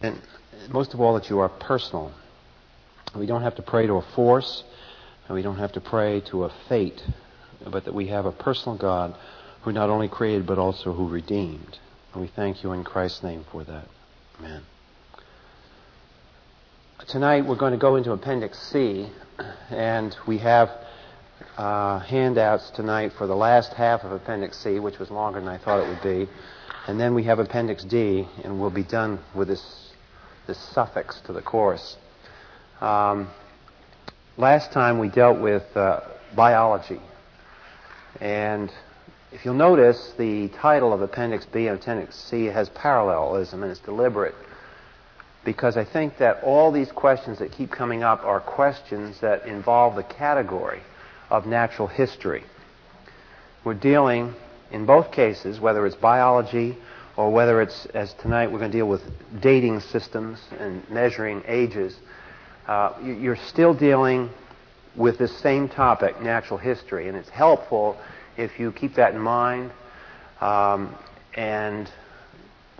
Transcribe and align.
And 0.00 0.20
most 0.70 0.94
of 0.94 1.00
all, 1.00 1.14
that 1.14 1.30
you 1.30 1.38
are 1.38 1.48
personal. 1.48 2.12
We 3.14 3.26
don't 3.26 3.42
have 3.42 3.54
to 3.56 3.62
pray 3.62 3.86
to 3.86 3.94
a 3.94 4.02
force, 4.14 4.62
and 5.26 5.34
we 5.34 5.42
don't 5.42 5.58
have 5.58 5.72
to 5.72 5.80
pray 5.80 6.20
to 6.30 6.44
a 6.44 6.52
fate, 6.68 7.02
but 7.64 7.84
that 7.84 7.94
we 7.94 8.08
have 8.08 8.26
a 8.26 8.32
personal 8.32 8.76
God 8.76 9.14
who 9.62 9.72
not 9.72 9.90
only 9.90 10.08
created 10.08 10.46
but 10.46 10.58
also 10.58 10.92
who 10.92 11.08
redeemed. 11.08 11.78
And 12.12 12.22
we 12.22 12.28
thank 12.28 12.62
you 12.62 12.72
in 12.72 12.84
Christ's 12.84 13.22
name 13.22 13.44
for 13.50 13.64
that. 13.64 13.88
Amen. 14.38 14.62
Tonight 17.08 17.46
we're 17.46 17.56
going 17.56 17.72
to 17.72 17.78
go 17.78 17.96
into 17.96 18.12
Appendix 18.12 18.58
C, 18.70 19.08
and 19.70 20.16
we 20.26 20.38
have 20.38 20.70
uh, 21.56 22.00
handouts 22.00 22.70
tonight 22.70 23.12
for 23.16 23.26
the 23.26 23.36
last 23.36 23.72
half 23.74 24.02
of 24.02 24.12
Appendix 24.12 24.58
C, 24.58 24.78
which 24.78 24.98
was 24.98 25.10
longer 25.10 25.40
than 25.40 25.48
I 25.48 25.58
thought 25.58 25.80
it 25.80 25.88
would 25.88 26.02
be. 26.02 26.30
And 26.86 27.00
then 27.00 27.14
we 27.14 27.24
have 27.24 27.38
Appendix 27.38 27.84
D, 27.84 28.26
and 28.44 28.60
we'll 28.60 28.70
be 28.70 28.84
done 28.84 29.18
with 29.34 29.48
this, 29.48 29.85
this 30.46 30.58
suffix 30.58 31.20
to 31.26 31.32
the 31.32 31.42
course. 31.42 31.96
Um, 32.80 33.28
last 34.36 34.72
time 34.72 34.98
we 34.98 35.08
dealt 35.08 35.40
with 35.40 35.64
uh, 35.76 36.00
biology. 36.34 37.00
And 38.20 38.72
if 39.32 39.44
you'll 39.44 39.54
notice, 39.54 40.12
the 40.18 40.48
title 40.48 40.92
of 40.92 41.02
Appendix 41.02 41.46
B 41.46 41.66
and 41.66 41.78
Appendix 41.78 42.16
C 42.16 42.46
has 42.46 42.68
parallelism, 42.70 43.62
and 43.62 43.70
it's 43.70 43.80
deliberate. 43.80 44.34
Because 45.44 45.76
I 45.76 45.84
think 45.84 46.18
that 46.18 46.42
all 46.42 46.72
these 46.72 46.90
questions 46.90 47.38
that 47.38 47.52
keep 47.52 47.70
coming 47.70 48.02
up 48.02 48.24
are 48.24 48.40
questions 48.40 49.20
that 49.20 49.46
involve 49.46 49.94
the 49.94 50.02
category 50.02 50.80
of 51.30 51.46
natural 51.46 51.88
history. 51.88 52.44
We're 53.64 53.74
dealing 53.74 54.34
in 54.70 54.86
both 54.86 55.12
cases, 55.12 55.60
whether 55.60 55.86
it's 55.86 55.96
biology 55.96 56.76
or 57.16 57.30
whether 57.30 57.62
it's, 57.62 57.86
as 57.86 58.12
tonight, 58.14 58.50
we're 58.50 58.58
going 58.58 58.70
to 58.70 58.76
deal 58.76 58.88
with 58.88 59.02
dating 59.40 59.80
systems 59.80 60.38
and 60.58 60.88
measuring 60.90 61.42
ages, 61.46 61.96
uh, 62.66 62.92
you're 63.02 63.36
still 63.36 63.72
dealing 63.72 64.28
with 64.96 65.18
this 65.18 65.36
same 65.38 65.68
topic, 65.68 66.20
natural 66.20 66.58
history. 66.58 67.08
And 67.08 67.16
it's 67.16 67.28
helpful 67.28 67.98
if 68.36 68.58
you 68.58 68.70
keep 68.72 68.94
that 68.94 69.14
in 69.14 69.20
mind. 69.20 69.70
Um, 70.40 70.94
and 71.34 71.90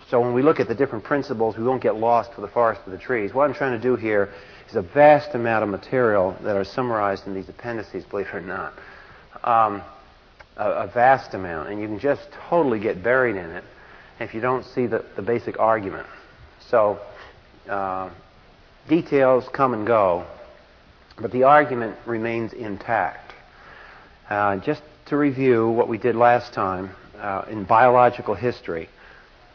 so 0.09 0.21
when 0.21 0.33
we 0.33 0.43
look 0.43 0.59
at 0.59 0.67
the 0.67 0.75
different 0.75 1.03
principles, 1.03 1.57
we 1.57 1.63
won't 1.63 1.81
get 1.81 1.95
lost 1.95 2.33
for 2.33 2.41
the 2.41 2.47
forest 2.47 2.81
for 2.83 2.91
the 2.91 2.97
trees. 2.97 3.33
What 3.33 3.49
I'm 3.49 3.55
trying 3.55 3.79
to 3.79 3.81
do 3.81 3.95
here 3.95 4.29
is 4.69 4.75
a 4.75 4.81
vast 4.81 5.33
amount 5.33 5.63
of 5.63 5.69
material 5.69 6.37
that 6.43 6.55
are 6.55 6.63
summarized 6.63 7.25
in 7.25 7.33
these 7.33 7.49
appendices, 7.49 8.03
believe 8.05 8.27
it 8.27 8.35
or 8.35 8.41
not. 8.41 8.73
Um, 9.43 9.81
a, 10.57 10.87
vast 10.87 11.33
amount, 11.35 11.69
and 11.69 11.79
you 11.79 11.87
can 11.87 11.99
just 11.99 12.27
totally 12.49 12.79
get 12.79 13.03
buried 13.03 13.35
in 13.35 13.51
it 13.51 13.63
if 14.19 14.33
you 14.33 14.41
don't 14.41 14.65
see 14.65 14.87
the, 14.87 15.05
the 15.15 15.21
basic 15.21 15.59
argument. 15.59 16.07
So, 16.69 16.99
uh, 17.69 18.09
details 18.87 19.47
come 19.53 19.73
and 19.73 19.85
go, 19.85 20.25
but 21.19 21.31
the 21.31 21.43
argument 21.43 21.97
remains 22.05 22.53
intact. 22.53 23.33
Uh, 24.29 24.57
just 24.57 24.81
to 25.07 25.17
review 25.17 25.69
what 25.69 25.87
we 25.87 25.97
did 25.97 26.15
last 26.15 26.53
time 26.53 26.91
uh, 27.17 27.45
in 27.49 27.63
biological 27.63 28.35
history, 28.35 28.89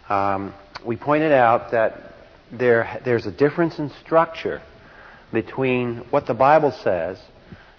um, 0.08 0.54
we 0.84 0.96
pointed 0.96 1.32
out 1.32 1.70
that 1.72 2.14
there, 2.50 3.00
there's 3.04 3.26
a 3.26 3.32
difference 3.32 3.78
in 3.78 3.90
structure 4.04 4.60
between 5.32 5.98
what 6.10 6.26
the 6.26 6.34
Bible 6.34 6.70
says 6.70 7.18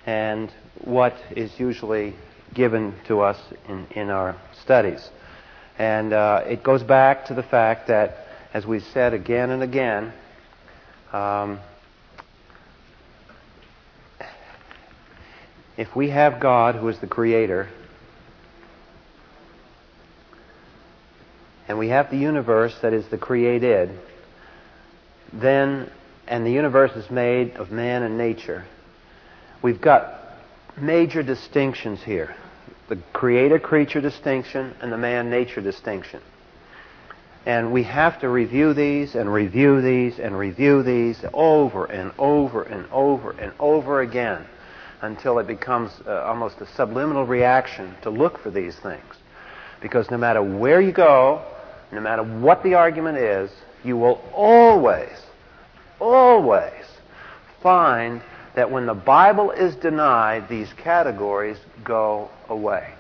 and 0.06 0.52
what 0.84 1.16
is 1.36 1.60
usually 1.60 2.16
given 2.54 2.94
to 3.08 3.22
us 3.22 3.40
in, 3.68 3.86
in 3.96 4.10
our 4.10 4.36
studies. 4.64 5.10
And 5.78 6.14
uh, 6.14 6.44
it 6.46 6.64
goes 6.64 6.84
back 6.84 7.26
to 7.28 7.34
the 7.34 7.44
fact 7.44 7.88
that, 7.88 8.28
as 8.54 8.66
we've 8.66 8.86
said 8.94 9.14
again 9.14 9.50
and 9.50 9.64
again, 9.64 10.14
um, 11.12 11.60
if 15.76 15.96
we 15.96 16.10
have 16.10 16.40
God 16.40 16.76
who 16.76 16.88
is 16.90 17.00
the 17.00 17.08
creator, 17.08 17.70
and 21.68 21.80
we 21.80 21.90
have 21.90 22.12
the 22.12 22.18
universe 22.18 22.76
that 22.82 22.94
is 22.94 23.08
the 23.08 23.18
created, 23.18 23.90
then, 25.32 25.90
and 26.28 26.46
the 26.46 26.52
universe 26.52 26.92
is 26.92 27.10
made 27.10 27.56
of 27.56 27.72
man 27.72 28.04
and 28.04 28.16
nature, 28.16 28.66
we've 29.64 29.82
got 29.82 30.20
major 30.78 31.24
distinctions 31.24 32.04
here 32.04 32.36
the 32.90 32.98
creator 33.14 33.60
creature 33.60 34.02
distinction 34.02 34.74
and 34.82 34.92
the 34.92 34.98
man 34.98 35.30
nature 35.30 35.62
distinction. 35.62 36.22
And 37.46 37.74
we 37.74 37.84
have 37.84 38.20
to 38.22 38.30
review 38.30 38.74
these 38.74 39.16
and 39.16 39.32
review 39.32 39.82
these 39.82 40.20
and 40.20 40.38
review 40.38 40.82
these 40.82 41.24
over 41.34 41.86
and 41.86 42.12
over 42.18 42.64
and 42.64 42.86
over 42.92 43.32
and 43.32 43.52
over 43.60 44.02
again 44.02 44.46
until 45.02 45.40
it 45.40 45.48
becomes 45.48 45.92
uh, 46.08 46.22
almost 46.22 46.62
a 46.62 46.66
subliminal 46.66 47.26
reaction 47.26 47.94
to 48.04 48.10
look 48.10 48.40
for 48.40 48.50
these 48.50 48.76
things. 48.78 49.16
Because 49.82 50.10
no 50.10 50.18
matter 50.18 50.42
where 50.42 50.80
you 50.80 50.94
go, 50.94 51.42
no 51.92 52.00
matter 52.00 52.24
what 52.24 52.64
the 52.64 52.76
argument 52.76 53.18
is, 53.18 53.52
you 53.84 53.98
will 53.98 54.24
always, 54.34 55.12
always 56.00 56.86
find 57.62 58.22
that 58.56 58.72
when 58.72 58.86
the 58.86 58.94
Bible 58.94 59.52
is 59.52 59.76
denied, 59.76 60.48
these 60.48 60.72
categories 60.74 61.58
go 61.84 62.30
away. 62.50 62.94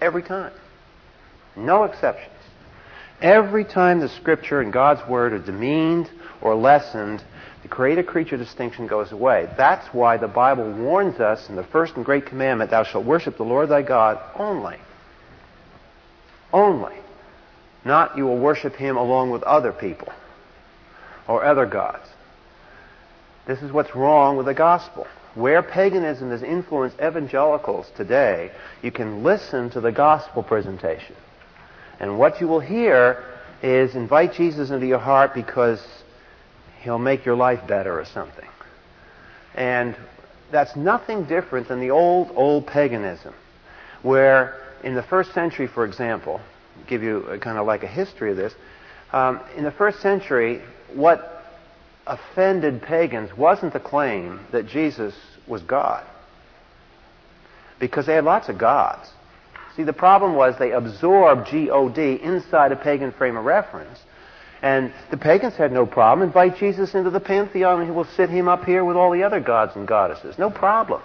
Every 0.00 0.22
time. 0.22 0.52
No 1.56 1.84
exceptions. 1.84 2.34
Every 3.20 3.64
time 3.64 4.00
the 4.00 4.08
Scripture 4.08 4.60
and 4.60 4.72
God's 4.72 5.06
Word 5.08 5.32
are 5.32 5.38
demeaned 5.38 6.10
or 6.40 6.54
lessened, 6.54 7.22
the 7.62 7.68
creator 7.68 8.02
creature 8.02 8.38
distinction 8.38 8.86
goes 8.86 9.12
away. 9.12 9.48
That's 9.56 9.86
why 9.92 10.16
the 10.16 10.28
Bible 10.28 10.72
warns 10.72 11.20
us 11.20 11.48
in 11.48 11.56
the 11.56 11.64
first 11.64 11.96
and 11.96 12.04
great 12.04 12.26
commandment, 12.26 12.70
Thou 12.70 12.84
shalt 12.84 13.04
worship 13.04 13.36
the 13.36 13.44
Lord 13.44 13.68
thy 13.68 13.82
God 13.82 14.18
only. 14.36 14.78
Only. 16.52 16.96
Not 17.84 18.16
you 18.16 18.24
will 18.24 18.38
worship 18.38 18.74
him 18.74 18.96
along 18.96 19.30
with 19.30 19.42
other 19.42 19.72
people 19.72 20.12
or 21.28 21.44
other 21.44 21.66
gods. 21.66 22.08
This 23.46 23.62
is 23.62 23.72
what's 23.72 23.94
wrong 23.94 24.36
with 24.36 24.46
the 24.46 24.54
gospel. 24.54 25.06
Where 25.34 25.62
paganism 25.62 26.30
has 26.30 26.42
influenced 26.42 26.96
evangelicals 27.00 27.90
today, 27.96 28.50
you 28.82 28.90
can 28.90 29.22
listen 29.22 29.70
to 29.70 29.80
the 29.80 29.92
gospel 29.92 30.42
presentation. 30.42 31.14
And 32.00 32.18
what 32.18 32.40
you 32.40 32.48
will 32.48 32.60
hear 32.60 33.24
is 33.62 33.94
invite 33.94 34.34
Jesus 34.34 34.70
into 34.70 34.86
your 34.86 34.98
heart 34.98 35.34
because 35.34 35.84
he'll 36.82 36.98
make 36.98 37.24
your 37.24 37.36
life 37.36 37.66
better 37.66 37.98
or 37.98 38.04
something. 38.04 38.48
And 39.54 39.96
that's 40.50 40.74
nothing 40.76 41.24
different 41.24 41.68
than 41.68 41.80
the 41.80 41.90
old, 41.90 42.30
old 42.34 42.66
paganism, 42.66 43.34
where 44.02 44.56
in 44.82 44.94
the 44.94 45.02
first 45.02 45.32
century, 45.32 45.66
for 45.66 45.84
example, 45.84 46.40
give 46.86 47.02
you 47.02 47.38
kind 47.40 47.58
of 47.58 47.66
like 47.66 47.82
a 47.84 47.88
history 47.88 48.30
of 48.30 48.36
this, 48.36 48.54
um, 49.12 49.40
in 49.56 49.64
the 49.64 49.70
first 49.70 50.00
century, 50.00 50.62
what 50.94 51.39
offended 52.06 52.82
pagans 52.82 53.36
wasn't 53.36 53.72
the 53.72 53.80
claim 53.80 54.40
that 54.52 54.66
Jesus 54.66 55.14
was 55.46 55.62
God. 55.62 56.04
Because 57.78 58.06
they 58.06 58.14
had 58.14 58.24
lots 58.24 58.48
of 58.48 58.58
gods. 58.58 59.08
See, 59.76 59.82
the 59.84 59.92
problem 59.92 60.34
was 60.34 60.58
they 60.58 60.72
absorbed 60.72 61.48
G-O-D 61.48 62.20
inside 62.22 62.72
a 62.72 62.76
pagan 62.76 63.12
frame 63.12 63.36
of 63.36 63.44
reference. 63.44 63.98
And 64.62 64.92
the 65.10 65.16
pagans 65.16 65.54
had 65.54 65.72
no 65.72 65.86
problem. 65.86 66.26
Invite 66.26 66.58
Jesus 66.58 66.94
into 66.94 67.10
the 67.10 67.20
pantheon 67.20 67.80
and 67.80 67.88
he 67.88 67.94
will 67.94 68.04
sit 68.04 68.28
him 68.28 68.48
up 68.48 68.64
here 68.64 68.84
with 68.84 68.96
all 68.96 69.10
the 69.10 69.22
other 69.22 69.40
gods 69.40 69.74
and 69.76 69.88
goddesses. 69.88 70.38
No 70.38 70.50
problem. 70.50 71.00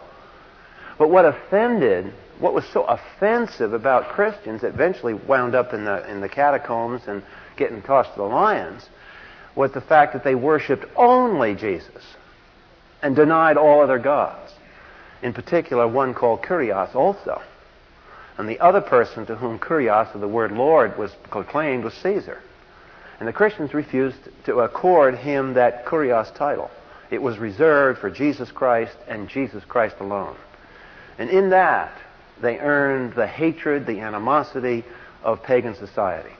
But 0.97 1.09
what 1.09 1.25
offended, 1.25 2.11
what 2.39 2.53
was 2.53 2.65
so 2.65 2.83
offensive 2.83 3.73
about 3.73 4.09
Christians 4.09 4.61
that 4.61 4.73
eventually 4.73 5.13
wound 5.13 5.55
up 5.55 5.73
in 5.73 5.85
the, 5.85 6.09
in 6.09 6.19
the 6.19 6.29
catacombs 6.29 7.03
and 7.07 7.23
getting 7.55 7.81
tossed 7.81 8.11
to 8.13 8.17
the 8.17 8.23
lions 8.23 8.89
was 9.55 9.71
the 9.71 9.81
fact 9.81 10.13
that 10.13 10.23
they 10.23 10.35
worshiped 10.35 10.85
only 10.95 11.55
Jesus 11.55 12.03
and 13.01 13.15
denied 13.15 13.57
all 13.57 13.81
other 13.81 13.99
gods. 13.99 14.51
In 15.21 15.33
particular, 15.33 15.87
one 15.87 16.13
called 16.13 16.41
Kurios 16.41 16.93
also. 16.93 17.41
And 18.37 18.49
the 18.49 18.59
other 18.59 18.81
person 18.81 19.25
to 19.27 19.35
whom 19.35 19.59
Kurios, 19.59 20.13
or 20.13 20.19
the 20.19 20.27
word 20.27 20.51
Lord, 20.51 20.97
was 20.97 21.11
proclaimed 21.29 21.83
was 21.85 21.93
Caesar. 21.95 22.41
And 23.19 23.27
the 23.27 23.33
Christians 23.33 23.73
refused 23.73 24.17
to 24.45 24.59
accord 24.59 25.15
him 25.15 25.53
that 25.53 25.85
Kurios 25.85 26.35
title. 26.35 26.69
It 27.09 27.21
was 27.21 27.37
reserved 27.37 27.99
for 27.99 28.09
Jesus 28.09 28.51
Christ 28.51 28.97
and 29.07 29.29
Jesus 29.29 29.63
Christ 29.63 29.95
alone. 29.99 30.35
And 31.17 31.29
in 31.29 31.51
that, 31.51 31.93
they 32.41 32.59
earned 32.59 33.13
the 33.13 33.27
hatred, 33.27 33.85
the 33.85 34.01
animosity 34.01 34.83
of 35.23 35.43
pagan 35.43 35.75
society. 35.75 36.33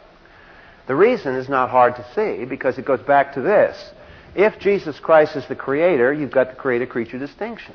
The 0.87 0.95
reason 0.95 1.35
is 1.35 1.49
not 1.49 1.69
hard 1.69 1.95
to 1.95 2.05
see 2.13 2.45
because 2.45 2.77
it 2.77 2.85
goes 2.85 3.01
back 3.01 3.33
to 3.33 3.41
this. 3.41 3.91
If 4.35 4.59
Jesus 4.59 4.99
Christ 4.99 5.35
is 5.35 5.47
the 5.47 5.55
creator, 5.55 6.13
you've 6.13 6.31
got 6.31 6.49
the 6.49 6.55
creator 6.55 6.85
creature 6.85 7.17
distinction. 7.17 7.73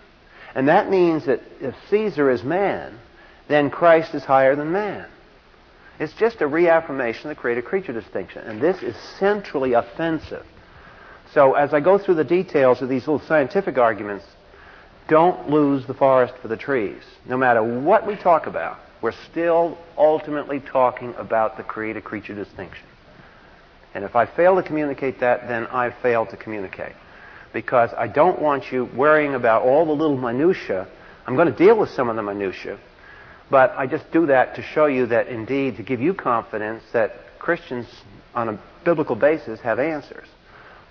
And 0.55 0.69
that 0.69 0.91
means 0.91 1.27
that 1.27 1.41
if 1.61 1.75
Caesar 1.89 2.31
is 2.31 2.43
man, 2.43 2.99
then 3.49 3.71
Christ 3.71 4.15
is 4.15 4.25
higher 4.25 4.55
than 4.55 4.71
man. 4.71 5.07
It's 5.99 6.13
just 6.15 6.41
a 6.41 6.47
reaffirmation 6.47 7.31
of 7.31 7.37
the 7.37 7.41
creator 7.41 7.63
creature 7.63 7.93
distinction. 7.93 8.43
And 8.43 8.61
this 8.61 8.83
is 8.83 8.97
centrally 9.19 9.75
offensive. 9.75 10.47
So 11.35 11.55
as 11.55 11.75
I 11.75 11.81
go 11.81 11.99
through 11.99 12.17
the 12.17 12.25
details 12.25 12.83
of 12.83 12.89
these 12.89 13.07
little 13.07 13.27
scientific 13.27 13.79
arguments, 13.79 14.25
don't 15.09 15.51
lose 15.51 15.87
the 15.87 15.95
forest 15.95 16.35
for 16.41 16.49
the 16.49 16.57
trees. 16.57 17.03
No 17.27 17.37
matter 17.37 17.63
what 17.63 18.07
we 18.07 18.17
talk 18.17 18.47
about, 18.47 18.79
we're 19.03 19.13
still 19.31 19.79
ultimately 19.97 20.61
talking 20.61 21.15
about 21.17 21.57
the 21.57 21.63
creator 21.63 22.01
creature 22.01 22.35
distinction. 22.35 22.87
And 23.95 24.05
if 24.05 24.15
I 24.15 24.27
fail 24.27 24.57
to 24.57 24.63
communicate 24.63 25.21
that, 25.21 25.49
then 25.49 25.67
I 25.67 25.91
fail 25.91 26.27
to 26.27 26.37
communicate. 26.37 26.93
Because 27.53 27.91
I 27.97 28.07
don't 28.07 28.41
want 28.41 28.71
you 28.71 28.85
worrying 28.85 29.35
about 29.35 29.63
all 29.63 29.85
the 29.85 29.93
little 29.93 30.17
minutiae. 30.17 30.87
I'm 31.27 31.35
going 31.35 31.51
to 31.51 31.57
deal 31.57 31.79
with 31.79 31.91
some 31.91 32.09
of 32.09 32.17
the 32.17 32.23
minutiae, 32.23 32.79
but 33.51 33.73
I 33.77 33.87
just 33.87 34.11
do 34.13 34.27
that 34.27 34.55
to 34.57 34.63
show 34.63 34.87
you 34.87 35.07
that 35.07 35.27
indeed, 35.29 35.77
to 35.77 35.83
give 35.83 36.01
you 36.01 36.15
confidence 36.15 36.85
that 36.93 37.39
Christians 37.39 37.87
on 38.35 38.49
a 38.49 38.61
biblical 38.85 39.17
basis 39.17 39.61
have 39.61 39.79
answers. 39.79 40.27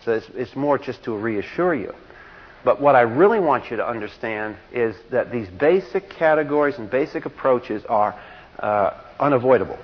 So 0.03 0.13
it's, 0.13 0.27
it's 0.35 0.55
more 0.55 0.77
just 0.77 1.03
to 1.03 1.17
reassure 1.17 1.73
you. 1.73 1.93
But 2.63 2.81
what 2.81 2.95
I 2.95 3.01
really 3.01 3.39
want 3.39 3.71
you 3.71 3.77
to 3.77 3.87
understand 3.87 4.57
is 4.73 4.95
that 5.11 5.31
these 5.31 5.47
basic 5.47 6.09
categories 6.09 6.75
and 6.77 6.89
basic 6.89 7.25
approaches 7.25 7.83
are 7.85 8.19
uh, 8.59 9.01
unavoidable. 9.19 9.79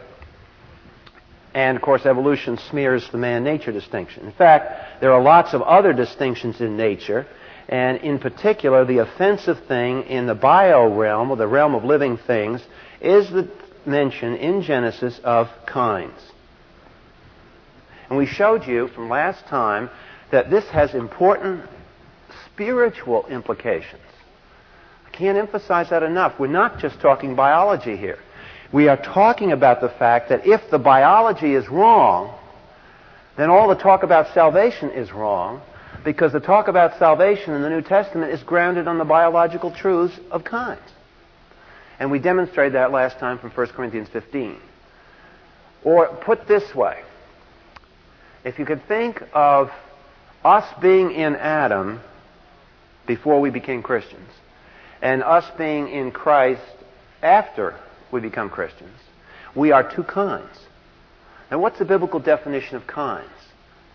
And 1.55 1.77
of 1.77 1.81
course, 1.81 2.05
evolution 2.05 2.57
smears 2.69 3.09
the 3.11 3.17
man 3.17 3.45
nature 3.45 3.71
distinction. 3.71 4.25
In 4.25 4.33
fact, 4.33 4.99
there 4.99 5.13
are 5.13 5.21
lots 5.21 5.53
of 5.53 5.61
other 5.61 5.93
distinctions 5.93 6.59
in 6.59 6.75
nature, 6.75 7.25
and 7.69 7.97
in 7.99 8.19
particular, 8.19 8.83
the 8.83 8.97
offensive 8.97 9.65
thing 9.65 10.03
in 10.03 10.27
the 10.27 10.35
bio 10.35 10.93
realm, 10.93 11.31
or 11.31 11.37
the 11.37 11.47
realm 11.47 11.73
of 11.73 11.85
living 11.85 12.17
things, 12.17 12.61
is 12.99 13.29
the 13.29 13.49
mention 13.85 14.35
in 14.35 14.63
Genesis 14.63 15.17
of 15.23 15.47
kinds. 15.65 16.19
And 18.09 18.17
we 18.17 18.25
showed 18.25 18.67
you 18.67 18.89
from 18.89 19.09
last 19.09 19.45
time 19.45 19.89
that 20.31 20.49
this 20.49 20.65
has 20.65 20.93
important 20.93 21.63
spiritual 22.51 23.27
implications. 23.27 24.01
I 25.07 25.09
can't 25.11 25.37
emphasize 25.37 25.89
that 25.91 26.03
enough. 26.03 26.37
We're 26.37 26.47
not 26.47 26.79
just 26.79 26.99
talking 26.99 27.33
biology 27.33 27.95
here. 27.95 28.19
We 28.71 28.87
are 28.87 28.97
talking 28.97 29.51
about 29.51 29.81
the 29.81 29.89
fact 29.89 30.29
that 30.29 30.45
if 30.45 30.69
the 30.71 30.79
biology 30.79 31.53
is 31.53 31.67
wrong, 31.69 32.37
then 33.37 33.49
all 33.49 33.67
the 33.67 33.75
talk 33.75 34.03
about 34.03 34.33
salvation 34.33 34.91
is 34.91 35.11
wrong 35.11 35.61
because 36.03 36.31
the 36.31 36.39
talk 36.39 36.67
about 36.67 36.97
salvation 36.97 37.53
in 37.53 37.61
the 37.61 37.69
New 37.69 37.81
Testament 37.81 38.31
is 38.31 38.41
grounded 38.43 38.87
on 38.87 38.97
the 38.97 39.05
biological 39.05 39.71
truths 39.71 40.17
of 40.31 40.43
kinds. 40.43 40.81
And 41.99 42.11
we 42.11 42.19
demonstrated 42.19 42.73
that 42.73 42.91
last 42.91 43.19
time 43.19 43.39
from 43.39 43.51
1 43.51 43.67
Corinthians 43.67 44.09
15. 44.09 44.57
Or 45.83 46.07
put 46.07 46.47
this 46.47 46.75
way, 46.75 47.01
if 48.43 48.59
you 48.59 48.65
could 48.65 48.87
think 48.87 49.21
of 49.33 49.71
us 50.43 50.65
being 50.81 51.11
in 51.11 51.35
Adam 51.35 52.01
before 53.07 53.39
we 53.39 53.49
became 53.49 53.81
Christians, 53.81 54.29
and 55.01 55.23
us 55.23 55.45
being 55.57 55.89
in 55.89 56.11
Christ 56.11 56.61
after 57.21 57.75
we 58.11 58.21
become 58.21 58.49
Christians. 58.49 58.97
We 59.55 59.71
are 59.71 59.89
two 59.89 60.03
kinds. 60.03 60.59
Now, 61.49 61.59
what's 61.59 61.79
the 61.79 61.85
biblical 61.85 62.19
definition 62.19 62.75
of 62.75 62.87
kinds? 62.87 63.29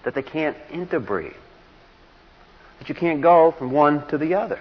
That 0.05 0.15
they 0.15 0.23
can't 0.23 0.57
interbreed. 0.71 1.35
That 2.79 2.89
you 2.89 2.95
can't 2.95 3.21
go 3.21 3.55
from 3.59 3.71
one 3.71 4.07
to 4.09 4.19
the 4.19 4.35
other. 4.35 4.61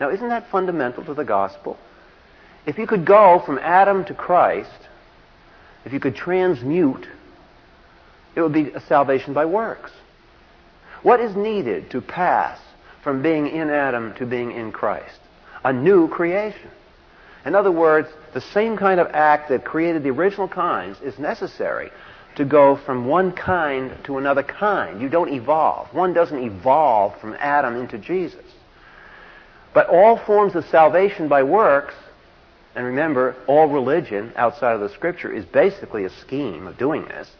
Now, 0.00 0.10
isn't 0.10 0.28
that 0.28 0.50
fundamental 0.50 1.04
to 1.04 1.14
the 1.14 1.24
gospel? 1.24 1.78
If 2.66 2.78
you 2.78 2.86
could 2.86 3.04
go 3.04 3.42
from 3.44 3.58
Adam 3.58 4.04
to 4.06 4.14
Christ, 4.14 4.70
if 5.84 5.92
you 5.92 6.00
could 6.00 6.16
transmute, 6.16 7.06
it 8.34 8.40
would 8.40 8.52
be 8.52 8.70
a 8.70 8.80
salvation 8.80 9.34
by 9.34 9.44
works. 9.44 9.90
What 11.02 11.20
is 11.20 11.36
needed 11.36 11.90
to 11.90 12.00
pass 12.00 12.58
from 13.02 13.22
being 13.22 13.48
in 13.48 13.70
Adam 13.70 14.14
to 14.14 14.26
being 14.26 14.52
in 14.52 14.72
Christ? 14.72 15.18
A 15.64 15.72
new 15.72 16.08
creation. 16.08 16.70
In 17.44 17.54
other 17.54 17.72
words, 17.72 18.08
the 18.34 18.40
same 18.40 18.76
kind 18.76 19.00
of 19.00 19.08
act 19.12 19.48
that 19.48 19.64
created 19.64 20.02
the 20.02 20.10
original 20.10 20.48
kinds 20.48 21.00
is 21.00 21.18
necessary 21.18 21.90
to 22.36 22.44
go 22.44 22.76
from 22.76 23.06
one 23.06 23.32
kind 23.32 23.92
to 24.04 24.18
another 24.18 24.42
kind. 24.42 25.00
You 25.00 25.08
don't 25.08 25.32
evolve. 25.32 25.92
One 25.92 26.14
doesn't 26.14 26.42
evolve 26.42 27.18
from 27.20 27.36
Adam 27.38 27.76
into 27.76 27.98
Jesus. 27.98 28.44
But 29.74 29.88
all 29.88 30.16
forms 30.16 30.54
of 30.54 30.64
salvation 30.66 31.28
by 31.28 31.42
works, 31.42 31.94
and 32.74 32.86
remember, 32.86 33.36
all 33.46 33.66
religion 33.66 34.32
outside 34.36 34.74
of 34.74 34.80
the 34.80 34.88
Scripture 34.90 35.32
is 35.32 35.44
basically 35.44 36.04
a 36.04 36.10
scheme 36.10 36.66
of 36.66 36.78
doing 36.78 37.04
this. 37.04 37.30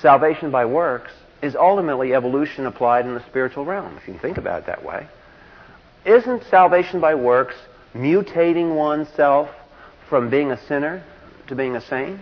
Salvation 0.00 0.50
by 0.50 0.64
works 0.64 1.10
is 1.42 1.56
ultimately 1.56 2.14
evolution 2.14 2.66
applied 2.66 3.06
in 3.06 3.14
the 3.14 3.24
spiritual 3.26 3.64
realm, 3.64 3.96
if 3.96 4.06
you 4.06 4.14
can 4.14 4.20
think 4.20 4.38
about 4.38 4.60
it 4.60 4.66
that 4.66 4.84
way. 4.84 5.06
Isn't 6.04 6.44
salvation 6.50 7.00
by 7.00 7.14
works 7.14 7.54
mutating 7.94 8.74
oneself 8.74 9.48
from 10.08 10.30
being 10.30 10.50
a 10.50 10.66
sinner 10.66 11.04
to 11.46 11.54
being 11.54 11.76
a 11.76 11.80
saint, 11.80 12.20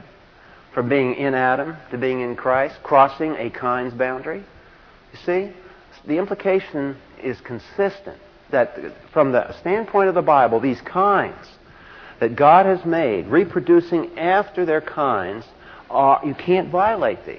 from 0.75 0.89
being 0.89 1.15
in 1.15 1.35
Adam 1.35 1.77
to 1.91 1.99
being 1.99 2.21
in 2.21 2.37
Christ, 2.37 2.77
crossing 2.83 3.35
a 3.37 3.51
kind's 3.51 3.95
boundary. 3.95 4.45
You 5.13 5.19
see, 5.25 5.53
the 6.07 6.19
implication 6.19 6.97
is 7.23 7.41
consistent 7.41 8.19
that 8.51 8.79
from 9.13 9.33
the 9.33 9.53
standpoint 9.61 10.09
of 10.09 10.15
the 10.15 10.23
Bible, 10.23 10.61
these 10.61 10.81
kinds 10.83 11.47
that 12.21 12.37
God 12.37 12.67
has 12.67 12.85
made, 12.85 13.27
reproducing 13.27 14.19
after 14.19 14.65
their 14.65 14.81
kinds, 14.81 15.45
are, 15.91 16.21
you 16.25 16.35
can't 16.35 16.71
violate 16.71 17.27
these. 17.27 17.39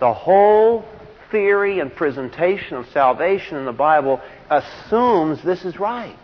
The 0.00 0.12
whole 0.12 0.84
theory 1.30 1.80
and 1.80 1.94
presentation 1.94 2.76
of 2.76 2.86
salvation 2.88 3.56
in 3.56 3.64
the 3.64 3.72
Bible 3.72 4.20
assumes 4.50 5.42
this 5.42 5.64
is 5.64 5.78
right. 5.78 6.16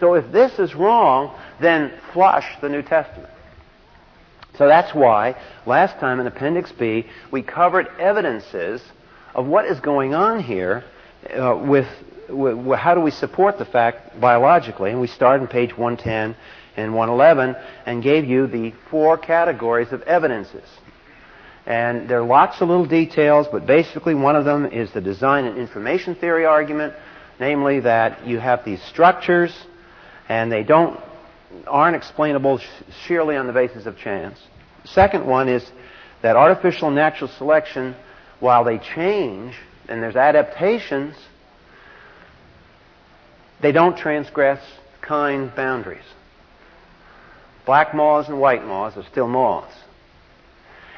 So 0.00 0.14
if 0.14 0.30
this 0.30 0.58
is 0.58 0.74
wrong, 0.74 1.36
then 1.60 1.92
flush 2.12 2.46
the 2.60 2.68
New 2.68 2.82
Testament. 2.82 3.32
So 4.56 4.66
that's 4.66 4.94
why 4.94 5.36
last 5.66 5.98
time 6.00 6.20
in 6.20 6.26
Appendix 6.26 6.72
B 6.72 7.06
we 7.30 7.42
covered 7.42 7.86
evidences 7.98 8.82
of 9.34 9.46
what 9.46 9.66
is 9.66 9.78
going 9.80 10.14
on 10.14 10.40
here 10.42 10.84
uh, 11.30 11.56
with, 11.56 11.86
with, 12.28 12.78
how 12.78 12.94
do 12.94 13.00
we 13.00 13.10
support 13.10 13.58
the 13.58 13.64
fact 13.64 14.20
biologically, 14.20 14.90
and 14.90 15.00
we 15.00 15.06
started 15.06 15.42
on 15.42 15.48
page 15.48 15.76
110 15.76 16.36
and 16.76 16.94
111 16.94 17.56
and 17.86 18.02
gave 18.02 18.24
you 18.24 18.46
the 18.46 18.72
four 18.90 19.16
categories 19.16 19.92
of 19.92 20.02
evidences. 20.02 20.64
And 21.66 22.08
there 22.08 22.20
are 22.20 22.26
lots 22.26 22.60
of 22.60 22.68
little 22.68 22.86
details, 22.86 23.46
but 23.52 23.66
basically 23.66 24.14
one 24.14 24.36
of 24.36 24.44
them 24.44 24.66
is 24.66 24.90
the 24.92 25.00
design 25.00 25.44
and 25.44 25.58
information 25.58 26.14
theory 26.14 26.46
argument, 26.46 26.94
namely 27.38 27.80
that 27.80 28.26
you 28.26 28.38
have 28.38 28.64
these 28.64 28.82
structures 28.84 29.52
and 30.28 30.52
they 30.52 30.62
don't 30.62 31.00
aren't 31.66 31.96
explainable 31.96 32.60
sheerly 33.06 33.36
on 33.36 33.46
the 33.46 33.52
basis 33.52 33.86
of 33.86 33.96
chance. 33.96 34.38
Second 34.84 35.26
one 35.26 35.48
is 35.48 35.64
that 36.22 36.36
artificial 36.36 36.90
natural 36.90 37.30
selection, 37.38 37.96
while 38.38 38.64
they 38.64 38.78
change 38.78 39.54
and 39.88 40.02
there's 40.02 40.16
adaptations, 40.16 41.16
they 43.60 43.72
don't 43.72 43.96
transgress 43.96 44.60
kind 45.00 45.54
boundaries. 45.54 46.04
Black 47.64 47.94
moths 47.94 48.28
and 48.28 48.40
white 48.40 48.64
moths 48.64 48.96
are 48.96 49.04
still 49.04 49.28
moths. 49.28 49.74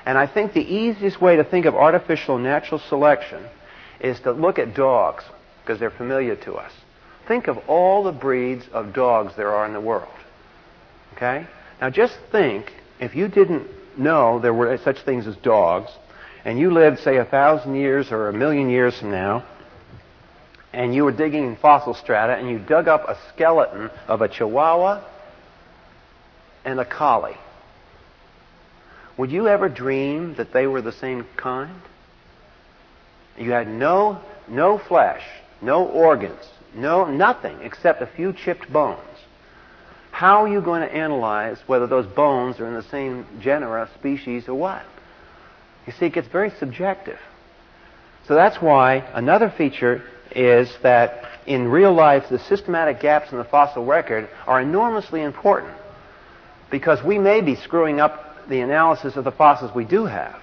And 0.04 0.18
I 0.18 0.26
think 0.26 0.52
the 0.52 0.60
easiest 0.60 1.20
way 1.20 1.36
to 1.36 1.44
think 1.44 1.66
of 1.66 1.74
artificial 1.74 2.38
natural 2.38 2.80
selection 2.88 3.44
is 4.00 4.18
to 4.20 4.32
look 4.32 4.58
at 4.58 4.74
dogs, 4.74 5.24
because 5.62 5.78
they're 5.78 5.90
familiar 5.90 6.36
to 6.36 6.54
us. 6.54 6.72
Think 7.26 7.48
of 7.48 7.58
all 7.68 8.02
the 8.02 8.12
breeds 8.12 8.66
of 8.72 8.92
dogs 8.92 9.34
there 9.36 9.54
are 9.54 9.66
in 9.66 9.72
the 9.72 9.80
world. 9.80 10.08
Okay? 11.14 11.46
Now 11.80 11.90
just 11.90 12.18
think 12.32 12.72
if 12.98 13.14
you 13.14 13.28
didn't 13.28 13.68
know 13.96 14.38
there 14.38 14.54
were 14.54 14.76
such 14.78 15.00
things 15.02 15.26
as 15.26 15.36
dogs, 15.36 15.90
and 16.44 16.58
you 16.58 16.70
lived, 16.70 17.00
say, 17.00 17.16
a 17.16 17.24
thousand 17.24 17.74
years 17.74 18.10
or 18.10 18.28
a 18.28 18.32
million 18.32 18.70
years 18.70 18.98
from 18.98 19.10
now, 19.10 19.44
and 20.72 20.94
you 20.94 21.04
were 21.04 21.12
digging 21.12 21.46
in 21.46 21.56
fossil 21.56 21.94
strata, 21.94 22.34
and 22.34 22.48
you 22.48 22.58
dug 22.58 22.88
up 22.88 23.08
a 23.08 23.18
skeleton 23.28 23.90
of 24.06 24.22
a 24.22 24.28
Chihuahua 24.28 25.04
and 26.64 26.78
a 26.80 26.84
Collie. 26.84 27.36
Would 29.16 29.30
you 29.30 29.48
ever 29.48 29.68
dream 29.68 30.34
that 30.36 30.52
they 30.52 30.66
were 30.66 30.80
the 30.80 30.92
same 30.92 31.26
kind? 31.36 31.82
You 33.36 33.50
had 33.52 33.68
no, 33.68 34.20
no 34.48 34.78
flesh, 34.78 35.22
no 35.60 35.86
organs, 35.86 36.46
no, 36.74 37.04
nothing 37.04 37.58
except 37.62 38.02
a 38.02 38.06
few 38.06 38.32
chipped 38.32 38.72
bones. 38.72 39.00
How 40.10 40.44
are 40.44 40.48
you 40.48 40.60
going 40.60 40.82
to 40.82 40.94
analyze 40.94 41.58
whether 41.66 41.86
those 41.86 42.06
bones 42.06 42.60
are 42.60 42.66
in 42.66 42.74
the 42.74 42.82
same 42.82 43.26
genera, 43.40 43.88
species, 43.98 44.48
or 44.48 44.54
what? 44.54 44.84
You 45.86 45.92
see, 45.92 46.06
it 46.06 46.12
gets 46.12 46.28
very 46.28 46.50
subjective. 46.58 47.18
So 48.26 48.34
that's 48.34 48.60
why 48.60 48.96
another 49.14 49.50
feature 49.56 50.02
is 50.30 50.70
that 50.82 51.24
in 51.46 51.68
real 51.68 51.92
life, 51.92 52.24
the 52.28 52.38
systematic 52.38 53.00
gaps 53.00 53.32
in 53.32 53.38
the 53.38 53.44
fossil 53.44 53.84
record 53.84 54.28
are 54.46 54.60
enormously 54.60 55.22
important 55.22 55.74
because 56.70 57.02
we 57.02 57.18
may 57.18 57.40
be 57.40 57.56
screwing 57.56 58.00
up 58.00 58.48
the 58.48 58.60
analysis 58.60 59.16
of 59.16 59.24
the 59.24 59.32
fossils 59.32 59.74
we 59.74 59.84
do 59.84 60.04
have. 60.04 60.40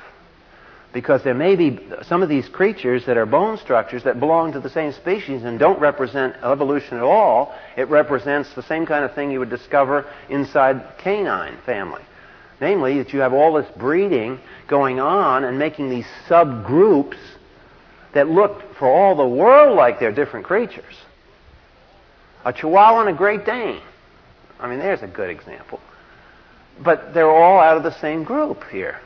Because 0.97 1.21
there 1.21 1.35
may 1.35 1.55
be 1.55 1.77
some 2.01 2.23
of 2.23 2.27
these 2.27 2.49
creatures 2.49 3.05
that 3.05 3.17
are 3.17 3.27
bone 3.27 3.59
structures 3.59 4.03
that 4.05 4.19
belong 4.19 4.53
to 4.53 4.59
the 4.59 4.71
same 4.71 4.91
species 4.91 5.43
and 5.43 5.59
don't 5.59 5.79
represent 5.79 6.35
evolution 6.41 6.97
at 6.97 7.03
all. 7.03 7.53
It 7.77 7.87
represents 7.89 8.51
the 8.55 8.63
same 8.63 8.87
kind 8.87 9.05
of 9.05 9.13
thing 9.13 9.29
you 9.29 9.37
would 9.37 9.51
discover 9.51 10.07
inside 10.27 10.97
canine 10.97 11.59
family. 11.67 12.01
Namely, 12.59 12.97
that 12.97 13.13
you 13.13 13.19
have 13.19 13.31
all 13.31 13.53
this 13.53 13.67
breeding 13.77 14.39
going 14.67 14.99
on 14.99 15.43
and 15.43 15.59
making 15.59 15.91
these 15.91 16.07
subgroups 16.27 17.19
that 18.15 18.27
look 18.27 18.75
for 18.79 18.87
all 18.87 19.15
the 19.15 19.27
world 19.27 19.77
like 19.77 19.99
they're 19.99 20.11
different 20.11 20.47
creatures. 20.47 20.95
A 22.43 22.51
Chihuahua 22.51 23.01
and 23.01 23.09
a 23.09 23.13
Great 23.13 23.45
Dane. 23.45 23.83
I 24.59 24.67
mean, 24.67 24.79
there's 24.79 25.03
a 25.03 25.07
good 25.07 25.29
example. 25.29 25.79
But 26.83 27.13
they're 27.13 27.29
all 27.29 27.59
out 27.59 27.77
of 27.77 27.83
the 27.83 27.95
same 27.99 28.23
group 28.23 28.63
here. 28.71 28.99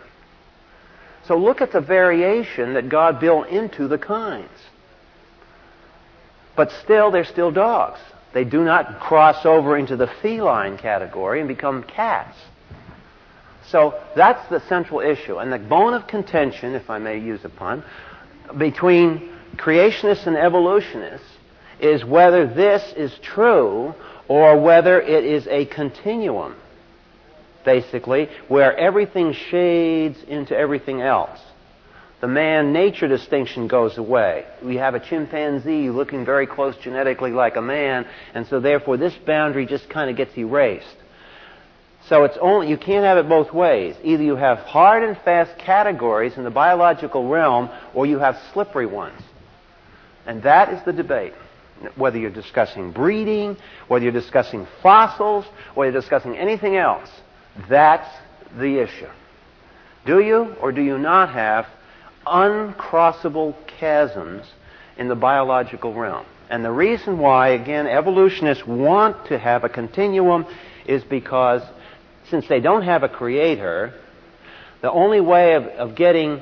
So 1.27 1.37
look 1.37 1.61
at 1.61 1.71
the 1.71 1.81
variation 1.81 2.73
that 2.73 2.89
God 2.89 3.19
built 3.19 3.47
into 3.47 3.87
the 3.87 3.97
kinds. 3.97 4.49
But 6.55 6.71
still, 6.83 7.11
they're 7.11 7.25
still 7.25 7.51
dogs. 7.51 7.99
They 8.33 8.43
do 8.43 8.63
not 8.63 8.99
cross 8.99 9.45
over 9.45 9.77
into 9.77 9.95
the 9.95 10.07
feline 10.21 10.77
category 10.77 11.39
and 11.39 11.47
become 11.47 11.83
cats. 11.83 12.37
So 13.69 13.99
that's 14.15 14.47
the 14.49 14.59
central 14.67 14.99
issue. 14.99 15.37
And 15.37 15.51
the 15.51 15.59
bone 15.59 15.93
of 15.93 16.07
contention, 16.07 16.75
if 16.75 16.89
I 16.89 16.97
may 16.97 17.19
use 17.19 17.45
a 17.45 17.49
pun, 17.49 17.83
between 18.57 19.31
creationists 19.55 20.27
and 20.27 20.35
evolutionists 20.35 21.27
is 21.79 22.03
whether 22.03 22.47
this 22.47 22.93
is 22.95 23.17
true 23.21 23.93
or 24.27 24.59
whether 24.59 25.01
it 25.01 25.25
is 25.25 25.47
a 25.47 25.65
continuum 25.65 26.55
basically, 27.63 28.29
where 28.47 28.75
everything 28.77 29.33
shades 29.33 30.17
into 30.27 30.55
everything 30.57 31.01
else. 31.01 31.39
The 32.21 32.27
man 32.27 32.71
nature 32.71 33.07
distinction 33.07 33.67
goes 33.67 33.97
away. 33.97 34.45
We 34.63 34.75
have 34.75 34.93
a 34.93 34.99
chimpanzee 34.99 35.89
looking 35.89 36.23
very 36.23 36.45
close 36.45 36.75
genetically 36.77 37.31
like 37.31 37.55
a 37.55 37.61
man, 37.61 38.05
and 38.35 38.45
so 38.45 38.59
therefore 38.59 38.97
this 38.97 39.15
boundary 39.25 39.65
just 39.65 39.89
kind 39.89 40.09
of 40.09 40.15
gets 40.15 40.37
erased. 40.37 40.97
So 42.07 42.23
it's 42.23 42.37
only 42.39 42.69
you 42.69 42.77
can't 42.77 43.05
have 43.05 43.17
it 43.17 43.29
both 43.29 43.53
ways. 43.53 43.95
Either 44.03 44.23
you 44.23 44.35
have 44.35 44.59
hard 44.59 45.03
and 45.03 45.17
fast 45.23 45.57
categories 45.59 46.37
in 46.37 46.43
the 46.43 46.49
biological 46.49 47.27
realm 47.27 47.69
or 47.93 48.05
you 48.05 48.19
have 48.19 48.37
slippery 48.53 48.85
ones. 48.85 49.21
And 50.25 50.43
that 50.43 50.73
is 50.73 50.83
the 50.83 50.93
debate. 50.93 51.33
Whether 51.95 52.19
you're 52.19 52.29
discussing 52.29 52.91
breeding, 52.91 53.57
whether 53.87 54.03
you're 54.03 54.13
discussing 54.13 54.67
fossils, 54.83 55.45
whether 55.73 55.91
you're 55.91 56.01
discussing 56.01 56.37
anything 56.37 56.75
else, 56.75 57.09
that's 57.69 58.09
the 58.57 58.81
issue. 58.81 59.09
Do 60.05 60.19
you 60.19 60.55
or 60.61 60.71
do 60.71 60.81
you 60.81 60.97
not 60.97 61.33
have 61.33 61.67
uncrossable 62.25 63.55
chasms 63.79 64.45
in 64.97 65.07
the 65.07 65.15
biological 65.15 65.93
realm? 65.93 66.25
And 66.49 66.65
the 66.65 66.71
reason 66.71 67.17
why, 67.17 67.49
again, 67.49 67.87
evolutionists 67.87 68.65
want 68.65 69.27
to 69.27 69.37
have 69.37 69.63
a 69.63 69.69
continuum 69.69 70.45
is 70.85 71.03
because 71.03 71.61
since 72.29 72.47
they 72.47 72.59
don't 72.59 72.83
have 72.83 73.03
a 73.03 73.09
creator, 73.09 73.93
the 74.81 74.91
only 74.91 75.21
way 75.21 75.53
of, 75.53 75.63
of 75.63 75.95
getting 75.95 76.41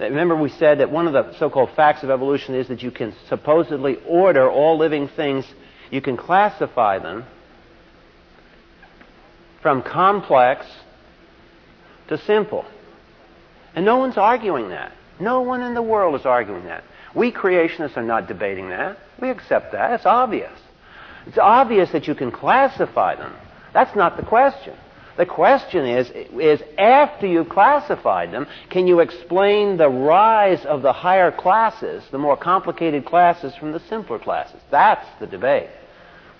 Remember, 0.00 0.34
we 0.34 0.48
said 0.48 0.80
that 0.80 0.90
one 0.90 1.06
of 1.06 1.12
the 1.12 1.36
so 1.38 1.50
called 1.50 1.70
facts 1.76 2.02
of 2.02 2.08
evolution 2.08 2.54
is 2.54 2.68
that 2.68 2.82
you 2.82 2.90
can 2.90 3.14
supposedly 3.28 3.98
order 4.08 4.50
all 4.50 4.78
living 4.78 5.08
things, 5.08 5.44
you 5.90 6.00
can 6.00 6.16
classify 6.16 6.98
them 6.98 7.26
from 9.62 9.82
complex 9.82 10.66
to 12.08 12.18
simple. 12.18 12.64
And 13.74 13.84
no 13.84 13.98
one's 13.98 14.16
arguing 14.16 14.70
that. 14.70 14.92
No 15.20 15.42
one 15.42 15.62
in 15.62 15.74
the 15.74 15.82
world 15.82 16.18
is 16.18 16.26
arguing 16.26 16.64
that. 16.64 16.84
We 17.14 17.32
creationists 17.32 17.96
are 17.96 18.02
not 18.02 18.26
debating 18.26 18.70
that. 18.70 18.98
We 19.20 19.30
accept 19.30 19.72
that. 19.72 19.92
It's 19.92 20.06
obvious. 20.06 20.58
It's 21.26 21.38
obvious 21.38 21.90
that 21.92 22.08
you 22.08 22.14
can 22.14 22.30
classify 22.30 23.16
them. 23.16 23.34
That's 23.72 23.94
not 23.94 24.16
the 24.16 24.22
question. 24.22 24.74
The 25.16 25.26
question 25.26 25.84
is, 25.84 26.10
is 26.10 26.62
after 26.78 27.26
you've 27.26 27.48
classified 27.50 28.32
them, 28.32 28.46
can 28.70 28.86
you 28.86 29.00
explain 29.00 29.76
the 29.76 29.88
rise 29.88 30.64
of 30.64 30.82
the 30.82 30.92
higher 30.92 31.30
classes, 31.30 32.02
the 32.10 32.18
more 32.18 32.36
complicated 32.36 33.04
classes 33.04 33.54
from 33.56 33.72
the 33.72 33.80
simpler 33.80 34.18
classes? 34.18 34.60
That's 34.70 35.06
the 35.18 35.26
debate. 35.26 35.68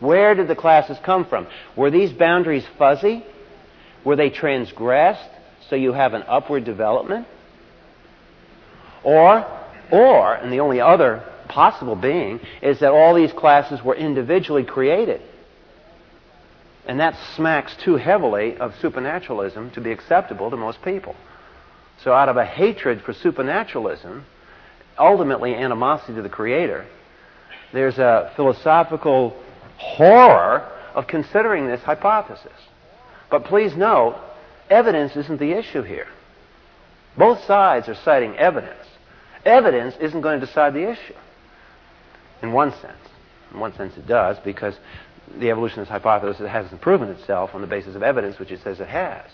Where 0.00 0.34
did 0.34 0.48
the 0.48 0.56
classes 0.56 0.98
come 1.04 1.26
from? 1.26 1.46
Were 1.76 1.90
these 1.90 2.12
boundaries 2.12 2.64
fuzzy? 2.78 3.24
Were 4.04 4.16
they 4.16 4.30
transgressed 4.30 5.30
so 5.68 5.76
you 5.76 5.92
have 5.92 6.14
an 6.14 6.24
upward 6.26 6.64
development? 6.64 7.26
Or, 9.04 9.46
or, 9.90 10.34
and 10.34 10.52
the 10.52 10.60
only 10.60 10.80
other 10.80 11.22
possible 11.48 11.96
being 11.96 12.40
is 12.62 12.80
that 12.80 12.90
all 12.92 13.14
these 13.14 13.32
classes 13.32 13.82
were 13.82 13.94
individually 13.94 14.64
created. 14.64 15.20
And 16.86 16.98
that 17.00 17.16
smacks 17.36 17.74
too 17.84 17.96
heavily 17.96 18.56
of 18.56 18.74
supernaturalism 18.80 19.70
to 19.72 19.80
be 19.80 19.92
acceptable 19.92 20.50
to 20.50 20.56
most 20.56 20.82
people. 20.82 21.14
So 22.02 22.12
out 22.12 22.30
of 22.30 22.36
a 22.36 22.44
hatred 22.44 23.02
for 23.02 23.12
supernaturalism, 23.12 24.24
ultimately 24.98 25.54
animosity 25.54 26.14
to 26.14 26.22
the 26.22 26.30
Creator, 26.30 26.86
there's 27.72 27.98
a 27.98 28.32
philosophical 28.36 29.36
horror 29.80 30.70
of 30.94 31.06
considering 31.06 31.66
this 31.66 31.80
hypothesis. 31.80 32.52
But 33.30 33.44
please 33.44 33.74
note, 33.74 34.20
evidence 34.68 35.16
isn't 35.16 35.40
the 35.40 35.52
issue 35.52 35.82
here. 35.82 36.06
Both 37.16 37.44
sides 37.44 37.88
are 37.88 37.94
citing 37.94 38.36
evidence. 38.36 38.86
Evidence 39.44 39.94
isn't 40.00 40.20
going 40.20 40.38
to 40.38 40.46
decide 40.46 40.74
the 40.74 40.90
issue. 40.90 41.14
In 42.42 42.52
one 42.52 42.72
sense. 42.72 43.08
In 43.52 43.60
one 43.60 43.74
sense 43.74 43.96
it 43.96 44.06
does, 44.06 44.36
because 44.44 44.74
the 45.38 45.50
evolutionist 45.50 45.90
hypothesis 45.90 46.48
hasn't 46.48 46.80
proven 46.80 47.08
itself 47.08 47.54
on 47.54 47.62
the 47.62 47.66
basis 47.66 47.96
of 47.96 48.02
evidence, 48.02 48.38
which 48.38 48.50
it 48.50 48.60
says 48.62 48.80
it 48.80 48.88
has. 48.88 49.24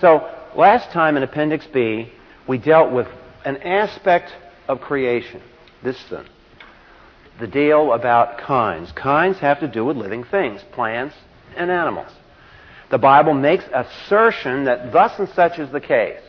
So, 0.00 0.30
last 0.56 0.90
time 0.92 1.16
in 1.16 1.22
Appendix 1.22 1.66
B, 1.66 2.12
we 2.46 2.56
dealt 2.58 2.92
with 2.92 3.08
an 3.44 3.56
aspect 3.58 4.32
of 4.68 4.80
creation. 4.80 5.42
This 5.82 6.00
thing 6.08 6.26
the 7.40 7.46
deal 7.46 7.92
about 7.92 8.38
kinds. 8.38 8.92
Kinds 8.92 9.38
have 9.38 9.60
to 9.60 9.68
do 9.68 9.84
with 9.84 9.96
living 9.96 10.24
things, 10.24 10.60
plants 10.72 11.14
and 11.56 11.70
animals. 11.70 12.12
The 12.90 12.98
Bible 12.98 13.34
makes 13.34 13.64
assertion 13.72 14.64
that 14.64 14.92
thus 14.92 15.18
and 15.18 15.28
such 15.30 15.58
is 15.58 15.70
the 15.70 15.80
case. 15.80 16.20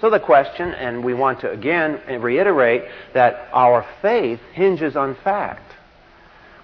So 0.00 0.10
the 0.10 0.20
question, 0.20 0.72
and 0.72 1.04
we 1.04 1.14
want 1.14 1.40
to 1.40 1.50
again 1.50 2.00
reiterate 2.20 2.82
that 3.14 3.48
our 3.52 3.86
faith 4.02 4.40
hinges 4.52 4.96
on 4.96 5.14
fact. 5.14 5.72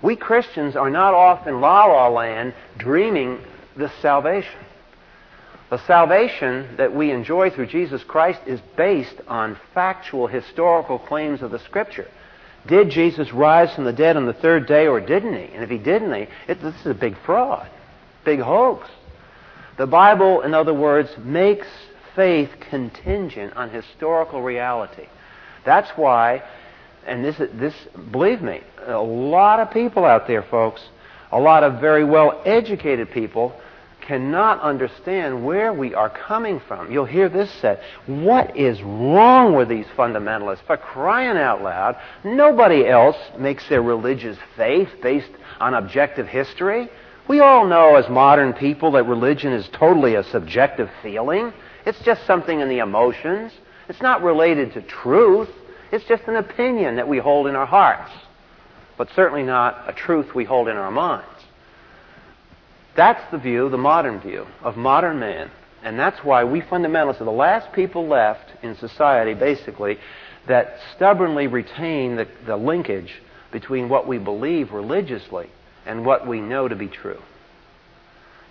We 0.03 0.17
Christians 0.17 0.77
are 0.77 0.91
not 0.91 1.15
off 1.15 1.47
in 1.47 1.61
la 1.61 1.87
la 1.87 2.09
land 2.09 2.55
dreaming 2.77 3.41
this 3.77 3.93
salvation. 4.03 4.61
The 5.71 5.85
salvation 5.87 6.77
that 6.77 6.95
we 6.95 7.11
enjoy 7.11 7.51
through 7.51 7.67
Jesus 7.67 8.03
Christ 8.03 8.41
is 8.47 8.61
based 8.77 9.21
on 9.29 9.59
factual 9.75 10.27
historical 10.27 10.99
claims 10.99 11.43
of 11.43 11.51
the 11.51 11.59
Scripture. 11.59 12.09
Did 12.69 12.91
Jesus 12.91 13.33
rise 13.33 13.75
from 13.75 13.85
the 13.85 13.93
dead 13.93 14.17
on 14.17 14.27
the 14.27 14.35
third 14.35 14.67
day 14.67 14.87
or 14.87 15.01
didn't 15.01 15.35
he? 15.35 15.55
And 15.55 15.65
if 15.65 15.71
he 15.71 15.79
didn't, 15.79 16.13
he, 16.13 16.27
it, 16.47 16.63
this 16.63 16.75
is 16.81 16.87
a 16.87 16.95
big 16.95 17.17
fraud, 17.25 17.69
big 18.25 18.41
hoax. 18.41 18.89
The 19.79 19.87
Bible, 19.87 20.43
in 20.43 20.55
other 20.55 20.75
words, 20.75 21.09
makes 21.19 21.67
faith 22.15 22.51
contingent 22.69 23.57
on 23.57 23.71
historical 23.71 24.43
reality. 24.43 25.07
That's 25.65 25.89
why, 25.97 26.43
and 27.07 27.25
this, 27.25 27.37
this, 27.55 27.75
believe 28.11 28.43
me, 28.43 28.61
a 28.87 29.01
lot 29.01 29.61
of 29.61 29.71
people 29.71 30.05
out 30.05 30.27
there, 30.27 30.43
folks, 30.43 30.83
a 31.33 31.39
lot 31.39 31.63
of 31.63 31.81
very 31.81 32.05
well 32.05 32.43
educated 32.45 33.11
people 33.11 33.59
cannot 34.09 34.59
understand 34.63 35.45
where 35.45 35.71
we 35.71 35.95
are 35.95 36.09
coming 36.09 36.59
from. 36.67 36.91
You'll 36.91 37.05
hear 37.05 37.29
this 37.29 37.51
said. 37.61 37.79
What 38.07 38.57
is 38.57 38.83
wrong 38.83 39.55
with 39.55 39.69
these 39.69 39.85
fundamentalists? 39.99 40.67
For 40.67 40.79
crying 40.79 41.37
out 41.37 41.63
loud, 41.63 41.95
nobody 42.25 42.89
else 42.89 43.19
makes 43.39 43.69
their 43.69 43.83
religious 43.83 44.39
faith 44.57 44.89
based 45.03 45.31
on 45.61 45.75
objective 45.75 46.27
history. 46.27 46.89
We 47.29 47.41
all 47.41 47.67
know 47.67 47.97
as 47.97 48.09
modern 48.09 48.55
people 48.55 48.93
that 48.93 49.05
religion 49.05 49.53
is 49.53 49.69
totally 49.75 50.15
a 50.15 50.25
subjective 50.25 50.89
feeling. 51.03 51.53
It's 51.85 52.01
just 52.01 52.25
something 52.25 52.61
in 52.61 52.71
the 52.71 52.79
emotions. 52.79 53.53
It's 53.91 54.01
not 54.01 54.23
related 54.23 54.73
to 54.73 54.81
truth. 54.81 55.51
It's 55.93 56.07
just 56.07 56.23
an 56.29 56.37
opinion 56.37 56.97
that 56.97 57.09
we 57.09 57.19
hold 57.19 57.47
in 57.47 57.55
our 57.55 57.67
hearts, 57.67 58.11
but 58.97 59.11
certainly 59.15 59.43
not 59.43 59.85
a 59.87 59.93
truth 59.93 60.35
we 60.35 60.45
hold 60.45 60.69
in 60.69 60.79
our 60.79 60.91
minds. 60.91 61.38
That's 62.99 63.31
the 63.31 63.39
view, 63.39 63.69
the 63.69 63.79
modern 63.79 64.19
view 64.19 64.45
of 64.61 64.77
modern 64.77 65.21
man. 65.21 65.53
And 65.85 65.97
that's 65.97 66.19
why 66.25 66.43
we 66.43 66.63
fundamentalists 66.63 67.21
are 67.21 67.27
the 67.27 67.31
last 67.31 67.73
people 67.73 68.09
left 68.09 68.51
in 68.61 68.75
society, 68.75 69.35
basically, 69.35 69.99
that 70.49 70.75
stubbornly 70.97 71.47
retain 71.47 72.17
the, 72.17 72.27
the 72.45 72.57
linkage 72.57 73.15
between 73.53 73.89
what 73.89 74.09
we 74.09 74.19
believe 74.19 74.73
religiously 74.73 75.49
and 75.87 76.05
what 76.05 76.27
we 76.27 76.41
know 76.41 76.67
to 76.67 76.75
be 76.75 76.89
true. 76.89 77.23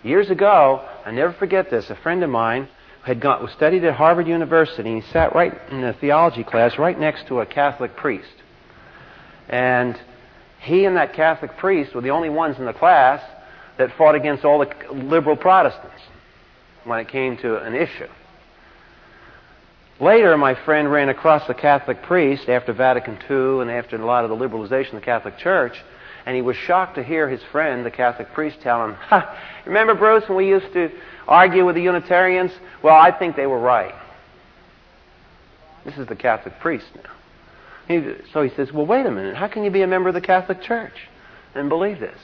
Years 0.01 0.29
ago, 0.29 0.87
I 1.05 1.11
never 1.11 1.33
forget 1.33 1.69
this, 1.69 1.89
a 1.89 1.97
friend 1.97 2.23
of 2.23 2.29
mine 2.29 2.69
had 3.03 3.19
gone, 3.19 3.49
studied 3.53 3.83
at 3.83 3.95
Harvard 3.95 4.29
University. 4.29 4.89
And 4.93 5.03
he 5.03 5.11
sat 5.11 5.35
right 5.35 5.59
in 5.71 5.81
the 5.81 5.91
theology 5.91 6.45
class, 6.45 6.77
right 6.77 6.97
next 6.97 7.27
to 7.27 7.41
a 7.41 7.45
Catholic 7.45 7.97
priest. 7.97 8.31
And 9.49 9.99
he 10.61 10.85
and 10.85 10.95
that 10.95 11.15
Catholic 11.15 11.57
priest 11.57 11.93
were 11.93 12.01
the 12.01 12.11
only 12.11 12.29
ones 12.29 12.57
in 12.59 12.65
the 12.65 12.71
class 12.71 13.21
that 13.77 13.91
fought 13.97 14.15
against 14.15 14.43
all 14.43 14.59
the 14.59 14.93
liberal 14.93 15.35
Protestants 15.35 16.01
when 16.83 16.99
it 16.99 17.07
came 17.09 17.37
to 17.37 17.63
an 17.63 17.75
issue. 17.75 18.07
Later, 19.99 20.37
my 20.37 20.53
friend 20.63 20.91
ran 20.91 21.09
across 21.09 21.47
the 21.47 21.53
Catholic 21.53 22.03
priest 22.03 22.49
after 22.49 22.71
Vatican 22.71 23.17
II 23.29 23.61
and 23.61 23.71
after 23.71 23.95
a 23.95 24.05
lot 24.05 24.23
of 24.23 24.29
the 24.29 24.35
liberalization 24.35 24.93
of 24.93 24.99
the 24.99 25.05
Catholic 25.05 25.37
Church, 25.37 25.75
and 26.25 26.35
he 26.35 26.41
was 26.41 26.55
shocked 26.55 26.95
to 26.95 27.03
hear 27.03 27.27
his 27.27 27.41
friend, 27.51 27.85
the 27.85 27.91
Catholic 27.91 28.31
priest, 28.33 28.57
tell 28.61 28.83
him, 28.85 28.93
ha, 28.93 29.37
Remember, 29.65 29.95
Bruce, 29.95 30.27
when 30.27 30.37
we 30.37 30.47
used 30.47 30.71
to 30.73 30.91
argue 31.27 31.65
with 31.65 31.75
the 31.75 31.81
Unitarians? 31.81 32.51
Well, 32.83 32.95
I 32.95 33.11
think 33.17 33.35
they 33.35 33.47
were 33.47 33.59
right. 33.59 33.95
This 35.83 35.97
is 35.97 36.07
the 36.07 36.15
Catholic 36.15 36.59
priest 36.59 36.85
now. 36.95 37.11
He, 37.87 38.13
so 38.33 38.43
he 38.43 38.53
says, 38.55 38.71
Well, 38.73 38.85
wait 38.85 39.05
a 39.05 39.11
minute. 39.11 39.35
How 39.35 39.47
can 39.47 39.63
you 39.63 39.71
be 39.71 39.81
a 39.81 39.87
member 39.87 40.09
of 40.09 40.15
the 40.15 40.21
Catholic 40.21 40.61
Church 40.61 40.93
and 41.55 41.69
believe 41.69 41.99
this? 41.99 42.19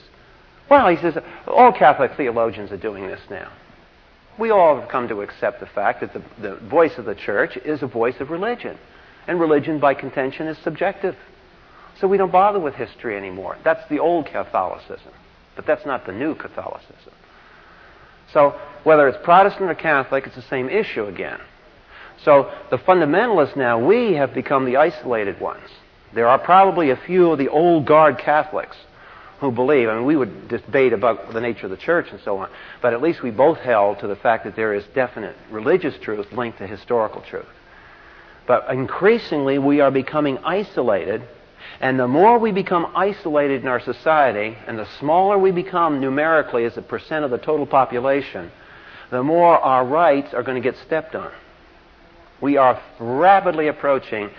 Well, 0.70 0.88
he 0.88 0.96
says, 0.96 1.16
all 1.46 1.72
Catholic 1.72 2.12
theologians 2.16 2.72
are 2.72 2.76
doing 2.76 3.06
this 3.06 3.20
now. 3.30 3.52
We 4.38 4.50
all 4.50 4.80
have 4.80 4.88
come 4.88 5.08
to 5.08 5.20
accept 5.20 5.60
the 5.60 5.66
fact 5.66 6.00
that 6.00 6.12
the, 6.12 6.22
the 6.40 6.56
voice 6.56 6.98
of 6.98 7.04
the 7.04 7.14
church 7.14 7.56
is 7.58 7.82
a 7.82 7.86
voice 7.86 8.16
of 8.20 8.30
religion. 8.30 8.78
And 9.26 9.40
religion, 9.40 9.78
by 9.78 9.94
contention, 9.94 10.48
is 10.48 10.58
subjective. 10.58 11.16
So 12.00 12.08
we 12.08 12.16
don't 12.16 12.32
bother 12.32 12.58
with 12.58 12.74
history 12.74 13.16
anymore. 13.16 13.56
That's 13.62 13.88
the 13.88 14.00
old 14.00 14.26
Catholicism. 14.26 15.12
But 15.54 15.66
that's 15.66 15.86
not 15.86 16.06
the 16.06 16.12
new 16.12 16.34
Catholicism. 16.34 17.12
So 18.32 18.58
whether 18.82 19.06
it's 19.06 19.18
Protestant 19.22 19.70
or 19.70 19.74
Catholic, 19.74 20.26
it's 20.26 20.34
the 20.34 20.42
same 20.42 20.68
issue 20.68 21.04
again. 21.04 21.38
So 22.24 22.50
the 22.70 22.78
fundamentalists 22.78 23.56
now, 23.56 23.78
we 23.84 24.14
have 24.14 24.34
become 24.34 24.64
the 24.64 24.76
isolated 24.76 25.40
ones. 25.40 25.68
There 26.14 26.26
are 26.26 26.38
probably 26.38 26.90
a 26.90 26.96
few 26.96 27.30
of 27.30 27.38
the 27.38 27.48
old 27.48 27.86
guard 27.86 28.18
Catholics 28.18 28.76
who 29.44 29.52
believe. 29.52 29.88
I 29.88 29.94
mean, 29.94 30.04
we 30.04 30.16
would 30.16 30.48
debate 30.48 30.92
about 30.92 31.32
the 31.32 31.40
nature 31.40 31.66
of 31.66 31.70
the 31.70 31.76
church 31.76 32.08
and 32.10 32.20
so 32.24 32.38
on, 32.38 32.48
but 32.82 32.92
at 32.92 33.02
least 33.02 33.22
we 33.22 33.30
both 33.30 33.58
held 33.58 34.00
to 34.00 34.06
the 34.06 34.16
fact 34.16 34.44
that 34.44 34.56
there 34.56 34.74
is 34.74 34.84
definite 34.94 35.36
religious 35.50 35.94
truth 35.98 36.32
linked 36.32 36.58
to 36.58 36.66
historical 36.66 37.22
truth. 37.22 37.46
But 38.46 38.70
increasingly, 38.70 39.58
we 39.58 39.80
are 39.80 39.90
becoming 39.90 40.38
isolated, 40.38 41.22
and 41.80 41.98
the 41.98 42.08
more 42.08 42.38
we 42.38 42.52
become 42.52 42.92
isolated 42.94 43.62
in 43.62 43.68
our 43.68 43.80
society, 43.80 44.56
and 44.66 44.78
the 44.78 44.88
smaller 44.98 45.38
we 45.38 45.50
become 45.50 46.00
numerically 46.00 46.64
as 46.64 46.76
a 46.76 46.82
percent 46.82 47.24
of 47.24 47.30
the 47.30 47.38
total 47.38 47.66
population, 47.66 48.50
the 49.10 49.22
more 49.22 49.58
our 49.58 49.84
rights 49.84 50.34
are 50.34 50.42
going 50.42 50.60
to 50.60 50.70
get 50.70 50.78
stepped 50.84 51.14
on. 51.14 51.30
We 52.40 52.56
are 52.56 52.82
rapidly 52.98 53.68
approaching 53.68 54.30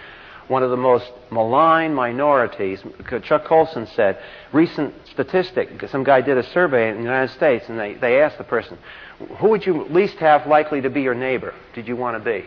one 0.48 0.64
of 0.64 0.70
the 0.70 0.78
most 0.78 1.12
maligned 1.32 1.96
minorities. 1.96 2.84
Chuck 3.24 3.46
Colson 3.46 3.88
said, 3.96 4.20
recent 4.54 4.94
statistic, 5.12 5.70
some 5.90 6.04
guy 6.04 6.22
did 6.22 6.38
a 6.38 6.44
survey 6.52 6.90
in 6.90 6.98
the 6.98 7.04
United 7.04 7.34
States, 7.34 7.66
and 7.68 7.80
they, 7.80 7.96
they 7.96 8.22
asked 8.22 8.38
the 8.38 8.44
person, 8.44 8.78
who 9.38 9.50
would 9.50 9.66
you 9.66 9.86
least 9.86 10.18
have 10.18 10.46
likely 10.46 10.82
to 10.82 10.90
be 10.90 11.02
your 11.02 11.16
neighbor? 11.16 11.54
Did 11.74 11.88
you 11.88 11.96
want 11.96 12.18
to 12.18 12.24
be? 12.24 12.46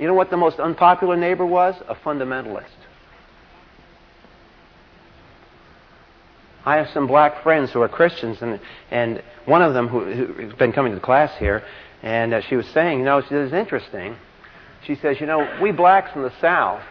You 0.00 0.06
know 0.06 0.14
what 0.14 0.30
the 0.30 0.36
most 0.36 0.58
unpopular 0.58 1.16
neighbor 1.16 1.44
was? 1.44 1.74
A 1.88 1.94
fundamentalist. 1.94 2.64
I 6.64 6.76
have 6.76 6.88
some 6.90 7.06
black 7.06 7.42
friends 7.42 7.72
who 7.72 7.82
are 7.82 7.88
Christians, 7.88 8.38
and, 8.40 8.58
and 8.90 9.22
one 9.44 9.60
of 9.60 9.74
them 9.74 9.88
who, 9.88 10.00
who's 10.04 10.54
been 10.54 10.72
coming 10.72 10.92
to 10.92 10.96
the 10.96 11.04
class 11.04 11.36
here, 11.38 11.62
and 12.02 12.32
uh, 12.32 12.40
she 12.42 12.56
was 12.56 12.66
saying, 12.68 13.00
you 13.00 13.04
know, 13.04 13.20
this 13.20 13.30
is 13.32 13.52
interesting. 13.52 14.16
She 14.86 14.94
says, 14.94 15.20
you 15.20 15.26
know, 15.26 15.58
we 15.60 15.72
blacks 15.72 16.14
in 16.14 16.22
the 16.22 16.32
South 16.40 16.82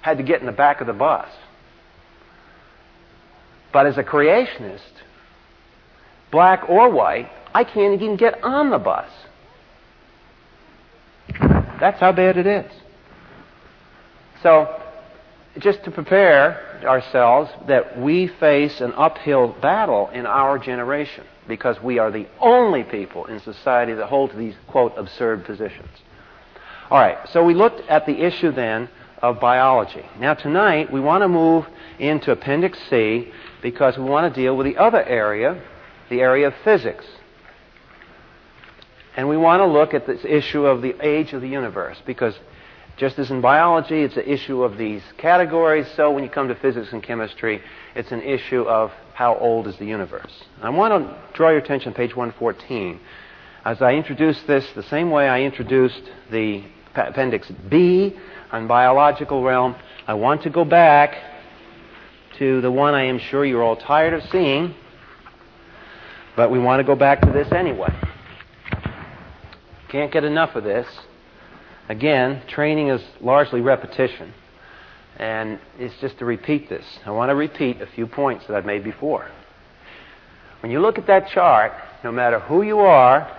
had 0.00 0.18
to 0.18 0.22
get 0.22 0.40
in 0.40 0.46
the 0.46 0.52
back 0.52 0.80
of 0.80 0.86
the 0.86 0.92
bus. 0.92 1.28
But 3.72 3.86
as 3.86 3.98
a 3.98 4.02
creationist, 4.02 4.80
black 6.30 6.68
or 6.68 6.90
white, 6.90 7.30
I 7.54 7.64
can't 7.64 7.94
even 7.94 8.16
get 8.16 8.42
on 8.42 8.70
the 8.70 8.78
bus. 8.78 9.08
That's 11.80 12.00
how 12.00 12.12
bad 12.12 12.36
it 12.36 12.46
is. 12.46 12.70
So, 14.42 14.82
just 15.58 15.84
to 15.84 15.90
prepare 15.90 16.80
ourselves 16.84 17.50
that 17.66 17.98
we 17.98 18.28
face 18.28 18.80
an 18.80 18.92
uphill 18.92 19.48
battle 19.60 20.08
in 20.10 20.26
our 20.26 20.58
generation 20.58 21.24
because 21.48 21.82
we 21.82 21.98
are 21.98 22.10
the 22.10 22.26
only 22.40 22.84
people 22.84 23.24
in 23.26 23.40
society 23.40 23.94
that 23.94 24.06
hold 24.06 24.30
to 24.30 24.36
these, 24.36 24.54
quote, 24.68 24.92
absurd 24.96 25.44
positions. 25.44 25.88
All 26.90 26.98
right, 26.98 27.18
so 27.30 27.44
we 27.44 27.54
looked 27.54 27.80
at 27.88 28.06
the 28.06 28.24
issue 28.24 28.52
then 28.52 28.88
of 29.22 29.40
biology. 29.40 30.04
Now, 30.18 30.34
tonight, 30.34 30.92
we 30.92 31.00
want 31.00 31.22
to 31.22 31.28
move 31.28 31.66
into 31.98 32.32
Appendix 32.32 32.78
C 32.88 33.32
because 33.62 33.96
we 33.98 34.04
want 34.04 34.32
to 34.32 34.40
deal 34.40 34.56
with 34.56 34.66
the 34.66 34.76
other 34.76 35.02
area, 35.02 35.60
the 36.08 36.20
area 36.20 36.48
of 36.48 36.54
physics. 36.64 37.04
And 39.16 39.28
we 39.28 39.36
want 39.36 39.60
to 39.60 39.66
look 39.66 39.94
at 39.94 40.06
this 40.06 40.24
issue 40.24 40.66
of 40.66 40.80
the 40.80 40.94
age 41.04 41.32
of 41.32 41.40
the 41.40 41.48
universe 41.48 41.98
because 42.06 42.38
just 42.96 43.18
as 43.18 43.30
in 43.30 43.40
biology, 43.40 44.02
it's 44.02 44.16
an 44.16 44.24
issue 44.26 44.64
of 44.64 44.76
these 44.76 45.02
categories, 45.18 45.86
so 45.94 46.10
when 46.10 46.24
you 46.24 46.30
come 46.30 46.48
to 46.48 46.54
physics 46.56 46.92
and 46.92 47.00
chemistry, 47.00 47.62
it's 47.94 48.10
an 48.10 48.22
issue 48.22 48.62
of 48.62 48.92
how 49.14 49.36
old 49.36 49.68
is 49.68 49.76
the 49.78 49.86
universe. 49.86 50.32
I 50.60 50.70
want 50.70 50.92
to 50.92 51.16
draw 51.32 51.50
your 51.50 51.58
attention 51.58 51.92
to 51.92 51.96
page 51.96 52.16
114. 52.16 52.98
As 53.64 53.80
I 53.82 53.92
introduce 53.94 54.40
this, 54.42 54.66
the 54.72 54.82
same 54.82 55.10
way 55.10 55.28
I 55.28 55.42
introduced 55.42 56.02
the 56.30 56.64
Appendix 56.94 57.50
B, 57.68 58.16
on 58.50 58.66
biological 58.66 59.42
realm, 59.42 59.76
I 60.06 60.14
want 60.14 60.42
to 60.42 60.50
go 60.50 60.64
back 60.64 61.16
to 62.38 62.60
the 62.60 62.70
one 62.70 62.94
I 62.94 63.04
am 63.04 63.18
sure 63.18 63.44
you're 63.44 63.62
all 63.62 63.76
tired 63.76 64.14
of 64.14 64.22
seeing, 64.30 64.74
but 66.36 66.50
we 66.50 66.58
want 66.58 66.80
to 66.80 66.84
go 66.84 66.94
back 66.94 67.20
to 67.22 67.32
this 67.32 67.50
anyway. 67.52 67.92
Can't 69.90 70.12
get 70.12 70.24
enough 70.24 70.54
of 70.54 70.64
this. 70.64 70.86
Again, 71.88 72.42
training 72.48 72.88
is 72.88 73.02
largely 73.20 73.60
repetition, 73.60 74.34
and 75.16 75.58
it's 75.78 75.94
just 76.00 76.18
to 76.18 76.24
repeat 76.24 76.68
this. 76.68 76.84
I 77.04 77.10
want 77.10 77.30
to 77.30 77.34
repeat 77.34 77.80
a 77.80 77.86
few 77.86 78.06
points 78.06 78.46
that 78.46 78.56
I've 78.56 78.66
made 78.66 78.84
before. 78.84 79.28
When 80.60 80.70
you 80.70 80.80
look 80.80 80.98
at 80.98 81.06
that 81.06 81.28
chart, 81.28 81.72
no 82.04 82.12
matter 82.12 82.40
who 82.40 82.62
you 82.62 82.80
are, 82.80 83.34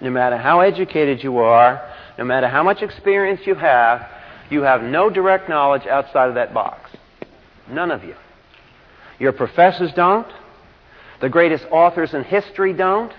no 0.00 0.10
matter 0.10 0.36
how 0.36 0.60
educated 0.60 1.22
you 1.22 1.38
are, 1.38 1.80
no 2.18 2.24
matter 2.24 2.48
how 2.48 2.62
much 2.62 2.82
experience 2.82 3.40
you 3.46 3.54
have, 3.54 4.06
you 4.50 4.62
have 4.62 4.82
no 4.82 5.10
direct 5.10 5.48
knowledge 5.48 5.86
outside 5.86 6.28
of 6.28 6.34
that 6.34 6.54
box. 6.54 6.90
None 7.68 7.90
of 7.90 8.04
you. 8.04 8.14
Your 9.18 9.32
professors 9.32 9.92
don't. 9.94 10.26
The 11.20 11.28
greatest 11.28 11.64
authors 11.70 12.14
in 12.14 12.24
history 12.24 12.72
don't. 12.72 13.12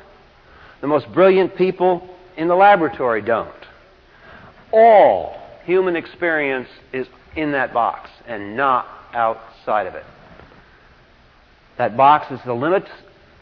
The 0.81 0.87
most 0.87 1.11
brilliant 1.13 1.55
people 1.55 2.07
in 2.37 2.47
the 2.47 2.55
laboratory 2.55 3.21
don't. 3.21 3.49
All 4.71 5.37
human 5.65 5.95
experience 5.95 6.69
is 6.93 7.07
in 7.35 7.53
that 7.53 7.73
box 7.73 8.09
and 8.27 8.55
not 8.55 8.87
outside 9.13 9.87
of 9.87 9.95
it. 9.95 10.05
That 11.77 11.97
box 11.97 12.31
is 12.31 12.39
the 12.45 12.53
limit 12.53 12.87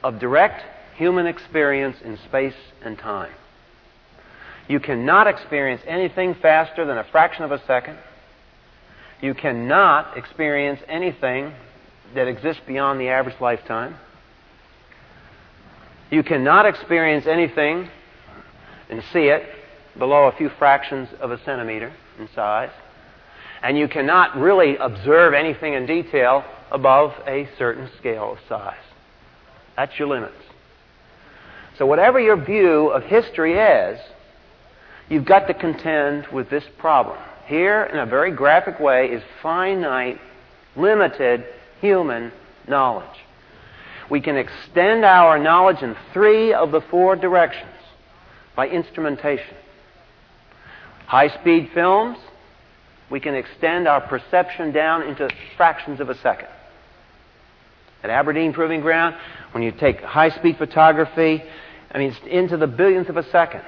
of 0.04 0.20
direct 0.20 0.63
human 0.96 1.28
experience 1.28 1.98
in 2.04 2.18
space 2.18 2.56
and 2.84 2.98
time. 2.98 3.32
You 4.67 4.80
cannot 4.80 5.28
experience 5.28 5.82
anything 5.86 6.36
faster 6.36 6.86
than 6.86 6.97
a 6.97 7.04
fraction 7.04 7.43
of 7.43 7.52
a 7.52 7.63
second. 7.65 7.97
You 9.21 9.34
cannot 9.34 10.17
experience 10.17 10.80
anything 10.88 11.54
that 12.15 12.28
exists 12.28 12.62
beyond 12.65 12.99
the 12.99 13.10
average 13.10 13.39
lifetime. 13.41 13.95
You 16.12 16.23
cannot 16.23 16.65
experience 16.65 17.26
anything 17.26 17.89
and 18.89 19.04
see 19.12 19.28
it 19.28 19.43
below 19.97 20.28
a 20.28 20.32
few 20.34 20.49
fractions 20.49 21.10
of 21.19 21.32
a 21.32 21.43
centimeter 21.43 21.93
in 22.19 22.30
size. 22.36 22.71
And 23.62 23.78
you 23.78 23.88
cannot 23.88 24.36
really 24.38 24.78
observe 24.78 25.34
anything 25.34 25.73
in 25.73 25.86
detail 25.86 26.43
above 26.71 27.13
a 27.26 27.47
certain 27.58 27.89
scale 27.97 28.34
of 28.34 28.39
size. 28.47 28.76
That's 29.76 29.97
your 29.97 30.10
limits. 30.10 30.36
So, 31.78 31.86
whatever 31.86 32.19
your 32.19 32.36
view 32.36 32.89
of 32.89 33.04
history 33.04 33.54
is, 33.54 33.99
You've 35.13 35.26
got 35.26 35.45
to 35.45 35.54
contend 35.54 36.26
with 36.34 36.49
this 36.49 36.63
problem. 36.80 37.19
Here, 37.45 37.84
in 37.84 37.99
a 37.99 38.06
very 38.08 38.32
graphic 38.32 38.80
way, 38.80 39.12
is 39.12 39.21
finite, 39.43 40.19
limited 40.76 41.45
human 41.80 42.32
knowledge. 42.67 43.19
We 44.10 44.21
can 44.21 44.38
extend 44.38 45.06
our 45.06 45.38
knowledge 45.38 45.84
in 45.84 45.95
three 46.13 46.52
of 46.52 46.71
the 46.71 46.82
four 46.82 47.15
directions 47.15 47.69
by 48.56 48.69
instrumentation. 48.69 49.56
High 51.06 51.30
speed 51.39 51.69
films, 51.76 52.17
we 53.12 53.19
can 53.19 53.36
extend 53.36 53.88
our 53.88 54.02
perception 54.02 54.71
down 54.71 55.04
into 55.04 55.30
fractions 55.56 55.99
of 55.99 56.10
a 56.10 56.17
second. 56.21 56.47
At 58.02 58.10
Aberdeen 58.10 58.52
Proving 58.52 58.82
Ground, 58.82 59.15
when 59.52 59.62
you 59.62 59.71
take 59.73 60.02
high 60.02 60.30
speed 60.30 60.58
photography, 60.58 61.43
I 61.91 61.99
mean, 61.99 62.10
it's 62.13 62.26
into 62.26 62.58
the 62.58 62.65
billionth 62.65 63.10
of 63.10 63.17
a 63.17 63.30
second. 63.30 63.62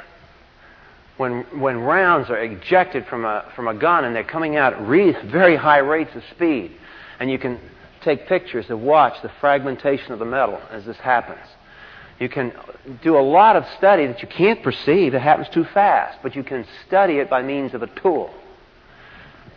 When, 1.18 1.44
when 1.60 1.80
rounds 1.80 2.30
are 2.30 2.38
ejected 2.38 3.06
from 3.08 3.26
a, 3.26 3.52
from 3.56 3.68
a 3.68 3.74
gun 3.74 4.04
and 4.06 4.16
they're 4.16 4.24
coming 4.24 4.58
out 4.58 4.74
at 4.74 4.82
very 4.82 5.56
high 5.56 5.80
rates 5.80 6.12
of 6.16 6.24
speed. 6.36 6.72
And 7.20 7.32
you 7.32 7.40
can 7.40 7.60
take 8.04 8.28
pictures 8.28 8.68
to 8.68 8.78
watch 8.78 9.22
the 9.24 9.32
fragmentation 9.40 10.12
of 10.12 10.20
the 10.20 10.26
metal 10.26 10.62
as 10.70 10.86
this 10.86 10.98
happens. 10.98 11.48
You 12.20 12.30
can 12.30 12.54
do 13.02 13.18
a 13.18 13.22
lot 13.22 13.56
of 13.56 13.64
study 13.78 14.08
that 14.08 14.22
you 14.22 14.28
can't 14.28 14.64
perceive. 14.64 15.14
It 15.14 15.22
happens 15.22 15.48
too 15.54 15.66
fast. 15.74 16.20
But 16.22 16.36
you 16.36 16.44
can 16.44 16.66
study 16.88 17.16
it 17.16 17.30
by 17.30 17.42
means 17.42 17.74
of 17.74 17.82
a 17.82 17.88
tool. 18.02 18.34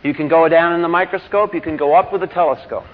You 0.03 0.13
can 0.13 0.27
go 0.27 0.47
down 0.49 0.73
in 0.73 0.81
the 0.81 0.87
microscope. 0.87 1.53
You 1.53 1.61
can 1.61 1.77
go 1.77 1.93
up 1.93 2.11
with 2.11 2.23
a 2.23 2.27
telescope. 2.27 2.85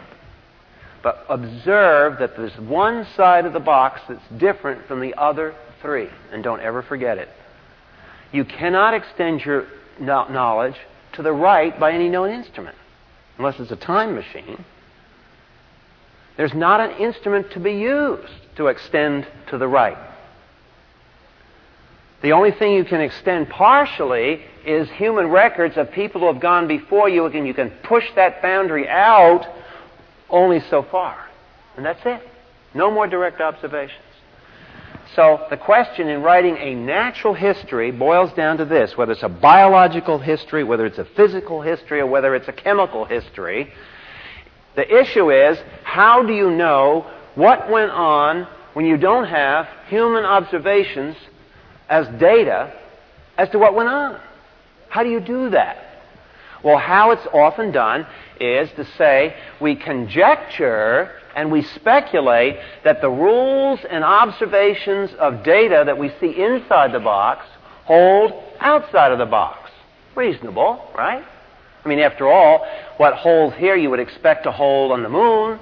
But 1.03 1.23
observe 1.29 2.19
that 2.19 2.35
there's 2.35 2.57
one 2.59 3.07
side 3.15 3.45
of 3.45 3.53
the 3.53 3.59
box 3.59 4.01
that's 4.07 4.27
different 4.39 4.87
from 4.87 5.01
the 5.01 5.13
other 5.15 5.55
three. 5.81 6.09
And 6.31 6.43
don't 6.43 6.61
ever 6.61 6.81
forget 6.81 7.17
it. 7.17 7.29
You 8.31 8.45
cannot 8.45 8.93
extend 8.93 9.43
your 9.45 9.67
knowledge 9.99 10.75
to 11.13 11.21
the 11.21 11.31
right 11.31 11.77
by 11.79 11.91
any 11.91 12.09
known 12.09 12.29
instrument, 12.29 12.75
unless 13.37 13.59
it's 13.59 13.71
a 13.71 13.75
time 13.77 14.15
machine. 14.15 14.63
There's 16.37 16.53
not 16.53 16.81
an 16.81 16.97
instrument 16.97 17.51
to 17.51 17.59
be 17.59 17.73
used 17.73 18.33
to 18.57 18.67
extend 18.67 19.25
to 19.47 19.57
the 19.57 19.67
right. 19.67 19.97
The 22.21 22.31
only 22.31 22.51
thing 22.51 22.73
you 22.73 22.83
can 22.83 23.01
extend 23.01 23.49
partially 23.49 24.41
is 24.65 24.89
human 24.91 25.27
records 25.27 25.77
of 25.77 25.91
people 25.91 26.21
who 26.21 26.27
have 26.27 26.41
gone 26.41 26.67
before 26.67 27.07
you, 27.07 27.25
and 27.25 27.45
you 27.45 27.53
can 27.53 27.69
push 27.83 28.05
that 28.15 28.41
boundary 28.41 28.89
out 28.89 29.45
only 30.29 30.59
so 30.69 30.81
far. 30.83 31.23
And 31.77 31.85
that's 31.85 32.03
it. 32.05 32.21
No 32.73 32.89
more 32.91 33.07
direct 33.07 33.41
observation. 33.41 33.95
So 35.15 35.45
the 35.49 35.55
question 35.55 36.09
in 36.09 36.21
writing 36.21 36.57
a 36.57 36.75
natural 36.75 37.33
history 37.33 37.89
boils 37.91 38.33
down 38.33 38.57
to 38.57 38.65
this 38.65 38.97
whether 38.97 39.13
it's 39.13 39.23
a 39.23 39.29
biological 39.29 40.19
history, 40.19 40.65
whether 40.65 40.85
it's 40.85 40.97
a 40.97 41.05
physical 41.05 41.61
history, 41.61 42.01
or 42.01 42.05
whether 42.05 42.35
it's 42.35 42.49
a 42.49 42.53
chemical 42.53 43.05
history. 43.05 43.71
The 44.75 45.01
issue 45.01 45.31
is 45.31 45.57
how 45.83 46.23
do 46.23 46.33
you 46.33 46.51
know 46.51 47.09
what 47.35 47.69
went 47.71 47.91
on 47.91 48.45
when 48.73 48.85
you 48.85 48.97
don't 48.97 49.25
have 49.25 49.67
human 49.87 50.25
observations 50.25 51.15
as 51.87 52.07
data 52.19 52.73
as 53.37 53.49
to 53.51 53.59
what 53.59 53.73
went 53.73 53.87
on? 53.87 54.19
How 54.89 55.03
do 55.03 55.09
you 55.09 55.21
do 55.21 55.49
that? 55.51 55.77
Well, 56.61 56.77
how 56.77 57.11
it's 57.11 57.25
often 57.31 57.71
done 57.71 58.05
is 58.41 58.69
to 58.75 58.83
say 58.97 59.33
we 59.61 59.75
conjecture 59.75 61.11
and 61.35 61.51
we 61.51 61.61
speculate 61.61 62.57
that 62.83 63.01
the 63.01 63.09
rules 63.09 63.79
and 63.89 64.03
observations 64.03 65.11
of 65.19 65.43
data 65.43 65.83
that 65.85 65.97
we 65.97 66.11
see 66.19 66.41
inside 66.41 66.93
the 66.93 66.99
box 66.99 67.45
hold 67.83 68.31
outside 68.59 69.11
of 69.11 69.19
the 69.19 69.25
box. 69.25 69.69
Reasonable, 70.15 70.89
right? 70.97 71.23
I 71.83 71.87
mean, 71.87 71.99
after 71.99 72.27
all, 72.27 72.65
what 72.97 73.13
holds 73.13 73.55
here 73.57 73.75
you 73.75 73.89
would 73.89 73.99
expect 73.99 74.43
to 74.45 74.51
hold 74.51 74.91
on 74.91 75.03
the 75.03 75.09
moon, 75.09 75.59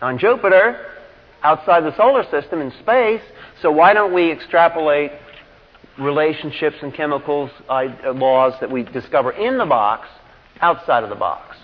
on 0.00 0.18
Jupiter, 0.18 0.86
outside 1.42 1.84
the 1.84 1.96
solar 1.96 2.24
system 2.30 2.60
in 2.60 2.70
space. 2.80 3.22
So 3.60 3.72
why 3.72 3.94
don't 3.94 4.12
we 4.12 4.30
extrapolate 4.30 5.10
relationships 5.98 6.76
and 6.82 6.94
chemicals 6.94 7.50
uh, 7.68 8.12
laws 8.14 8.54
that 8.60 8.70
we 8.70 8.82
discover 8.84 9.32
in 9.32 9.58
the 9.58 9.66
box 9.66 10.08
outside 10.60 11.02
of 11.02 11.08
the 11.08 11.16
box? 11.16 11.56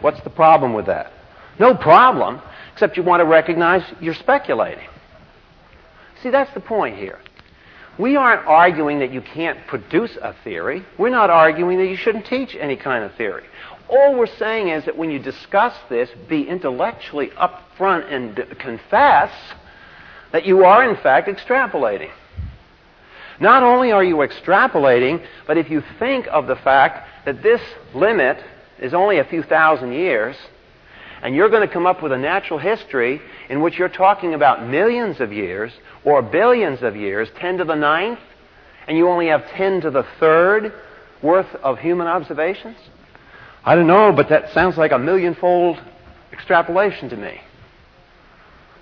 What's 0.00 0.20
the 0.22 0.30
problem 0.30 0.74
with 0.74 0.86
that? 0.86 1.12
No 1.58 1.74
problem 1.74 2.40
except 2.72 2.96
you 2.96 3.02
want 3.02 3.20
to 3.20 3.26
recognize 3.26 3.82
you're 4.00 4.14
speculating. 4.14 4.88
See, 6.22 6.30
that's 6.30 6.52
the 6.54 6.60
point 6.60 6.96
here. 6.96 7.18
We 7.98 8.16
aren't 8.16 8.46
arguing 8.46 9.00
that 9.00 9.12
you 9.12 9.20
can't 9.20 9.66
produce 9.66 10.16
a 10.20 10.34
theory. 10.44 10.84
We're 10.98 11.10
not 11.10 11.30
arguing 11.30 11.78
that 11.78 11.88
you 11.88 11.96
shouldn't 11.96 12.26
teach 12.26 12.56
any 12.58 12.76
kind 12.76 13.04
of 13.04 13.14
theory. 13.16 13.44
All 13.88 14.16
we're 14.16 14.26
saying 14.38 14.68
is 14.68 14.86
that 14.86 14.96
when 14.96 15.10
you 15.10 15.18
discuss 15.18 15.74
this, 15.90 16.08
be 16.28 16.48
intellectually 16.48 17.28
upfront 17.30 18.10
and 18.10 18.34
d- 18.34 18.42
confess 18.58 19.30
that 20.32 20.46
you 20.46 20.64
are, 20.64 20.88
in 20.88 20.96
fact, 20.96 21.28
extrapolating. 21.28 22.10
Not 23.38 23.62
only 23.62 23.92
are 23.92 24.04
you 24.04 24.16
extrapolating, 24.16 25.26
but 25.46 25.58
if 25.58 25.68
you 25.68 25.82
think 25.98 26.26
of 26.28 26.46
the 26.46 26.56
fact 26.56 27.26
that 27.26 27.42
this 27.42 27.60
limit 27.92 28.42
is 28.78 28.94
only 28.94 29.18
a 29.18 29.24
few 29.24 29.42
thousand 29.42 29.92
years, 29.92 30.36
and 31.22 31.36
you're 31.36 31.48
going 31.48 31.66
to 31.66 31.72
come 31.72 31.86
up 31.86 32.02
with 32.02 32.10
a 32.10 32.18
natural 32.18 32.58
history 32.58 33.22
in 33.48 33.62
which 33.62 33.78
you're 33.78 33.88
talking 33.88 34.34
about 34.34 34.68
millions 34.68 35.20
of 35.20 35.32
years 35.32 35.72
or 36.04 36.20
billions 36.20 36.82
of 36.82 36.96
years, 36.96 37.28
10 37.38 37.58
to 37.58 37.64
the 37.64 37.76
ninth, 37.76 38.18
and 38.88 38.98
you 38.98 39.08
only 39.08 39.28
have 39.28 39.48
10 39.50 39.82
to 39.82 39.90
the 39.90 40.04
third 40.18 40.72
worth 41.22 41.54
of 41.62 41.78
human 41.78 42.08
observations? 42.08 42.76
I 43.64 43.76
don't 43.76 43.86
know, 43.86 44.12
but 44.12 44.28
that 44.30 44.52
sounds 44.52 44.76
like 44.76 44.90
a 44.90 44.98
millionfold 44.98 45.80
extrapolation 46.32 47.08
to 47.10 47.16
me. 47.16 47.40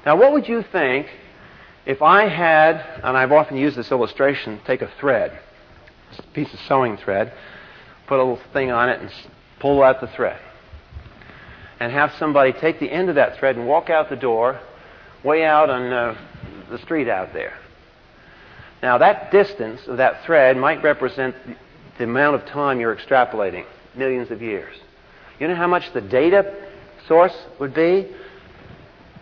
Now, 0.07 0.17
what 0.17 0.33
would 0.33 0.49
you 0.49 0.65
think 0.73 1.09
if 1.85 2.01
I 2.01 2.27
had, 2.27 2.77
and 3.05 3.19
I've 3.19 3.33
often 3.33 3.59
used 3.59 3.77
this 3.77 3.91
illustration, 3.91 4.61
take 4.67 4.81
a 4.81 4.91
thread, 4.99 5.39
a 6.19 6.23
piece 6.33 6.53
of 6.55 6.61
sewing 6.61 6.97
thread, 6.97 7.35
put 8.07 8.19
a 8.19 8.23
little 8.23 8.41
thing 8.55 8.71
on 8.71 8.89
it, 8.89 8.99
and 9.03 9.11
pull 9.59 9.83
out 9.83 10.01
the 10.01 10.07
thread 10.07 10.41
and 11.81 11.91
have 11.93 12.13
somebody 12.19 12.53
take 12.53 12.79
the 12.79 12.91
end 12.91 13.09
of 13.09 13.15
that 13.15 13.39
thread 13.39 13.57
and 13.57 13.67
walk 13.67 13.89
out 13.89 14.11
the 14.11 14.17
door 14.17 14.61
way 15.25 15.45
out 15.45 15.71
on 15.71 15.93
uh, 15.93 16.17
the 16.71 16.79
street 16.79 17.09
out 17.09 17.33
there. 17.33 17.55
Now, 18.83 18.99
that 18.99 19.31
distance 19.33 19.81
of 19.87 19.97
that 19.97 20.25
thread 20.25 20.57
might 20.57 20.83
represent 20.83 21.35
the 21.99 22.05
amount 22.05 22.37
of 22.37 22.47
time 22.47 22.81
you're 22.81 22.95
extrapolating, 22.95 23.65
millions 23.97 24.31
of 24.31 24.41
years. 24.41 24.75
You 25.39 25.49
know 25.49 25.55
how 25.55 25.67
much 25.67 25.93
the 25.93 26.01
data 26.01 26.55
source 27.09 27.37
would 27.59 27.75
be? 27.75 28.09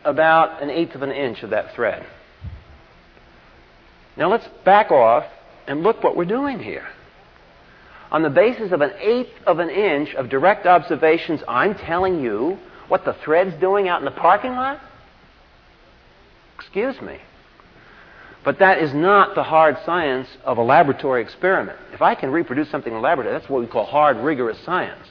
About 0.04 0.62
an 0.62 0.70
eighth 0.70 0.94
of 0.94 1.02
an 1.02 1.10
inch 1.10 1.42
of 1.42 1.50
that 1.50 1.74
thread. 1.74 2.06
Now, 4.16 4.30
let's 4.30 4.46
back 4.64 4.90
off 4.90 5.24
and 5.66 5.82
look 5.82 6.02
what 6.02 6.16
we're 6.16 6.24
doing 6.24 6.60
here 6.60 6.86
on 8.10 8.22
the 8.22 8.30
basis 8.30 8.72
of 8.72 8.80
an 8.80 8.92
eighth 8.98 9.32
of 9.46 9.58
an 9.58 9.68
inch 9.68 10.14
of 10.14 10.28
direct 10.28 10.66
observations, 10.66 11.42
I'm 11.46 11.74
telling 11.74 12.20
you 12.20 12.58
what 12.88 13.04
the 13.04 13.12
thread's 13.24 13.54
doing 13.60 13.88
out 13.88 14.00
in 14.00 14.04
the 14.04 14.10
parking 14.10 14.52
lot? 14.52 14.80
Excuse 16.56 17.00
me. 17.00 17.18
But 18.44 18.60
that 18.60 18.78
is 18.78 18.94
not 18.94 19.34
the 19.34 19.42
hard 19.42 19.76
science 19.84 20.28
of 20.44 20.58
a 20.58 20.62
laboratory 20.62 21.20
experiment. 21.22 21.78
If 21.92 22.00
I 22.00 22.14
can 22.14 22.30
reproduce 22.30 22.70
something 22.70 22.92
in 22.92 22.98
a 22.98 23.02
laboratory, 23.02 23.38
that's 23.38 23.50
what 23.50 23.60
we 23.60 23.66
call 23.66 23.84
hard, 23.84 24.16
rigorous 24.18 24.58
science. 24.64 25.04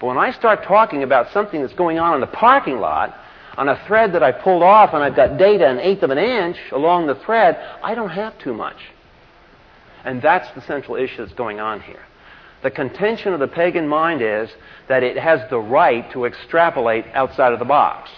But 0.00 0.06
when 0.06 0.18
I 0.18 0.30
start 0.32 0.62
talking 0.64 1.02
about 1.02 1.32
something 1.32 1.60
that's 1.60 1.74
going 1.74 1.98
on 1.98 2.14
in 2.14 2.20
the 2.20 2.26
parking 2.26 2.78
lot, 2.78 3.18
on 3.56 3.68
a 3.68 3.80
thread 3.86 4.12
that 4.12 4.22
I 4.22 4.32
pulled 4.32 4.62
off 4.62 4.94
and 4.94 5.02
I've 5.02 5.16
got 5.16 5.38
data 5.38 5.68
an 5.68 5.78
eighth 5.78 6.02
of 6.02 6.10
an 6.10 6.18
inch 6.18 6.56
along 6.72 7.06
the 7.06 7.14
thread, 7.14 7.56
I 7.82 7.94
don't 7.94 8.10
have 8.10 8.38
too 8.38 8.52
much. 8.52 8.76
And 10.04 10.20
that's 10.20 10.50
the 10.54 10.60
central 10.62 10.96
issue 10.96 11.18
that's 11.18 11.32
going 11.32 11.60
on 11.60 11.80
here. 11.80 12.02
The 12.64 12.70
contention 12.70 13.34
of 13.34 13.40
the 13.40 13.46
pagan 13.46 13.86
mind 13.86 14.22
is 14.22 14.48
that 14.88 15.02
it 15.02 15.18
has 15.18 15.48
the 15.50 15.60
right 15.60 16.10
to 16.12 16.24
extrapolate 16.24 17.04
outside 17.12 17.52
of 17.52 17.58
the 17.58 17.66
box. 17.66 18.10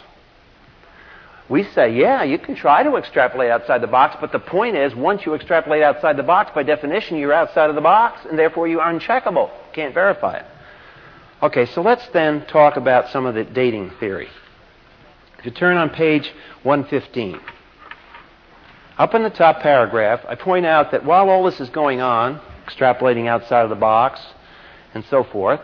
We 1.48 1.64
say, 1.64 1.92
yeah, 1.96 2.22
you 2.22 2.38
can 2.38 2.54
try 2.54 2.84
to 2.84 2.94
extrapolate 2.94 3.50
outside 3.50 3.80
the 3.80 3.88
box, 3.88 4.16
but 4.20 4.30
the 4.30 4.38
point 4.38 4.76
is, 4.76 4.94
once 4.94 5.26
you 5.26 5.34
extrapolate 5.34 5.82
outside 5.82 6.16
the 6.16 6.22
box, 6.22 6.52
by 6.54 6.62
definition, 6.62 7.18
you're 7.18 7.32
outside 7.32 7.70
of 7.70 7.74
the 7.74 7.82
box, 7.82 8.24
and 8.24 8.38
therefore 8.38 8.68
you 8.68 8.78
are 8.78 8.92
uncheckable. 8.92 9.50
Can't 9.72 9.92
verify 9.92 10.36
it. 10.36 10.46
Okay, 11.42 11.66
so 11.66 11.82
let's 11.82 12.06
then 12.10 12.46
talk 12.46 12.76
about 12.76 13.08
some 13.10 13.26
of 13.26 13.34
the 13.34 13.42
dating 13.42 13.90
theory. 13.98 14.28
If 15.40 15.44
you 15.44 15.50
turn 15.50 15.76
on 15.76 15.90
page 15.90 16.32
115, 16.62 17.40
up 18.96 19.12
in 19.12 19.24
the 19.24 19.30
top 19.30 19.58
paragraph, 19.58 20.20
I 20.28 20.36
point 20.36 20.66
out 20.66 20.92
that 20.92 21.04
while 21.04 21.30
all 21.30 21.42
this 21.42 21.60
is 21.60 21.68
going 21.68 22.00
on, 22.00 22.40
extrapolating 22.64 23.26
outside 23.26 23.62
of 23.62 23.70
the 23.70 23.76
box, 23.76 24.20
and 24.96 25.04
so 25.04 25.22
forth. 25.22 25.60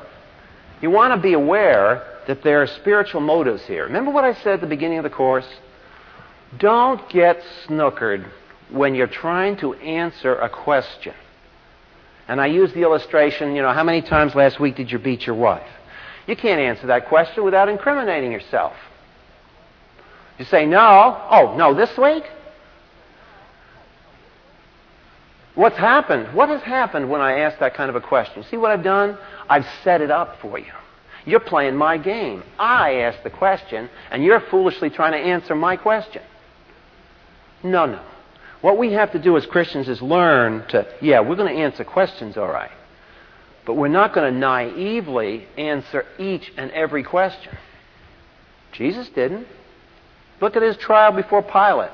You 0.80 0.90
want 0.90 1.14
to 1.14 1.20
be 1.20 1.32
aware 1.32 2.06
that 2.28 2.42
there 2.44 2.62
are 2.62 2.66
spiritual 2.66 3.20
motives 3.20 3.64
here. 3.64 3.84
Remember 3.84 4.12
what 4.12 4.24
I 4.24 4.34
said 4.34 4.54
at 4.54 4.60
the 4.60 4.66
beginning 4.66 4.98
of 4.98 5.04
the 5.04 5.10
course? 5.10 5.48
Don't 6.58 7.08
get 7.08 7.42
snookered 7.66 8.24
when 8.70 8.94
you're 8.94 9.06
trying 9.06 9.56
to 9.56 9.74
answer 9.74 10.36
a 10.36 10.48
question. 10.48 11.14
And 12.28 12.40
I 12.40 12.46
use 12.46 12.72
the 12.72 12.82
illustration, 12.82 13.56
you 13.56 13.62
know, 13.62 13.72
how 13.72 13.82
many 13.82 14.02
times 14.02 14.34
last 14.34 14.60
week 14.60 14.76
did 14.76 14.92
you 14.92 14.98
beat 14.98 15.26
your 15.26 15.34
wife? 15.34 15.68
You 16.26 16.36
can't 16.36 16.60
answer 16.60 16.86
that 16.86 17.08
question 17.08 17.42
without 17.42 17.68
incriminating 17.68 18.30
yourself. 18.30 18.74
You 20.38 20.44
say, 20.44 20.66
no. 20.66 21.26
Oh, 21.30 21.56
no, 21.56 21.74
this 21.74 21.96
week? 21.98 22.24
What's 25.54 25.76
happened? 25.76 26.34
What 26.34 26.48
has 26.48 26.62
happened 26.62 27.10
when 27.10 27.20
I 27.20 27.40
ask 27.40 27.58
that 27.58 27.74
kind 27.74 27.90
of 27.90 27.96
a 27.96 28.00
question? 28.00 28.44
See 28.50 28.56
what 28.56 28.70
I've 28.70 28.82
done? 28.82 29.18
I've 29.48 29.66
set 29.84 30.00
it 30.00 30.10
up 30.10 30.40
for 30.40 30.58
you. 30.58 30.72
You're 31.24 31.40
playing 31.40 31.76
my 31.76 31.98
game. 31.98 32.42
I 32.58 32.94
ask 33.00 33.22
the 33.22 33.30
question, 33.30 33.88
and 34.10 34.24
you're 34.24 34.40
foolishly 34.40 34.90
trying 34.90 35.12
to 35.12 35.18
answer 35.18 35.54
my 35.54 35.76
question. 35.76 36.22
No, 37.62 37.86
no. 37.86 38.02
What 38.60 38.78
we 38.78 38.92
have 38.92 39.12
to 39.12 39.18
do 39.18 39.36
as 39.36 39.44
Christians 39.46 39.88
is 39.88 40.00
learn 40.00 40.66
to, 40.68 40.86
yeah, 41.00 41.20
we're 41.20 41.36
going 41.36 41.54
to 41.54 41.62
answer 41.62 41.84
questions 41.84 42.36
all 42.36 42.48
right. 42.48 42.70
But 43.66 43.74
we're 43.74 43.88
not 43.88 44.14
going 44.14 44.32
to 44.32 44.38
naively 44.38 45.46
answer 45.56 46.04
each 46.18 46.52
and 46.56 46.70
every 46.72 47.04
question. 47.04 47.56
Jesus 48.72 49.08
didn't. 49.10 49.46
Look 50.40 50.56
at 50.56 50.62
his 50.62 50.76
trial 50.76 51.12
before 51.12 51.42
Pilate. 51.42 51.92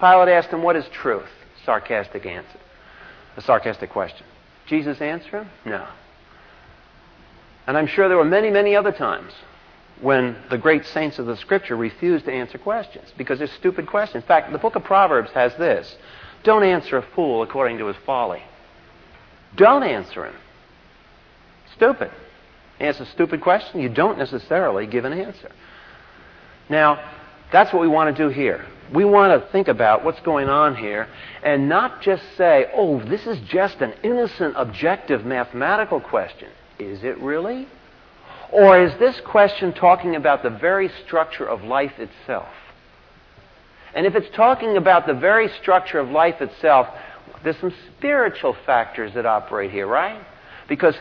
Pilate 0.00 0.28
asked 0.28 0.48
him, 0.48 0.62
What 0.62 0.74
is 0.74 0.84
truth? 0.92 1.28
Sarcastic 1.66 2.24
answer. 2.24 2.58
A 3.36 3.42
sarcastic 3.42 3.90
question. 3.90 4.24
Jesus 4.66 5.00
answer 5.00 5.42
him? 5.42 5.50
No. 5.66 5.86
And 7.66 7.76
I'm 7.76 7.88
sure 7.88 8.08
there 8.08 8.16
were 8.16 8.24
many, 8.24 8.50
many 8.50 8.74
other 8.76 8.92
times 8.92 9.32
when 10.00 10.36
the 10.50 10.58
great 10.58 10.84
saints 10.86 11.18
of 11.18 11.26
the 11.26 11.36
Scripture 11.36 11.76
refused 11.76 12.26
to 12.26 12.32
answer 12.32 12.56
questions 12.56 13.12
because 13.18 13.38
they're 13.38 13.48
stupid 13.48 13.86
questions. 13.86 14.22
In 14.22 14.28
fact, 14.28 14.52
the 14.52 14.58
book 14.58 14.76
of 14.76 14.84
Proverbs 14.84 15.30
has 15.32 15.54
this 15.56 15.96
Don't 16.44 16.62
answer 16.62 16.96
a 16.96 17.02
fool 17.02 17.42
according 17.42 17.78
to 17.78 17.86
his 17.86 17.96
folly. 18.06 18.42
Don't 19.56 19.82
answer 19.82 20.26
him. 20.26 20.36
Stupid. 21.74 22.10
Answer 22.78 23.04
a 23.04 23.06
stupid 23.06 23.40
question, 23.40 23.80
you 23.80 23.88
don't 23.88 24.18
necessarily 24.18 24.86
give 24.86 25.04
an 25.04 25.14
answer. 25.14 25.50
Now, 26.68 27.12
that's 27.50 27.72
what 27.72 27.80
we 27.80 27.88
want 27.88 28.14
to 28.14 28.22
do 28.22 28.28
here. 28.28 28.66
We 28.94 29.04
want 29.04 29.40
to 29.40 29.50
think 29.50 29.68
about 29.68 30.04
what's 30.04 30.20
going 30.20 30.48
on 30.48 30.76
here 30.76 31.08
and 31.42 31.68
not 31.68 32.02
just 32.02 32.22
say, 32.36 32.66
oh, 32.74 33.00
this 33.00 33.26
is 33.26 33.38
just 33.48 33.80
an 33.80 33.94
innocent, 34.02 34.54
objective 34.56 35.24
mathematical 35.24 36.00
question. 36.00 36.48
Is 36.78 37.02
it 37.02 37.18
really? 37.18 37.66
Or 38.52 38.80
is 38.80 38.96
this 38.98 39.20
question 39.24 39.72
talking 39.72 40.14
about 40.14 40.42
the 40.42 40.50
very 40.50 40.90
structure 41.04 41.46
of 41.46 41.64
life 41.64 41.98
itself? 41.98 42.48
And 43.94 44.06
if 44.06 44.14
it's 44.14 44.34
talking 44.36 44.76
about 44.76 45.06
the 45.06 45.14
very 45.14 45.48
structure 45.60 45.98
of 45.98 46.10
life 46.10 46.40
itself, 46.40 46.86
there's 47.42 47.58
some 47.58 47.74
spiritual 47.96 48.56
factors 48.66 49.14
that 49.14 49.26
operate 49.26 49.70
here, 49.70 49.86
right? 49.86 50.20
Because 50.68 50.94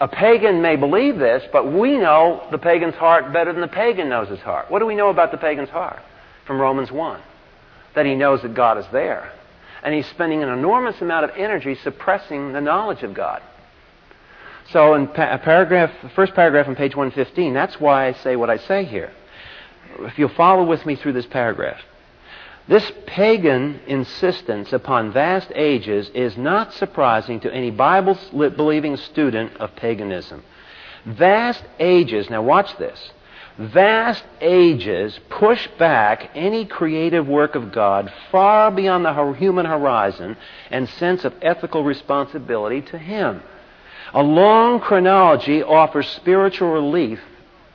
a 0.00 0.06
pagan 0.06 0.60
may 0.60 0.76
believe 0.76 1.18
this, 1.18 1.42
but 1.52 1.72
we 1.72 1.96
know 1.96 2.46
the 2.50 2.58
pagan's 2.58 2.94
heart 2.94 3.32
better 3.32 3.52
than 3.52 3.62
the 3.62 3.68
pagan 3.68 4.08
knows 4.08 4.28
his 4.28 4.40
heart. 4.40 4.70
What 4.70 4.80
do 4.80 4.86
we 4.86 4.94
know 4.94 5.08
about 5.08 5.30
the 5.32 5.38
pagan's 5.38 5.70
heart? 5.70 6.02
From 6.46 6.60
Romans 6.60 6.90
1. 6.90 7.20
That 7.94 8.06
he 8.06 8.14
knows 8.14 8.42
that 8.42 8.54
God 8.54 8.78
is 8.78 8.86
there. 8.92 9.32
And 9.82 9.94
he's 9.94 10.06
spending 10.06 10.42
an 10.42 10.48
enormous 10.48 11.00
amount 11.00 11.24
of 11.24 11.30
energy 11.36 11.74
suppressing 11.76 12.52
the 12.52 12.60
knowledge 12.60 13.02
of 13.02 13.14
God. 13.14 13.42
So 14.70 14.94
in 14.94 15.06
pa- 15.08 15.38
paragraph, 15.38 15.92
the 16.02 16.08
first 16.10 16.34
paragraph 16.34 16.66
on 16.66 16.74
page 16.74 16.96
115, 16.96 17.54
that's 17.54 17.80
why 17.80 18.08
I 18.08 18.12
say 18.14 18.36
what 18.36 18.50
I 18.50 18.56
say 18.56 18.84
here. 18.84 19.12
If 20.00 20.18
you'll 20.18 20.28
follow 20.30 20.64
with 20.64 20.84
me 20.84 20.96
through 20.96 21.12
this 21.12 21.26
paragraph. 21.26 21.80
This 22.68 22.90
pagan 23.06 23.80
insistence 23.86 24.72
upon 24.72 25.12
vast 25.12 25.52
ages 25.54 26.10
is 26.14 26.36
not 26.36 26.74
surprising 26.74 27.38
to 27.40 27.52
any 27.52 27.70
Bible 27.70 28.18
believing 28.32 28.96
student 28.96 29.56
of 29.58 29.76
paganism. 29.76 30.42
Vast 31.04 31.62
ages, 31.78 32.28
now 32.28 32.42
watch 32.42 32.76
this. 32.78 33.12
Vast 33.58 34.22
ages 34.40 35.18
push 35.30 35.66
back 35.78 36.30
any 36.34 36.66
creative 36.66 37.26
work 37.26 37.54
of 37.54 37.72
God 37.72 38.12
far 38.30 38.70
beyond 38.70 39.04
the 39.04 39.32
human 39.32 39.64
horizon 39.64 40.36
and 40.70 40.88
sense 40.88 41.24
of 41.24 41.34
ethical 41.40 41.82
responsibility 41.82 42.82
to 42.82 42.98
Him. 42.98 43.42
A 44.12 44.22
long 44.22 44.80
chronology 44.80 45.62
offers 45.62 46.06
spiritual 46.06 46.70
relief 46.70 47.20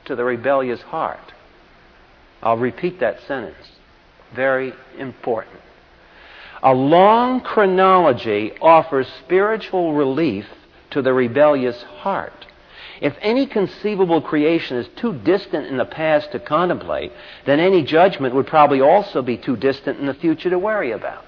to 0.04 0.14
the 0.14 0.24
rebellious 0.24 0.80
heart. 0.82 1.32
I'll 2.42 2.58
repeat 2.58 3.00
that 3.00 3.20
sentence. 3.26 3.72
Very 4.34 4.72
important. 4.98 5.60
A 6.62 6.72
long 6.72 7.40
chronology 7.40 8.52
offers 8.60 9.08
spiritual 9.24 9.94
relief 9.94 10.46
to 10.90 11.02
the 11.02 11.12
rebellious 11.12 11.82
heart. 11.82 12.46
If 13.02 13.16
any 13.20 13.46
conceivable 13.46 14.22
creation 14.22 14.76
is 14.76 14.86
too 14.94 15.12
distant 15.12 15.66
in 15.66 15.76
the 15.76 15.84
past 15.84 16.30
to 16.30 16.38
contemplate, 16.38 17.10
then 17.44 17.58
any 17.58 17.82
judgment 17.82 18.32
would 18.32 18.46
probably 18.46 18.80
also 18.80 19.22
be 19.22 19.36
too 19.36 19.56
distant 19.56 19.98
in 19.98 20.06
the 20.06 20.14
future 20.14 20.48
to 20.50 20.58
worry 20.58 20.92
about. 20.92 21.24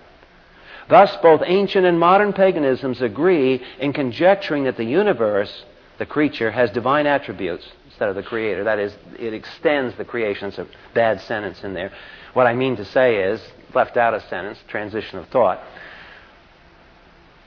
Thus, 0.88 1.16
both 1.20 1.42
ancient 1.44 1.84
and 1.84 1.98
modern 1.98 2.32
paganisms 2.32 3.02
agree 3.02 3.60
in 3.80 3.92
conjecturing 3.92 4.64
that 4.64 4.76
the 4.76 4.84
universe, 4.84 5.64
the 5.98 6.06
creature, 6.06 6.52
has 6.52 6.70
divine 6.70 7.08
attributes 7.08 7.66
instead 7.86 8.08
of 8.08 8.14
the 8.14 8.22
creator. 8.22 8.62
That 8.62 8.78
is, 8.78 8.96
it 9.18 9.34
extends 9.34 9.96
the 9.96 10.04
creation. 10.04 10.50
It's 10.50 10.58
a 10.58 10.68
bad 10.94 11.22
sentence 11.22 11.64
in 11.64 11.74
there. 11.74 11.90
What 12.34 12.46
I 12.46 12.54
mean 12.54 12.76
to 12.76 12.84
say 12.84 13.16
is, 13.16 13.40
left 13.74 13.96
out 13.96 14.14
a 14.14 14.20
sentence, 14.28 14.60
transition 14.68 15.18
of 15.18 15.26
thought. 15.26 15.60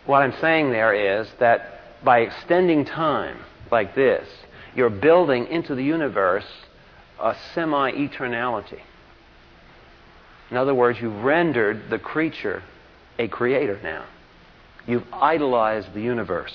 What 0.05 0.21
I'm 0.21 0.33
saying 0.41 0.71
there 0.71 1.21
is 1.21 1.29
that 1.39 2.03
by 2.03 2.19
extending 2.19 2.83
time 2.83 3.37
like 3.71 3.95
this, 3.95 4.27
you're 4.75 4.89
building 4.89 5.47
into 5.47 5.75
the 5.75 5.83
universe 5.83 6.45
a 7.19 7.35
semi 7.53 7.91
eternality. 7.91 8.79
In 10.49 10.57
other 10.57 10.73
words, 10.73 10.99
you've 11.01 11.23
rendered 11.23 11.89
the 11.89 11.99
creature 11.99 12.63
a 13.19 13.27
creator 13.27 13.79
now. 13.83 14.05
You've 14.85 15.05
idolized 15.11 15.93
the 15.93 16.01
universe. 16.01 16.53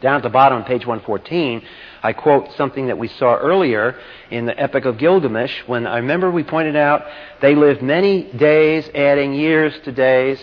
Down 0.00 0.16
at 0.16 0.22
the 0.22 0.30
bottom 0.30 0.58
on 0.58 0.64
page 0.64 0.86
114, 0.86 1.62
I 2.02 2.12
quote 2.12 2.52
something 2.52 2.86
that 2.86 2.96
we 2.96 3.08
saw 3.08 3.36
earlier 3.36 3.98
in 4.30 4.46
the 4.46 4.58
Epic 4.58 4.84
of 4.84 4.98
Gilgamesh 4.98 5.66
when 5.66 5.86
I 5.86 5.96
remember 5.96 6.30
we 6.30 6.44
pointed 6.44 6.76
out 6.76 7.04
they 7.42 7.54
lived 7.54 7.82
many 7.82 8.30
days, 8.32 8.88
adding 8.94 9.34
years 9.34 9.74
to 9.84 9.92
days. 9.92 10.40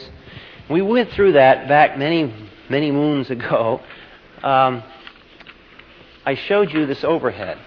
We 0.69 0.81
went 0.81 1.11
through 1.11 1.33
that 1.33 1.67
back 1.67 1.97
many, 1.97 2.33
many 2.69 2.91
moons 2.91 3.29
ago. 3.29 3.81
Um, 4.43 4.83
I 6.27 6.35
showed 6.35 6.73
you 6.73 6.85
this 6.85 7.05
overhead. 7.05 7.57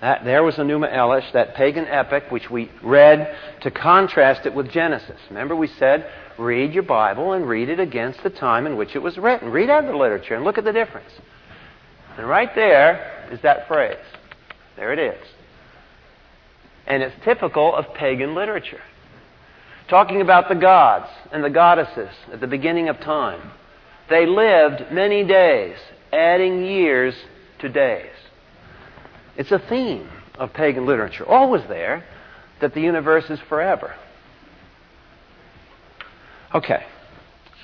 That, 0.00 0.24
there 0.24 0.42
was 0.42 0.54
Enuma 0.54 0.90
Elish, 0.90 1.30
that 1.34 1.54
pagan 1.54 1.86
epic 1.86 2.30
which 2.30 2.48
we 2.48 2.70
read 2.82 3.36
to 3.60 3.70
contrast 3.70 4.46
it 4.46 4.54
with 4.54 4.70
Genesis. 4.70 5.20
Remember, 5.28 5.54
we 5.54 5.66
said, 5.66 6.10
read 6.38 6.72
your 6.72 6.84
Bible 6.84 7.34
and 7.34 7.46
read 7.46 7.68
it 7.68 7.78
against 7.78 8.22
the 8.22 8.30
time 8.30 8.66
in 8.66 8.78
which 8.78 8.96
it 8.96 9.00
was 9.00 9.18
written. 9.18 9.50
Read 9.50 9.68
out 9.68 9.84
the 9.84 9.94
literature 9.94 10.34
and 10.34 10.42
look 10.42 10.56
at 10.56 10.64
the 10.64 10.72
difference. 10.72 11.10
And 12.16 12.26
right 12.26 12.54
there 12.54 13.28
is 13.30 13.42
that 13.42 13.68
phrase. 13.68 13.98
There 14.76 14.94
it 14.94 14.98
is. 14.98 15.28
And 16.86 17.02
it's 17.02 17.14
typical 17.24 17.74
of 17.74 17.92
pagan 17.92 18.34
literature. 18.34 18.80
Talking 19.88 20.22
about 20.22 20.48
the 20.48 20.54
gods 20.54 21.10
and 21.30 21.44
the 21.44 21.50
goddesses 21.50 22.08
at 22.32 22.40
the 22.40 22.46
beginning 22.46 22.88
of 22.88 22.98
time. 23.00 23.50
They 24.08 24.26
lived 24.26 24.92
many 24.92 25.24
days, 25.24 25.76
adding 26.12 26.64
years 26.64 27.14
to 27.60 27.68
days. 27.68 28.10
It's 29.36 29.52
a 29.52 29.58
theme 29.58 30.08
of 30.38 30.52
pagan 30.52 30.86
literature, 30.86 31.26
always 31.26 31.62
there, 31.68 32.04
that 32.60 32.74
the 32.74 32.80
universe 32.80 33.28
is 33.30 33.40
forever. 33.48 33.94
Okay. 36.54 36.84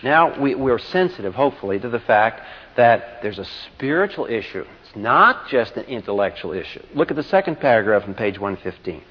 Now 0.03 0.41
we, 0.41 0.55
we're 0.55 0.79
sensitive, 0.79 1.35
hopefully, 1.35 1.79
to 1.79 1.89
the 1.89 2.01
fact 2.01 2.43
that 2.77 3.21
there's 3.23 3.39
a 3.39 3.45
spiritual 3.45 4.27
issue. 4.27 4.65
It's 4.83 4.97
not 4.97 5.49
just 5.49 5.77
an 5.77 5.85
intellectual 5.85 6.53
issue. 6.53 6.83
Look 6.95 7.11
at 7.11 7.17
the 7.17 7.23
second 7.23 7.61
paragraph 7.61 8.05
on 8.07 8.15
page 8.15 8.39
115. 8.39 9.03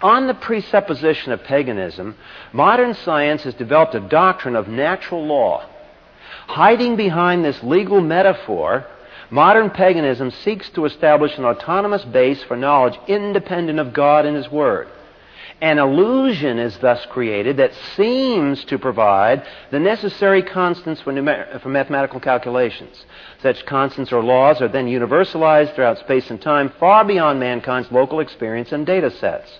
On 0.00 0.26
the 0.26 0.34
presupposition 0.34 1.32
of 1.32 1.42
paganism, 1.44 2.16
modern 2.52 2.94
science 2.94 3.42
has 3.42 3.54
developed 3.54 3.94
a 3.94 4.00
doctrine 4.00 4.56
of 4.56 4.68
natural 4.68 5.24
law. 5.24 5.68
Hiding 6.48 6.96
behind 6.96 7.44
this 7.44 7.62
legal 7.62 8.00
metaphor, 8.00 8.86
Modern 9.32 9.70
paganism 9.70 10.30
seeks 10.30 10.68
to 10.74 10.84
establish 10.84 11.38
an 11.38 11.46
autonomous 11.46 12.04
base 12.04 12.42
for 12.42 12.54
knowledge 12.54 12.98
independent 13.08 13.80
of 13.80 13.94
God 13.94 14.26
and 14.26 14.36
His 14.36 14.50
Word. 14.50 14.88
An 15.62 15.78
illusion 15.78 16.58
is 16.58 16.76
thus 16.76 17.06
created 17.06 17.56
that 17.56 17.72
seems 17.96 18.62
to 18.66 18.78
provide 18.78 19.42
the 19.70 19.78
necessary 19.78 20.42
constants 20.42 21.00
for, 21.00 21.14
numer- 21.14 21.58
for, 21.62 21.70
mathematical 21.70 22.20
calculations. 22.20 23.06
Such 23.40 23.64
constants 23.64 24.12
or 24.12 24.22
laws 24.22 24.60
are 24.60 24.68
then 24.68 24.86
universalized 24.86 25.74
throughout 25.74 26.00
space 26.00 26.28
and 26.28 26.42
time 26.42 26.70
far 26.78 27.02
beyond 27.02 27.40
mankind's 27.40 27.90
local 27.90 28.20
experience 28.20 28.70
and 28.70 28.84
data 28.84 29.10
sets. 29.10 29.50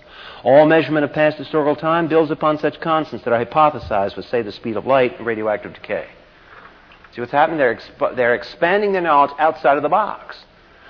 All 0.43 0.67
measurement 0.67 1.03
of 1.03 1.13
past 1.13 1.37
historical 1.37 1.75
time 1.75 2.07
builds 2.07 2.29
upon 2.29 2.59
such 2.59 2.79
constants 2.79 3.25
that 3.25 3.33
are 3.33 3.43
hypothesized 3.43 4.15
with, 4.15 4.27
say, 4.27 4.43
the 4.43 4.51
speed 4.51 4.77
of 4.77 4.85
light 4.85 5.17
and 5.17 5.25
radioactive 5.25 5.73
decay. 5.73 6.05
See 7.13 7.21
what's 7.21 7.31
happening? 7.31 7.59
They're, 7.59 7.79
they're 8.15 8.35
expanding 8.35 8.91
their 8.91 9.01
knowledge 9.01 9.31
outside 9.37 9.77
of 9.77 9.83
the 9.83 9.89
box. 9.89 10.35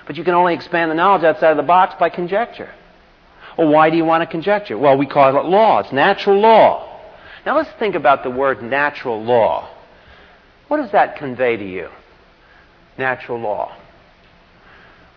But 0.08 0.18
you 0.18 0.24
can 0.24 0.34
only 0.34 0.54
expand 0.54 0.90
the 0.92 0.96
knowledge 0.96 1.24
outside 1.24 1.52
of 1.52 1.58
the 1.58 1.64
box 1.64 1.96
by 2.00 2.10
conjecture. 2.10 2.72
Well, 3.58 3.70
why 3.70 3.90
do 3.90 3.98
you 3.98 4.06
want 4.06 4.22
to 4.22 4.28
conjecture? 4.28 4.78
Well, 4.78 4.98
we 4.98 5.06
call 5.06 5.38
it 5.38 5.46
law. 5.46 5.80
It's 5.80 5.92
natural 5.92 6.40
law. 6.40 6.90
Now 7.46 7.58
let's 7.58 7.70
think 7.78 7.96
about 7.96 8.24
the 8.24 8.30
word 8.30 8.62
natural 8.64 9.22
law. 9.24 9.70
What 10.70 10.78
does 10.78 10.92
that 10.92 11.18
convey 11.18 11.58
to 11.58 11.66
you? 11.70 11.90
Natural 12.98 13.40
law. 13.40 13.76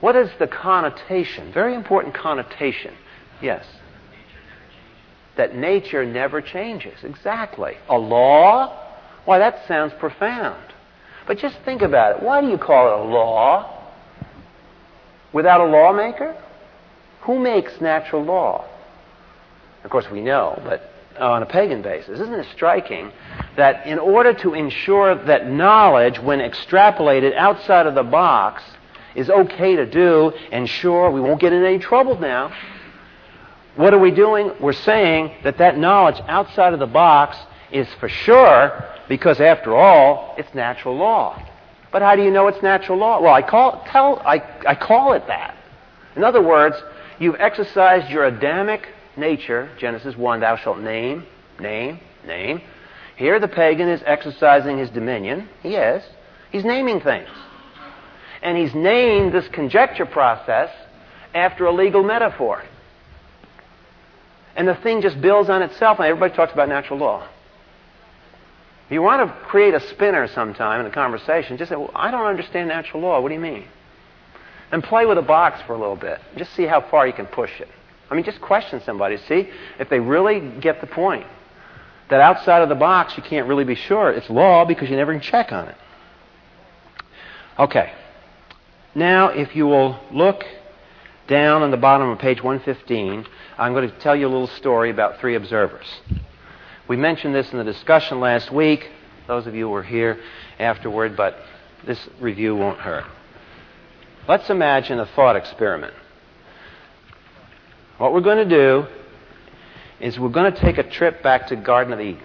What 0.01 0.17
is 0.17 0.29
the 0.39 0.47
connotation? 0.47 1.53
Very 1.53 1.75
important 1.75 2.15
connotation. 2.15 2.95
Yes. 3.41 3.65
that 5.37 5.55
nature 5.55 6.05
never 6.05 6.41
changes. 6.41 7.05
Exactly. 7.05 7.77
A 7.89 7.97
law? 7.97 8.83
Why, 9.25 9.39
that 9.39 9.67
sounds 9.69 9.93
profound. 9.99 10.66
But 11.27 11.39
just 11.39 11.57
think 11.65 11.83
about 11.83 12.17
it. 12.17 12.23
Why 12.23 12.41
do 12.41 12.49
you 12.49 12.59
call 12.59 12.89
it 12.89 13.07
a 13.07 13.11
law? 13.11 13.73
Without 15.33 15.61
a 15.61 15.65
lawmaker? 15.65 16.37
Who 17.23 17.39
makes 17.39 17.81
natural 17.81 18.23
law? 18.23 18.65
Of 19.83 19.91
course, 19.91 20.09
we 20.11 20.21
know, 20.21 20.61
but 20.65 20.93
on 21.19 21.43
a 21.43 21.47
pagan 21.47 21.83
basis. 21.83 22.21
Isn't 22.21 22.35
it 22.35 22.47
striking 22.55 23.11
that 23.57 23.87
in 23.87 23.99
order 23.99 24.35
to 24.35 24.55
ensure 24.55 25.15
that 25.25 25.51
knowledge, 25.51 26.19
when 26.21 26.41
extrapolated 26.41 27.35
outside 27.35 27.87
of 27.87 27.95
the 27.95 28.03
box, 28.03 28.63
is 29.15 29.31
okay 29.31 29.77
to 29.77 29.87
do, 29.87 30.33
and 30.53 30.69
sure, 30.69 31.11
we 31.11 31.21
won't 31.21 31.41
get 31.41 31.53
in 31.53 31.65
any 31.65 31.79
trouble 31.79 32.19
now. 32.19 32.53
What 33.75 33.95
are 33.95 33.99
we 33.99 34.11
doing? 34.11 34.53
We're 34.61 34.73
saying 34.73 35.33
that 35.43 35.59
that 35.59 35.79
knowledge 35.79 36.21
outside 36.29 36.73
of 36.75 36.79
the 36.79 36.87
box 36.87 37.37
is 37.73 37.89
for 37.99 38.09
sure 38.09 38.85
because, 39.09 39.41
after 39.41 39.75
all, 39.75 40.35
it's 40.39 40.53
natural 40.55 40.97
law. 40.97 41.43
But 41.93 42.03
how 42.03 42.17
do 42.17 42.23
you 42.23 42.31
know 42.31 42.49
it's 42.49 42.63
natural 42.63 42.99
law? 42.99 43.21
Well, 43.21 43.33
I 43.33 43.43
call, 43.43 43.85
tell, 43.91 44.21
I, 44.25 44.43
I 44.67 44.75
call 44.75 45.13
it 45.13 45.27
that. 45.29 45.57
In 46.15 46.25
other 46.25 46.43
words, 46.43 46.77
you've 47.19 47.37
exercised 47.39 48.11
your 48.11 48.25
Adamic 48.25 48.89
nature, 49.17 49.71
Genesis 49.79 50.17
1, 50.17 50.41
thou 50.41 50.57
shalt 50.57 50.79
name, 50.79 51.25
name, 51.61 52.01
name. 52.27 52.61
Here 53.17 53.41
the 53.41 53.49
pagan 53.49 53.89
is 53.89 54.03
exercising 54.05 54.79
his 54.79 54.91
dominion. 54.91 55.49
He 55.63 55.75
is. 55.75 56.05
He's 56.53 56.65
naming 56.65 57.01
things. 57.01 57.29
And 58.43 58.59
he's 58.59 58.75
named 58.75 59.33
this 59.33 59.49
conjecture 59.49 60.07
process 60.07 60.71
after 61.35 61.67
a 61.67 61.73
legal 61.73 62.03
metaphor. 62.03 62.63
And 64.55 64.69
the 64.69 64.75
thing 64.75 65.03
just 65.03 65.21
builds 65.21 65.51
on 65.51 65.63
itself, 65.63 65.99
and 65.99 66.07
everybody 66.07 66.35
talks 66.35 66.53
about 66.53 66.69
natural 66.69 66.99
law. 66.99 67.29
If 68.87 68.93
you 68.93 69.03
want 69.03 69.29
to 69.29 69.37
create 69.47 69.75
a 69.75 69.81
spinner 69.81 70.29
sometime 70.29 70.81
in 70.81 70.87
a 70.87 70.91
conversation, 70.91 71.57
just 71.57 71.71
say, 71.71 71.77
well, 71.77 71.91
I 71.93 72.13
don't 72.13 72.27
understand 72.27 72.69
natural 72.69 73.03
law. 73.03 73.21
What 73.21 73.29
do 73.29 73.35
you 73.35 73.41
mean? 73.41 73.65
And 74.71 74.83
play 74.83 75.07
with 75.07 75.19
a 75.19 75.23
box 75.23 75.61
for 75.67 75.75
a 75.75 75.79
little 75.79 75.97
bit. 75.97 76.21
Just 76.37 76.55
see 76.55 76.67
how 76.67 76.81
far 76.89 77.07
you 77.07 77.13
can 77.13 77.27
push 77.27 77.61
it. 77.61 77.69
I 78.09 78.15
mean, 78.15 78.25
just 78.25 78.41
question 78.41 78.81
somebody. 78.83 79.17
See 79.29 79.51
if 79.81 79.89
they 79.89 79.99
really 79.99 80.61
get 80.61 80.81
the 80.81 80.87
point. 80.87 81.27
That 82.11 82.21
outside 82.21 82.63
of 82.63 82.69
the 82.69 82.77
box, 82.77 83.17
you 83.17 83.25
can't 83.25 83.49
really 83.49 83.65
be 83.65 83.75
sure. 83.75 84.13
It's 84.13 84.31
law 84.31 84.65
because 84.65 84.89
you 84.89 84.95
never 84.95 85.13
can 85.13 85.21
check 85.21 85.51
on 85.51 85.69
it. 85.69 85.77
Okay. 87.59 87.93
Now, 88.95 89.29
if 89.29 89.57
you 89.57 89.67
will 89.67 89.99
look 90.13 90.45
down 91.27 91.63
on 91.63 91.73
the 91.73 91.77
bottom 91.77 92.09
of 92.09 92.21
page 92.21 92.41
115, 92.41 93.27
I'm 93.59 93.73
going 93.73 93.91
to 93.91 93.99
tell 93.99 94.15
you 94.15 94.29
a 94.29 94.31
little 94.31 94.47
story 94.47 94.91
about 94.91 95.19
three 95.19 95.35
observers. 95.35 95.87
We 96.89 96.97
mentioned 96.97 97.35
this 97.35 97.51
in 97.51 97.59
the 97.59 97.65
discussion 97.65 98.21
last 98.21 98.53
week. 98.53 98.89
Those 99.27 99.49
of 99.49 99.57
you 99.57 99.69
were 99.69 99.83
here 99.83 100.21
afterward, 100.61 101.17
but 101.17 101.37
this 101.85 101.99
review 102.21 102.55
won't 102.55 102.79
hurt. 102.79 103.05
Let's 104.29 104.49
imagine 104.51 105.01
a 105.01 105.07
thought 105.07 105.35
experiment. 105.35 105.95
What 107.99 108.13
we're 108.13 108.21
going 108.21 108.49
to 108.49 108.57
do 108.57 108.87
is 109.99 110.19
we're 110.19 110.29
going 110.29 110.53
to 110.53 110.61
take 110.61 110.79
a 110.79 110.89
trip 110.89 111.25
back 111.25 111.49
to 111.49 111.57
Garden 111.57 111.93
of 111.93 112.01
Eden. 112.01 112.23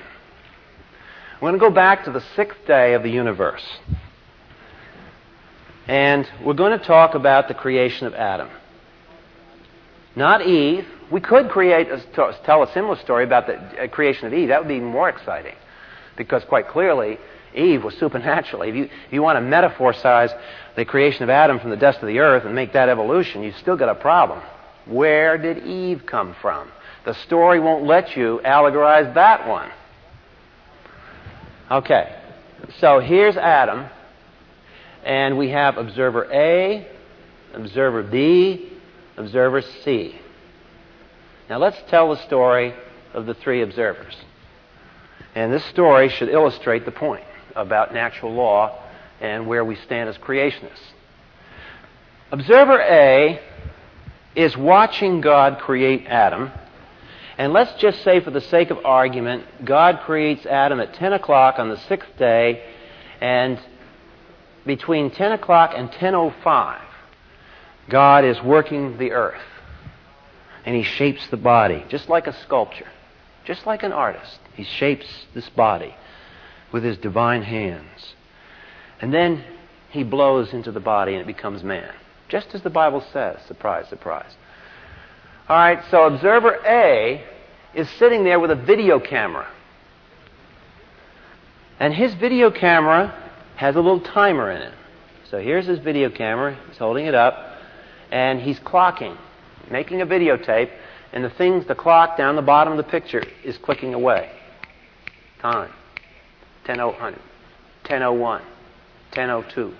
We're 1.41 1.49
going 1.49 1.59
to 1.59 1.67
go 1.69 1.73
back 1.73 2.05
to 2.05 2.11
the 2.11 2.23
sixth 2.35 2.59
day 2.67 2.93
of 2.93 3.01
the 3.01 3.09
universe. 3.09 3.63
And 5.87 6.29
we're 6.43 6.53
going 6.53 6.77
to 6.77 6.85
talk 6.85 7.15
about 7.15 7.47
the 7.47 7.55
creation 7.55 8.05
of 8.05 8.13
Adam. 8.13 8.49
Not 10.15 10.45
Eve. 10.45 10.85
We 11.11 11.21
could 11.21 11.49
create 11.49 11.89
a, 11.89 12.01
tell 12.13 12.63
a 12.63 12.71
similar 12.73 12.97
story 12.97 13.23
about 13.23 13.47
the 13.47 13.55
uh, 13.55 13.87
creation 13.87 14.27
of 14.27 14.33
Eve. 14.33 14.49
That 14.49 14.59
would 14.59 14.67
be 14.67 14.79
more 14.79 15.09
exciting. 15.09 15.55
Because 16.17 16.43
quite 16.45 16.67
clearly, 16.67 17.17
Eve 17.53 17.83
was 17.83 17.95
supernatural. 17.97 18.61
If 18.63 18.75
you, 18.75 18.83
if 18.85 19.11
you 19.11 19.21
want 19.21 19.37
to 19.37 19.41
metaphorize 19.41 20.31
the 20.75 20.85
creation 20.85 21.23
of 21.23 21.29
Adam 21.29 21.59
from 21.59 21.69
the 21.69 21.77
dust 21.77 21.99
of 21.99 22.07
the 22.07 22.19
earth 22.19 22.45
and 22.45 22.55
make 22.55 22.73
that 22.73 22.89
evolution, 22.89 23.43
you've 23.43 23.57
still 23.57 23.77
got 23.77 23.89
a 23.89 23.95
problem. 23.95 24.41
Where 24.85 25.37
did 25.37 25.65
Eve 25.65 26.05
come 26.05 26.35
from? 26.41 26.69
The 27.05 27.13
story 27.25 27.59
won't 27.59 27.85
let 27.85 28.15
you 28.15 28.41
allegorize 28.43 29.13
that 29.15 29.47
one. 29.47 29.71
Okay, 31.69 32.15
so 32.79 32.99
here's 32.99 33.37
Adam, 33.37 33.87
and 35.03 35.37
we 35.37 35.49
have 35.49 35.77
observer 35.77 36.31
A, 36.31 36.87
observer 37.53 38.03
B, 38.03 38.70
observer 39.17 39.61
C. 39.61 40.19
Now 41.49 41.57
let's 41.57 41.81
tell 41.89 42.09
the 42.09 42.21
story 42.23 42.73
of 43.13 43.25
the 43.25 43.33
three 43.33 43.61
observers. 43.61 44.15
And 45.35 45.51
this 45.51 45.65
story 45.65 46.09
should 46.09 46.29
illustrate 46.29 46.85
the 46.85 46.91
point 46.91 47.23
about 47.55 47.93
natural 47.93 48.33
law 48.33 48.77
and 49.19 49.47
where 49.47 49.63
we 49.63 49.75
stand 49.75 50.09
as 50.09 50.17
creationists. 50.17 50.91
Observer 52.31 52.79
A 52.81 53.41
is 54.35 54.55
watching 54.55 55.21
God 55.21 55.59
create 55.59 56.05
Adam. 56.07 56.51
And 57.37 57.53
let's 57.53 57.73
just 57.81 58.03
say, 58.03 58.19
for 58.19 58.31
the 58.31 58.41
sake 58.41 58.71
of 58.71 58.85
argument, 58.85 59.65
God 59.65 60.01
creates 60.05 60.45
Adam 60.45 60.79
at 60.79 60.93
10 60.93 61.13
o'clock 61.13 61.59
on 61.59 61.69
the 61.69 61.77
sixth 61.77 62.09
day, 62.17 62.63
and 63.19 63.59
between 64.65 65.11
10 65.11 65.31
o'clock 65.33 65.73
and 65.75 65.89
10.05, 65.91 66.81
God 67.91 68.25
is 68.25 68.41
working 68.41 68.97
the 68.97 69.11
earth. 69.11 69.41
And 70.65 70.75
he 70.75 70.83
shapes 70.83 71.27
the 71.27 71.37
body, 71.37 71.85
just 71.89 72.09
like 72.09 72.25
a 72.25 72.33
sculpture, 72.43 72.87
just 73.45 73.67
like 73.67 73.83
an 73.83 73.91
artist. 73.91 74.39
He 74.55 74.63
shapes 74.63 75.07
this 75.33 75.49
body 75.49 75.95
with 76.71 76.83
his 76.83 76.97
divine 76.97 77.43
hands. 77.43 78.15
And 78.99 79.13
then 79.13 79.43
he 79.89 80.03
blows 80.03 80.53
into 80.53 80.71
the 80.71 80.79
body 80.79 81.13
and 81.13 81.21
it 81.21 81.27
becomes 81.27 81.63
man 81.63 81.93
just 82.31 82.55
as 82.55 82.61
the 82.61 82.69
Bible 82.69 83.03
says. 83.11 83.39
Surprise, 83.45 83.89
surprise. 83.89 84.31
All 85.49 85.57
right, 85.57 85.83
so 85.91 86.05
observer 86.05 86.59
A 86.65 87.23
is 87.75 87.89
sitting 87.91 88.23
there 88.23 88.39
with 88.39 88.51
a 88.51 88.55
video 88.55 88.99
camera. 88.99 89.47
And 91.77 91.93
his 91.93 92.13
video 92.13 92.49
camera 92.49 93.13
has 93.57 93.75
a 93.75 93.81
little 93.81 93.99
timer 93.99 94.49
in 94.49 94.61
it. 94.61 94.73
So 95.29 95.39
here's 95.39 95.65
his 95.65 95.79
video 95.79 96.09
camera. 96.09 96.57
He's 96.69 96.77
holding 96.77 97.05
it 97.05 97.13
up, 97.15 97.50
and 98.11 98.41
he's 98.41 98.59
clocking, 98.59 99.17
making 99.69 100.01
a 100.01 100.05
videotape, 100.05 100.71
and 101.13 101.23
the 101.23 101.29
things, 101.29 101.65
the 101.65 101.75
clock 101.75 102.17
down 102.17 102.35
the 102.35 102.41
bottom 102.41 102.73
of 102.73 102.77
the 102.77 102.89
picture 102.89 103.23
is 103.43 103.57
clicking 103.57 103.93
away. 103.93 104.31
Time 105.39 105.71
10.01, 106.65 107.17
10.01, 107.85 108.41
10.02, 109.13 109.73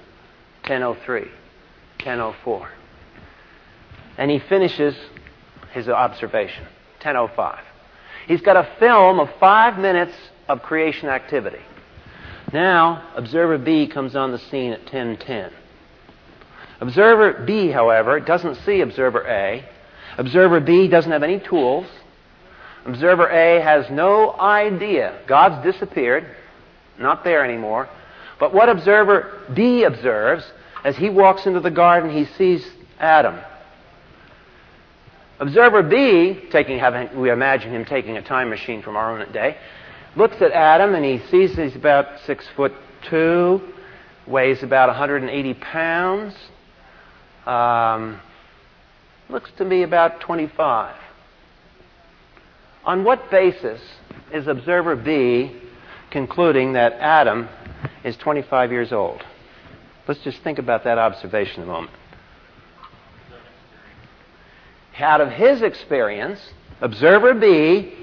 10.03. 0.64 1.30
10.04. 2.02 2.70
And 4.18 4.30
he 4.30 4.40
finishes 4.40 4.96
his 5.72 5.88
observation, 5.88 6.68
10.05. 7.02 7.60
He's 8.28 8.42
got 8.42 8.58
a 8.58 8.68
film 8.80 9.20
of 9.20 9.30
five 9.40 9.78
minutes 9.80 10.14
of 10.48 10.62
creation 10.62 11.10
activity. 11.10 11.62
Now, 12.54 13.14
observer 13.16 13.58
B 13.58 13.88
comes 13.88 14.16
on 14.16 14.32
the 14.32 14.38
scene 14.38 14.74
at 14.74 14.86
10.10. 14.86 15.52
Observer 16.82 17.44
B, 17.46 17.70
however, 17.70 18.20
doesn't 18.20 18.56
see 18.66 18.82
observer 18.82 19.26
A. 19.28 19.64
Observer 20.18 20.60
B 20.60 20.88
doesn't 20.88 21.12
have 21.12 21.24
any 21.24 21.40
tools. 21.40 21.86
Observer 22.86 23.30
A 23.30 23.62
has 23.62 23.90
no 23.92 24.34
idea. 24.40 25.22
God's 25.28 25.64
disappeared, 25.64 26.26
not 26.98 27.24
there 27.24 27.46
anymore. 27.46 27.88
But 28.40 28.54
what 28.54 28.68
observer 28.68 29.42
B 29.54 29.84
observes 29.84 30.44
as 30.84 30.98
he 30.98 31.10
walks 31.10 31.46
into 31.46 31.60
the 31.60 31.70
garden, 31.70 32.10
he 32.10 32.26
sees 32.26 32.68
Adam. 33.00 33.40
Observer 35.40 35.84
B, 35.84 36.40
taking, 36.52 36.82
we 37.20 37.30
imagine 37.30 37.72
him 37.72 37.86
taking 37.86 38.18
a 38.18 38.22
time 38.24 38.50
machine 38.50 38.82
from 38.82 38.96
our 38.96 39.20
own 39.20 39.32
day, 39.32 39.58
looks 40.16 40.42
at 40.42 40.52
Adam 40.52 40.96
and 40.96 41.06
he 41.06 41.20
sees 41.30 41.56
he's 41.56 41.76
about 41.76 42.20
six 42.26 42.48
foot 42.56 42.74
two, 43.04 43.62
weighs 44.26 44.64
about 44.64 44.90
180 44.90 45.54
pounds, 45.56 46.36
um, 47.46 48.20
looks 49.30 49.52
to 49.58 49.66
me 49.66 49.84
about 49.84 50.22
25. 50.22 50.96
On 52.84 53.04
what 53.04 53.30
basis 53.30 53.82
is 54.34 54.48
observer 54.48 54.96
B 54.96 55.56
concluding 56.10 56.74
that 56.74 56.94
Adam 56.94 57.48
is 58.04 58.18
25 58.18 58.72
years 58.72 58.92
old? 58.92 59.24
Let's 60.08 60.22
just 60.22 60.42
think 60.44 60.60
about 60.60 60.84
that 60.84 60.98
observation 60.98 61.64
a 61.64 61.66
moment. 61.66 61.94
Out 64.98 65.22
of 65.22 65.30
his 65.30 65.62
experience, 65.62 66.40
observer 66.80 67.34
B, 67.34 67.94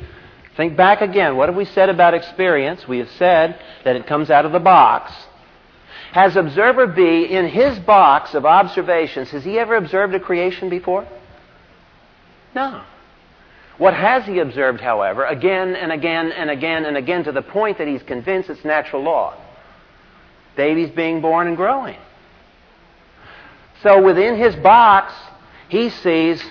think 0.57 0.76
back 0.76 1.01
again. 1.01 1.36
What 1.36 1.49
have 1.49 1.57
we 1.57 1.64
said 1.64 1.89
about 1.89 2.14
experience? 2.14 2.89
We 2.89 2.99
have 2.99 3.11
said 3.18 3.61
that 3.84 3.95
it 3.95 4.07
comes 4.07 4.30
out 4.30 4.45
of 4.45 4.53
the 4.53 4.59
box. 4.59 5.12
Has 6.18 6.34
observer 6.34 6.88
B, 6.88 7.26
in 7.30 7.46
his 7.46 7.78
box 7.78 8.34
of 8.34 8.44
observations, 8.44 9.30
has 9.30 9.44
he 9.44 9.56
ever 9.56 9.76
observed 9.76 10.12
a 10.16 10.18
creation 10.18 10.68
before? 10.68 11.06
No. 12.56 12.82
What 13.76 13.94
has 13.94 14.26
he 14.26 14.40
observed, 14.40 14.80
however, 14.80 15.24
again 15.24 15.76
and 15.76 15.92
again 15.92 16.32
and 16.32 16.50
again 16.50 16.86
and 16.86 16.96
again 16.96 17.22
to 17.22 17.30
the 17.30 17.42
point 17.42 17.78
that 17.78 17.86
he's 17.86 18.02
convinced 18.02 18.50
it's 18.50 18.64
natural 18.64 19.04
law? 19.04 19.40
Babies 20.56 20.90
being 20.90 21.20
born 21.20 21.46
and 21.46 21.56
growing. 21.56 21.98
So 23.84 24.02
within 24.02 24.36
his 24.38 24.56
box, 24.56 25.14
he 25.68 25.88
sees 25.88 26.42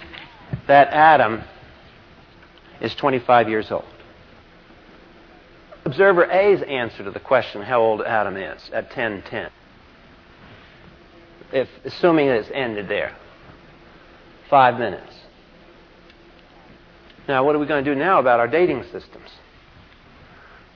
that 0.68 0.88
Adam 0.94 1.44
is 2.80 2.96
25 2.96 3.50
years 3.50 3.70
old. 3.70 3.84
Observer 5.84 6.32
A's 6.32 6.62
answer 6.62 7.04
to 7.04 7.12
the 7.12 7.20
question 7.20 7.62
how 7.62 7.82
old 7.82 8.02
Adam 8.02 8.38
is 8.38 8.70
at 8.72 8.86
1010. 8.86 9.52
If 11.52 11.70
assuming 11.86 12.28
it's 12.28 12.50
ended 12.54 12.88
there. 12.88 13.16
Five 14.50 14.80
minutes. 14.80 15.14
Now, 17.28 17.44
what 17.44 17.56
are 17.56 17.60
we 17.60 17.66
going 17.66 17.84
to 17.84 17.94
do 17.94 17.98
now 17.98 18.20
about 18.20 18.40
our 18.40 18.48
dating 18.48 18.84
systems? 18.84 19.30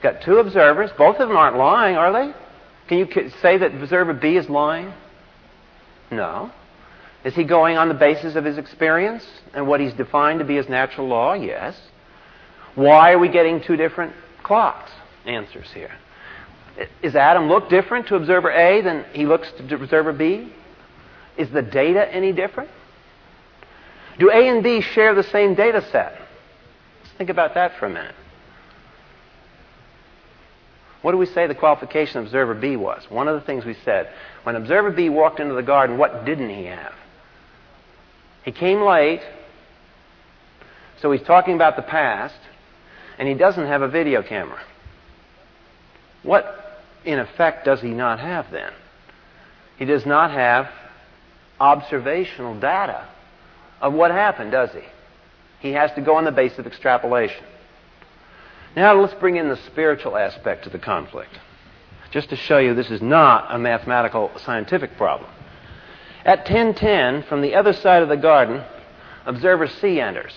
Got 0.01 0.21
two 0.21 0.37
observers. 0.37 0.91
Both 0.97 1.17
of 1.17 1.27
them 1.27 1.37
aren't 1.37 1.57
lying, 1.57 1.95
are 1.95 2.11
they? 2.11 2.33
Can 2.87 2.97
you 2.97 3.29
say 3.41 3.57
that 3.57 3.73
observer 3.73 4.13
B 4.13 4.35
is 4.35 4.49
lying? 4.49 4.91
No. 6.11 6.51
Is 7.23 7.35
he 7.35 7.43
going 7.43 7.77
on 7.77 7.87
the 7.87 7.93
basis 7.93 8.35
of 8.35 8.43
his 8.43 8.57
experience 8.57 9.25
and 9.53 9.67
what 9.67 9.79
he's 9.79 9.93
defined 9.93 10.39
to 10.39 10.45
be 10.45 10.57
as 10.57 10.67
natural 10.67 11.07
law? 11.07 11.33
Yes. 11.33 11.79
Why 12.75 13.13
are 13.13 13.19
we 13.19 13.29
getting 13.29 13.61
two 13.61 13.75
different 13.75 14.13
clocks? 14.43 14.91
Answers 15.25 15.71
here. 15.73 15.91
Is 17.03 17.15
Adam 17.15 17.47
look 17.47 17.69
different 17.69 18.07
to 18.07 18.15
observer 18.15 18.51
A 18.51 18.81
than 18.81 19.05
he 19.13 19.25
looks 19.25 19.51
to 19.51 19.75
observer 19.75 20.13
B? 20.13 20.51
Is 21.37 21.49
the 21.49 21.61
data 21.61 22.13
any 22.13 22.31
different? 22.31 22.69
Do 24.19 24.29
A 24.29 24.49
and 24.49 24.63
B 24.63 24.81
share 24.81 25.15
the 25.15 25.23
same 25.23 25.55
data 25.55 25.81
set? 25.91 26.19
Let's 27.01 27.15
think 27.17 27.29
about 27.29 27.53
that 27.55 27.77
for 27.79 27.85
a 27.85 27.89
minute. 27.89 28.15
What 31.01 31.13
do 31.13 31.17
we 31.17 31.25
say 31.25 31.47
the 31.47 31.55
qualification 31.55 32.19
of 32.19 32.25
observer 32.25 32.53
B 32.53 32.75
was? 32.75 33.03
One 33.09 33.27
of 33.27 33.39
the 33.39 33.45
things 33.45 33.65
we 33.65 33.75
said 33.85 34.11
when 34.43 34.55
observer 34.55 34.91
B 34.91 35.09
walked 35.09 35.39
into 35.39 35.55
the 35.55 35.63
garden, 35.63 35.97
what 35.97 36.25
didn't 36.25 36.49
he 36.49 36.65
have? 36.65 36.93
He 38.43 38.51
came 38.51 38.81
late, 38.81 39.21
so 41.01 41.11
he's 41.11 41.21
talking 41.23 41.55
about 41.55 41.75
the 41.75 41.81
past, 41.81 42.35
and 43.17 43.27
he 43.27 43.33
doesn't 43.33 43.65
have 43.65 43.81
a 43.81 43.87
video 43.87 44.21
camera. 44.21 44.59
What, 46.23 46.81
in 47.03 47.19
effect, 47.19 47.65
does 47.65 47.81
he 47.81 47.89
not 47.89 48.19
have 48.19 48.51
then? 48.51 48.71
He 49.77 49.85
does 49.85 50.05
not 50.05 50.31
have 50.31 50.69
observational 51.61 52.59
data 52.59 53.07
of 53.79 53.93
what 53.93 54.11
happened, 54.11 54.51
does 54.51 54.71
he? 54.71 54.81
He 55.59 55.73
has 55.73 55.91
to 55.93 56.01
go 56.01 56.15
on 56.15 56.25
the 56.25 56.31
basis 56.31 56.57
of 56.57 56.67
extrapolation. 56.67 57.43
Now 58.75 58.99
let's 58.99 59.13
bring 59.13 59.35
in 59.35 59.47
the 59.47 59.57
spiritual 59.67 60.17
aspect 60.17 60.65
of 60.65 60.71
the 60.71 60.79
conflict, 60.79 61.37
just 62.09 62.29
to 62.29 62.35
show 62.35 62.57
you 62.57 62.73
this 62.73 62.89
is 62.89 63.01
not 63.01 63.53
a 63.53 63.59
mathematical 63.59 64.31
scientific 64.37 64.97
problem. 64.97 65.29
At 66.25 66.39
1010, 66.39 67.23
from 67.23 67.41
the 67.41 67.55
other 67.55 67.73
side 67.73 68.01
of 68.01 68.09
the 68.09 68.17
garden, 68.17 68.63
observer 69.25 69.67
C 69.67 70.01
enters. 70.01 70.33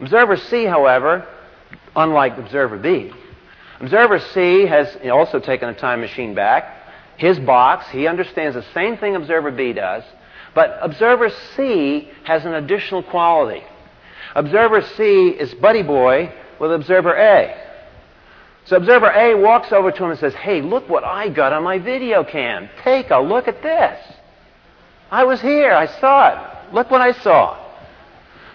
Observer 0.00 0.36
C, 0.36 0.64
however, 0.64 1.26
unlike 1.94 2.38
observer 2.38 2.78
B, 2.78 3.12
observer 3.78 4.18
C 4.18 4.64
has 4.66 4.96
also 5.12 5.38
taken 5.38 5.68
a 5.68 5.74
time 5.74 6.00
machine 6.00 6.34
back. 6.34 6.79
His 7.20 7.38
box, 7.38 7.86
he 7.90 8.06
understands 8.06 8.54
the 8.54 8.64
same 8.72 8.96
thing 8.96 9.14
observer 9.14 9.50
B 9.50 9.74
does, 9.74 10.04
but 10.54 10.78
observer 10.80 11.28
C 11.54 12.08
has 12.24 12.46
an 12.46 12.54
additional 12.54 13.02
quality. 13.02 13.62
Observer 14.34 14.80
C 14.80 15.28
is 15.28 15.52
buddy 15.52 15.82
boy 15.82 16.32
with 16.58 16.72
observer 16.72 17.14
A. 17.14 17.54
So 18.64 18.76
observer 18.76 19.10
A 19.10 19.34
walks 19.34 19.70
over 19.70 19.92
to 19.92 20.04
him 20.04 20.12
and 20.12 20.18
says, 20.18 20.32
Hey, 20.32 20.62
look 20.62 20.88
what 20.88 21.04
I 21.04 21.28
got 21.28 21.52
on 21.52 21.62
my 21.62 21.76
video 21.76 22.24
cam. 22.24 22.70
Take 22.84 23.10
a 23.10 23.18
look 23.18 23.48
at 23.48 23.62
this. 23.62 24.00
I 25.10 25.24
was 25.24 25.42
here. 25.42 25.74
I 25.74 25.88
saw 26.00 26.28
it. 26.68 26.74
Look 26.74 26.90
what 26.90 27.02
I 27.02 27.12
saw. 27.12 27.62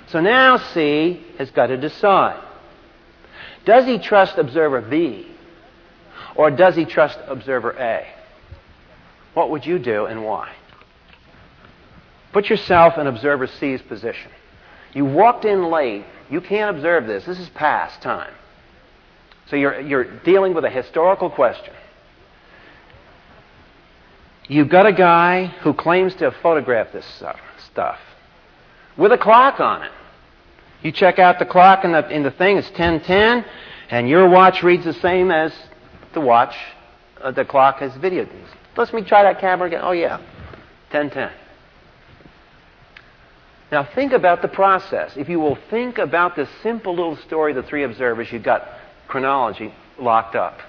So 0.08 0.22
now 0.22 0.58
C 0.58 1.24
has 1.38 1.52
got 1.52 1.68
to 1.68 1.78
decide. 1.78 2.44
Does 3.64 3.86
he 3.86 4.00
trust 4.00 4.40
observer 4.40 4.82
B 4.82 5.28
or 6.36 6.50
does 6.50 6.76
he 6.76 6.86
trust 6.86 7.20
observer 7.28 7.72
A? 7.74 8.15
What 9.36 9.52
would 9.52 9.66
you 9.66 9.78
do 9.78 10.06
and 10.06 10.24
why? 10.24 10.52
Put 12.34 12.50
yourself 12.50 12.98
in 12.98 13.06
observer 13.06 13.48
C's 13.48 13.82
position. 13.84 14.32
You 14.94 15.06
walked 15.06 15.46
in 15.46 15.70
late. 15.70 16.06
You 16.30 16.42
can't 16.42 16.76
observe 16.76 17.06
this. 17.06 17.26
This 17.26 17.40
is 17.40 17.50
past 17.50 18.02
time. 18.02 18.34
So 19.48 19.56
you're, 19.56 19.80
you're 19.80 20.20
dealing 20.22 20.56
with 20.56 20.66
a 20.66 20.70
historical 20.70 21.30
question. 21.30 21.74
You've 24.48 24.70
got 24.70 24.86
a 24.86 24.94
guy 24.94 25.46
who 25.46 25.74
claims 25.74 26.16
to 26.16 26.26
have 26.26 26.36
photographed 26.42 26.94
this 26.94 27.06
stuff 27.66 28.00
with 28.98 29.12
a 29.12 29.18
clock 29.18 29.60
on 29.60 29.84
it. 29.84 29.92
You 30.82 30.92
check 30.92 31.20
out 31.20 31.40
the 31.40 31.46
clock 31.46 31.84
in 31.84 31.92
the, 31.92 32.08
in 32.10 32.24
the 32.24 32.32
thing, 32.32 32.58
it's 32.58 32.70
1010, 32.70 33.44
and 33.90 34.08
your 34.08 34.30
watch 34.30 34.62
reads 34.64 34.86
the 34.86 34.94
same 34.94 35.32
as 35.32 35.54
the 36.14 36.22
watch, 36.22 36.56
uh, 37.22 37.32
the 37.32 37.44
clock 37.44 37.80
has 37.80 37.96
video. 37.98 38.28
Let 38.78 38.94
me 38.94 39.04
try 39.04 39.24
that 39.24 39.40
camera 39.40 39.68
again. 39.68 39.82
Oh, 39.84 39.92
yeah, 39.92 40.18
1010. 40.92 41.32
Now 43.72 43.88
think 43.96 44.14
about 44.14 44.42
the 44.42 44.48
process. 44.48 45.14
If 45.18 45.28
you 45.28 45.40
will 45.40 45.58
think 45.70 45.98
about 45.98 46.36
this 46.36 46.50
simple 46.62 46.96
little 46.96 47.18
story 47.18 47.54
the 47.54 47.64
three 47.64 47.84
observers, 47.84 48.32
you've 48.32 48.44
got 48.44 48.68
chronology 49.08 49.74
locked 49.98 50.36
up. 50.36 50.60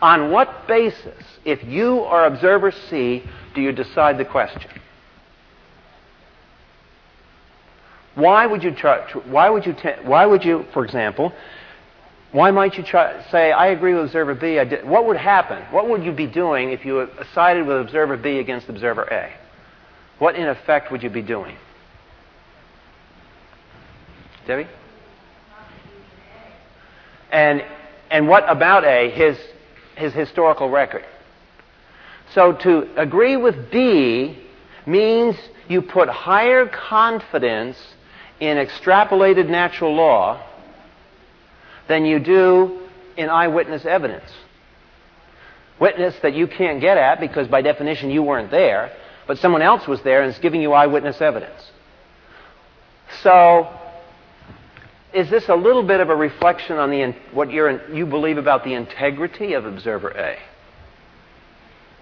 On 0.00 0.30
what 0.30 0.66
basis, 0.68 1.22
if 1.44 1.62
you 1.64 2.00
are 2.00 2.26
observer 2.26 2.70
C, 2.70 3.22
do 3.54 3.60
you 3.60 3.72
decide 3.72 4.18
the 4.18 4.24
question? 4.24 4.70
Why 8.14 8.46
would 8.46 8.62
you 8.62 8.74
try, 8.74 9.02
why 9.26 9.50
would 9.50 9.66
you 9.66 9.74
why 10.02 10.24
would 10.24 10.44
you 10.44 10.64
for 10.72 10.84
example 10.84 11.32
why 12.32 12.50
might 12.50 12.76
you 12.76 12.82
try, 12.82 13.24
say 13.30 13.52
I 13.52 13.68
agree 13.68 13.94
with 13.94 14.06
observer 14.06 14.34
B 14.34 14.58
what 14.84 15.06
would 15.06 15.16
happen 15.16 15.62
what 15.70 15.88
would 15.88 16.04
you 16.04 16.12
be 16.12 16.26
doing 16.26 16.70
if 16.70 16.84
you 16.84 17.08
sided 17.34 17.66
with 17.66 17.78
observer 17.78 18.16
B 18.16 18.38
against 18.38 18.68
observer 18.68 19.02
A 19.02 19.32
what 20.18 20.34
in 20.36 20.48
effect 20.48 20.90
would 20.90 21.02
you 21.02 21.10
be 21.10 21.22
doing 21.22 21.56
Debbie? 24.46 24.68
And, 27.32 27.64
and 28.10 28.28
what 28.28 28.44
about 28.48 28.84
A? 28.84 29.10
His, 29.10 29.36
his 29.96 30.12
historical 30.12 30.70
record. 30.70 31.04
So 32.32 32.52
to 32.52 32.88
agree 32.96 33.36
with 33.36 33.70
B 33.70 34.38
means 34.86 35.36
you 35.68 35.82
put 35.82 36.08
higher 36.08 36.66
confidence 36.66 37.76
in 38.38 38.56
extrapolated 38.56 39.48
natural 39.48 39.94
law 39.94 40.42
than 41.88 42.04
you 42.04 42.18
do 42.18 42.88
in 43.16 43.28
eyewitness 43.28 43.84
evidence. 43.84 44.30
Witness 45.78 46.14
that 46.22 46.34
you 46.34 46.46
can't 46.46 46.80
get 46.80 46.96
at 46.96 47.20
because 47.20 47.48
by 47.48 47.62
definition 47.62 48.10
you 48.10 48.22
weren't 48.22 48.50
there, 48.50 48.92
but 49.26 49.38
someone 49.38 49.62
else 49.62 49.86
was 49.86 50.00
there 50.02 50.22
and 50.22 50.32
is 50.32 50.38
giving 50.38 50.62
you 50.62 50.72
eyewitness 50.72 51.20
evidence. 51.20 51.70
So 53.22 53.68
is 55.12 55.30
this 55.30 55.48
a 55.48 55.54
little 55.54 55.82
bit 55.82 56.00
of 56.00 56.10
a 56.10 56.16
reflection 56.16 56.76
on 56.76 56.90
the, 56.90 57.14
what 57.32 57.50
you 57.50 58.06
believe 58.06 58.38
about 58.38 58.64
the 58.64 58.74
integrity 58.74 59.54
of 59.54 59.64
observer 59.64 60.10
A? 60.10 60.38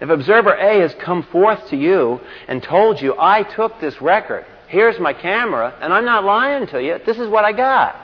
If 0.01 0.09
observer 0.09 0.53
A 0.53 0.81
has 0.81 0.93
come 0.95 1.23
forth 1.23 1.69
to 1.69 1.77
you 1.77 2.19
and 2.47 2.61
told 2.61 3.01
you, 3.01 3.15
I 3.17 3.43
took 3.43 3.79
this 3.79 4.01
record, 4.01 4.45
here's 4.67 4.99
my 4.99 5.13
camera, 5.13 5.73
and 5.81 5.93
I'm 5.93 6.03
not 6.03 6.25
lying 6.25 6.67
to 6.67 6.83
you, 6.83 6.99
this 7.05 7.17
is 7.17 7.29
what 7.29 7.45
I 7.45 7.53
got. 7.53 7.95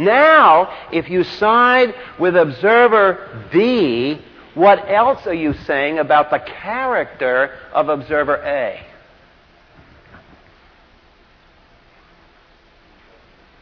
Now, 0.00 0.88
if 0.90 1.10
you 1.10 1.24
side 1.24 1.94
with 2.18 2.34
observer 2.34 3.46
B, 3.52 4.18
what 4.54 4.88
else 4.88 5.26
are 5.26 5.34
you 5.34 5.52
saying 5.52 5.98
about 5.98 6.30
the 6.30 6.38
character 6.38 7.54
of 7.74 7.90
observer 7.90 8.36
A? 8.36 8.82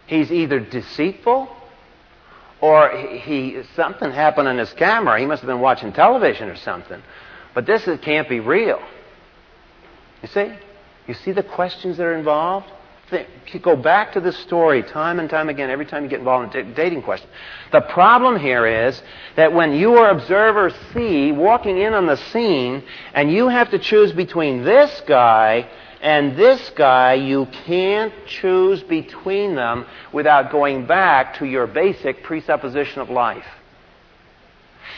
He's 0.07 0.31
either 0.31 0.61
deceitful 0.61 1.49
or 2.61 2.91
he, 2.97 3.63
something 3.75 4.13
happened 4.13 4.47
on 4.47 4.59
his 4.59 4.73
camera. 4.75 5.19
He 5.19 5.27
must 5.27 5.43
have 5.43 5.49
been 5.49 5.61
watching 5.61 5.93
television 5.93 6.49
or 6.49 6.57
something. 6.57 7.03
But 7.53 7.67
this 7.67 7.89
is, 7.89 7.99
can't 7.99 8.29
be 8.29 8.39
real. 8.39 8.81
You 10.23 10.29
see? 10.29 10.53
You 11.09 11.15
see 11.15 11.33
the 11.33 11.43
questions 11.43 11.97
that 11.97 12.05
are 12.05 12.17
involved? 12.17 12.71
Think, 13.11 13.27
you 13.53 13.61
go 13.61 13.77
back 13.77 14.13
to 14.13 14.21
this 14.21 14.37
story 14.39 14.83
time 14.83 15.19
and 15.19 15.31
time 15.31 15.49
again 15.49 15.71
every 15.71 15.87
time 15.87 16.05
you 16.05 16.11
get 16.11 16.19
involved 16.19 16.55
in 16.55 16.69
a 16.69 16.75
dating 16.75 17.03
question. 17.03 17.29
The 17.73 17.81
problem 17.81 18.39
here 18.39 18.67
is 18.67 19.03
that 19.37 19.53
when 19.53 19.73
you 19.73 19.95
are 19.95 20.11
observer 20.11 20.71
C 20.93 21.33
walking 21.33 21.79
in 21.79 21.95
on 21.95 22.07
the 22.07 22.17
scene 22.17 22.83
and 23.15 23.33
you 23.33 23.49
have 23.49 23.71
to 23.71 23.79
choose 23.79 24.13
between 24.13 24.65
this 24.65 25.03
guy 25.07 25.69
And 26.01 26.37
this 26.37 26.71
guy, 26.77 27.15
you 27.15 27.47
can't 27.67 28.13
choose 28.27 28.83
between 28.83 29.57
them 29.57 29.85
without 30.13 30.53
going 30.53 30.87
back 30.87 31.39
to 31.39 31.47
your 31.47 31.67
basic 31.67 32.23
presupposition 32.23 33.01
of 33.01 33.11
life. 33.11 33.45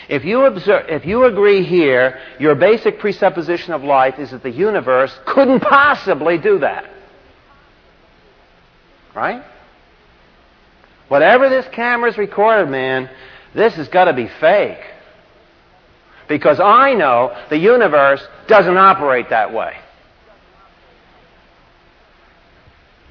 If 0.07 0.25
you, 0.25 0.45
observe, 0.45 0.85
if 0.89 1.05
you 1.05 1.25
agree 1.25 1.63
here, 1.63 2.19
your 2.39 2.55
basic 2.55 2.99
presupposition 2.99 3.73
of 3.73 3.83
life 3.83 4.19
is 4.19 4.31
that 4.31 4.43
the 4.43 4.51
universe 4.51 5.17
couldn't 5.25 5.61
possibly 5.61 6.37
do 6.37 6.59
that. 6.59 6.90
Right? 9.15 9.43
Whatever 11.07 11.49
this 11.49 11.67
camera's 11.73 12.17
recorded, 12.17 12.69
man, 12.69 13.09
this 13.53 13.73
has 13.75 13.87
got 13.89 14.05
to 14.05 14.13
be 14.13 14.29
fake. 14.39 14.79
Because 16.29 16.59
I 16.59 16.93
know 16.93 17.37
the 17.49 17.57
universe 17.57 18.25
doesn't 18.47 18.77
operate 18.77 19.29
that 19.29 19.53
way. 19.53 19.77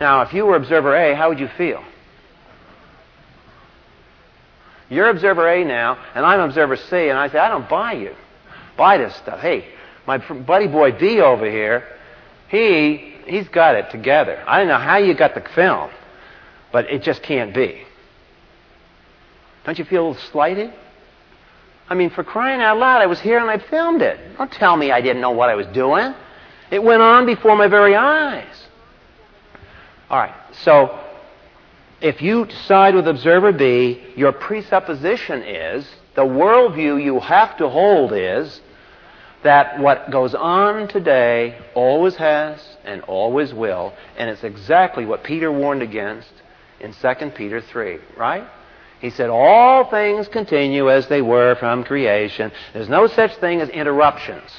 Now, 0.01 0.23
if 0.23 0.33
you 0.33 0.47
were 0.47 0.57
observer 0.57 0.97
A, 0.97 1.15
how 1.15 1.29
would 1.29 1.39
you 1.39 1.49
feel? 1.59 1.85
You're 4.89 5.11
observer 5.11 5.47
A 5.49 5.63
now, 5.63 5.99
and 6.15 6.25
I'm 6.25 6.41
observer 6.41 6.77
C, 6.77 7.11
and 7.11 7.19
I 7.19 7.29
say, 7.29 7.39
I 7.39 7.49
don't 7.49 7.69
buy 7.69 7.93
you. 7.93 8.15
Buy 8.77 8.97
this 8.97 9.15
stuff. 9.17 9.41
Hey, 9.41 9.69
my 10.07 10.17
buddy 10.19 10.67
boy 10.67 10.93
B 10.93 11.21
over 11.21 11.49
here, 11.49 11.87
he, 12.49 13.15
he's 13.31 13.49
got 13.49 13.76
it 13.76 13.91
together. 13.91 14.43
I 14.47 14.59
don't 14.59 14.68
know 14.68 14.78
how 14.78 14.99
you 14.99 15.14
got 15.14 15.35
the 15.35 15.41
film, 15.55 15.91
but 16.72 16.91
it 16.91 17.03
just 17.03 17.22
can't 17.22 17.55
be. 17.55 17.83
Don't 19.64 19.78
you 19.78 19.85
feel 19.85 20.14
slighted? 20.14 20.72
I 21.89 21.95
mean, 21.95 22.11
for 22.11 22.22
crying 22.22 22.61
out 22.61 22.78
loud, 22.78 23.03
I 23.03 23.07
was 23.07 23.20
here 23.20 23.39
and 23.39 23.51
I 23.51 23.59
filmed 23.59 24.03
it. 24.03 24.18
Don't 24.37 24.53
tell 24.53 24.76
me 24.76 24.93
I 24.93 25.01
didn't 25.01 25.20
know 25.20 25.33
what 25.33 25.49
I 25.49 25.55
was 25.55 25.66
doing. 25.68 26.14
It 26.70 26.83
went 26.83 27.03
on 27.03 27.26
before 27.26 27.57
my 27.57 27.66
very 27.66 27.97
eyes. 27.97 28.66
All 30.09 30.18
right, 30.18 30.35
so 30.62 30.99
if 32.01 32.22
you 32.22 32.49
side 32.66 32.95
with 32.95 33.07
observer 33.07 33.53
B, 33.53 34.03
your 34.16 34.33
presupposition 34.33 35.43
is, 35.43 35.89
the 36.14 36.22
worldview 36.22 37.03
you 37.03 37.20
have 37.20 37.57
to 37.59 37.68
hold 37.68 38.12
is, 38.12 38.61
that 39.43 39.78
what 39.78 40.11
goes 40.11 40.34
on 40.34 40.88
today 40.88 41.59
always 41.74 42.16
has 42.16 42.61
and 42.84 43.03
always 43.03 43.55
will, 43.55 43.93
and 44.16 44.28
it's 44.28 44.45
exactly 44.45 45.05
what 45.05 45.24
Peter 45.24 45.51
warned 45.51 45.82
against 45.82 46.32
in 46.80 46.93
2 46.93 47.30
Peter 47.30 47.61
3, 47.61 47.99
right? 48.16 48.47
He 49.01 49.11
said, 49.11 49.30
All 49.30 49.88
things 49.91 50.28
continue 50.28 50.91
as 50.91 51.09
they 51.09 51.22
were 51.22 51.55
from 51.57 51.84
creation. 51.84 52.53
There's 52.72 52.88
no 52.88 53.07
such 53.07 53.34
thing 53.36 53.61
as 53.61 53.68
interruptions, 53.70 54.51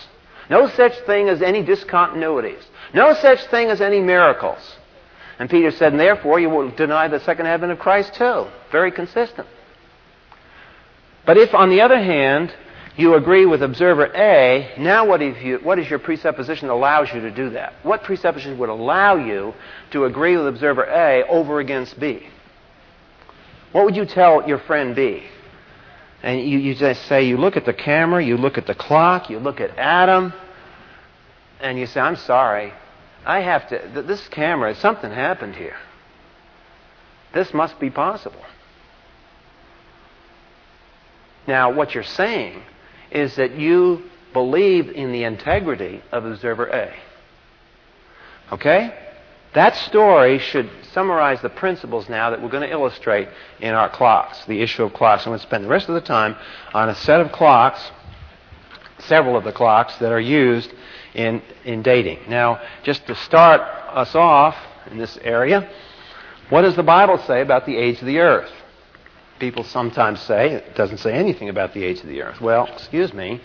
no 0.49 0.67
such 0.69 0.97
thing 1.05 1.29
as 1.29 1.41
any 1.41 1.63
discontinuities, 1.63 2.63
no 2.93 3.13
such 3.13 3.45
thing 3.47 3.67
as 3.69 3.81
any 3.81 3.99
miracles. 3.99 4.77
And 5.41 5.49
Peter 5.49 5.71
said, 5.71 5.93
and 5.93 5.99
therefore 5.99 6.39
you 6.39 6.51
will 6.51 6.69
deny 6.69 7.07
the 7.07 7.19
second 7.19 7.47
advent 7.47 7.71
of 7.71 7.79
Christ 7.79 8.13
too. 8.13 8.45
Very 8.71 8.91
consistent. 8.91 9.47
But 11.25 11.37
if, 11.37 11.55
on 11.55 11.69
the 11.69 11.81
other 11.81 11.97
hand, 11.97 12.53
you 12.97 13.15
agree 13.15 13.45
with 13.45 13.63
observer 13.63 14.05
A, 14.13 14.73
now 14.77 15.05
what, 15.07 15.21
you, 15.21 15.59
what 15.63 15.79
is 15.79 15.89
your 15.89 15.99
presupposition 15.99 16.67
that 16.67 16.73
allows 16.73 17.11
you 17.13 17.21
to 17.21 17.31
do 17.31 17.51
that? 17.51 17.73
What 17.83 18.03
presupposition 18.03 18.57
would 18.57 18.69
allow 18.69 19.15
you 19.15 19.53
to 19.91 20.05
agree 20.05 20.35
with 20.35 20.47
observer 20.47 20.83
A 20.83 21.23
over 21.27 21.59
against 21.59 21.99
B? 21.99 22.27
What 23.71 23.85
would 23.85 23.95
you 23.95 24.05
tell 24.05 24.47
your 24.47 24.59
friend 24.59 24.95
B? 24.95 25.23
And 26.21 26.41
you, 26.41 26.59
you 26.59 26.75
just 26.75 27.05
say, 27.05 27.23
you 27.23 27.37
look 27.37 27.55
at 27.55 27.65
the 27.65 27.73
camera, 27.73 28.23
you 28.23 28.37
look 28.37 28.57
at 28.57 28.67
the 28.67 28.75
clock, 28.75 29.29
you 29.29 29.39
look 29.39 29.61
at 29.61 29.77
Adam, 29.77 30.33
and 31.61 31.79
you 31.79 31.87
say, 31.87 31.99
I'm 31.99 32.17
sorry. 32.17 32.73
I 33.25 33.39
have 33.39 33.69
to, 33.69 34.03
this 34.05 34.27
camera, 34.27 34.75
something 34.75 35.11
happened 35.11 35.55
here. 35.55 35.77
This 37.33 37.53
must 37.53 37.79
be 37.79 37.89
possible. 37.89 38.43
Now, 41.47 41.71
what 41.71 41.95
you're 41.95 42.03
saying 42.03 42.61
is 43.11 43.35
that 43.35 43.55
you 43.55 44.03
believe 44.33 44.89
in 44.89 45.11
the 45.11 45.23
integrity 45.23 46.01
of 46.11 46.25
observer 46.25 46.67
A. 46.67 46.93
Okay? 48.51 48.93
That 49.53 49.75
story 49.75 50.39
should 50.39 50.69
summarize 50.93 51.41
the 51.41 51.49
principles 51.49 52.07
now 52.07 52.29
that 52.29 52.41
we're 52.41 52.49
going 52.49 52.67
to 52.67 52.71
illustrate 52.71 53.27
in 53.59 53.73
our 53.73 53.89
clocks, 53.89 54.45
the 54.45 54.61
issue 54.61 54.83
of 54.83 54.93
clocks. 54.93 55.25
I'm 55.25 55.31
going 55.31 55.39
to 55.39 55.45
spend 55.45 55.65
the 55.65 55.69
rest 55.69 55.89
of 55.89 55.95
the 55.95 56.01
time 56.01 56.37
on 56.73 56.87
a 56.87 56.95
set 56.95 57.19
of 57.19 57.31
clocks, 57.33 57.91
several 58.99 59.35
of 59.35 59.43
the 59.43 59.51
clocks 59.51 59.97
that 59.97 60.11
are 60.11 60.21
used 60.21 60.71
in, 61.13 61.41
in 61.65 61.81
dating. 61.81 62.19
Now, 62.29 62.61
just 62.83 63.05
to 63.07 63.15
start 63.15 63.61
us 63.61 64.15
off 64.15 64.55
in 64.89 64.97
this 64.97 65.17
area, 65.21 65.69
what 66.49 66.61
does 66.61 66.77
the 66.77 66.83
Bible 66.83 67.17
say 67.17 67.41
about 67.41 67.65
the 67.65 67.75
age 67.75 67.99
of 67.99 68.05
the 68.05 68.19
earth? 68.19 68.51
People 69.41 69.63
sometimes 69.63 70.21
say 70.21 70.51
it 70.51 70.75
doesn't 70.75 70.99
say 70.99 71.13
anything 71.13 71.49
about 71.49 71.73
the 71.73 71.83
age 71.83 71.99
of 72.01 72.05
the 72.05 72.21
earth. 72.21 72.39
Well, 72.39 72.67
excuse 72.67 73.11
me, 73.11 73.41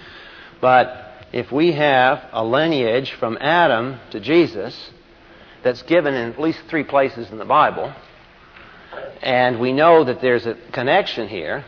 but 0.61 1.25
if 1.33 1.51
we 1.51 1.73
have 1.73 2.23
a 2.33 2.45
lineage 2.45 3.13
from 3.13 3.39
Adam 3.41 3.99
to 4.11 4.21
Jesus 4.21 4.91
that's 5.65 5.81
given 5.85 6.13
in 6.13 6.33
at 6.33 6.39
least 6.39 6.61
three 6.69 6.85
places 6.85 7.31
in 7.31 7.39
the 7.39 7.47
Bible, 7.47 7.95
and 9.23 9.59
we 9.59 9.73
know 9.73 10.05
that 10.05 10.21
there's 10.21 10.45
a 10.45 10.59
connection 10.71 11.29
here, 11.29 11.65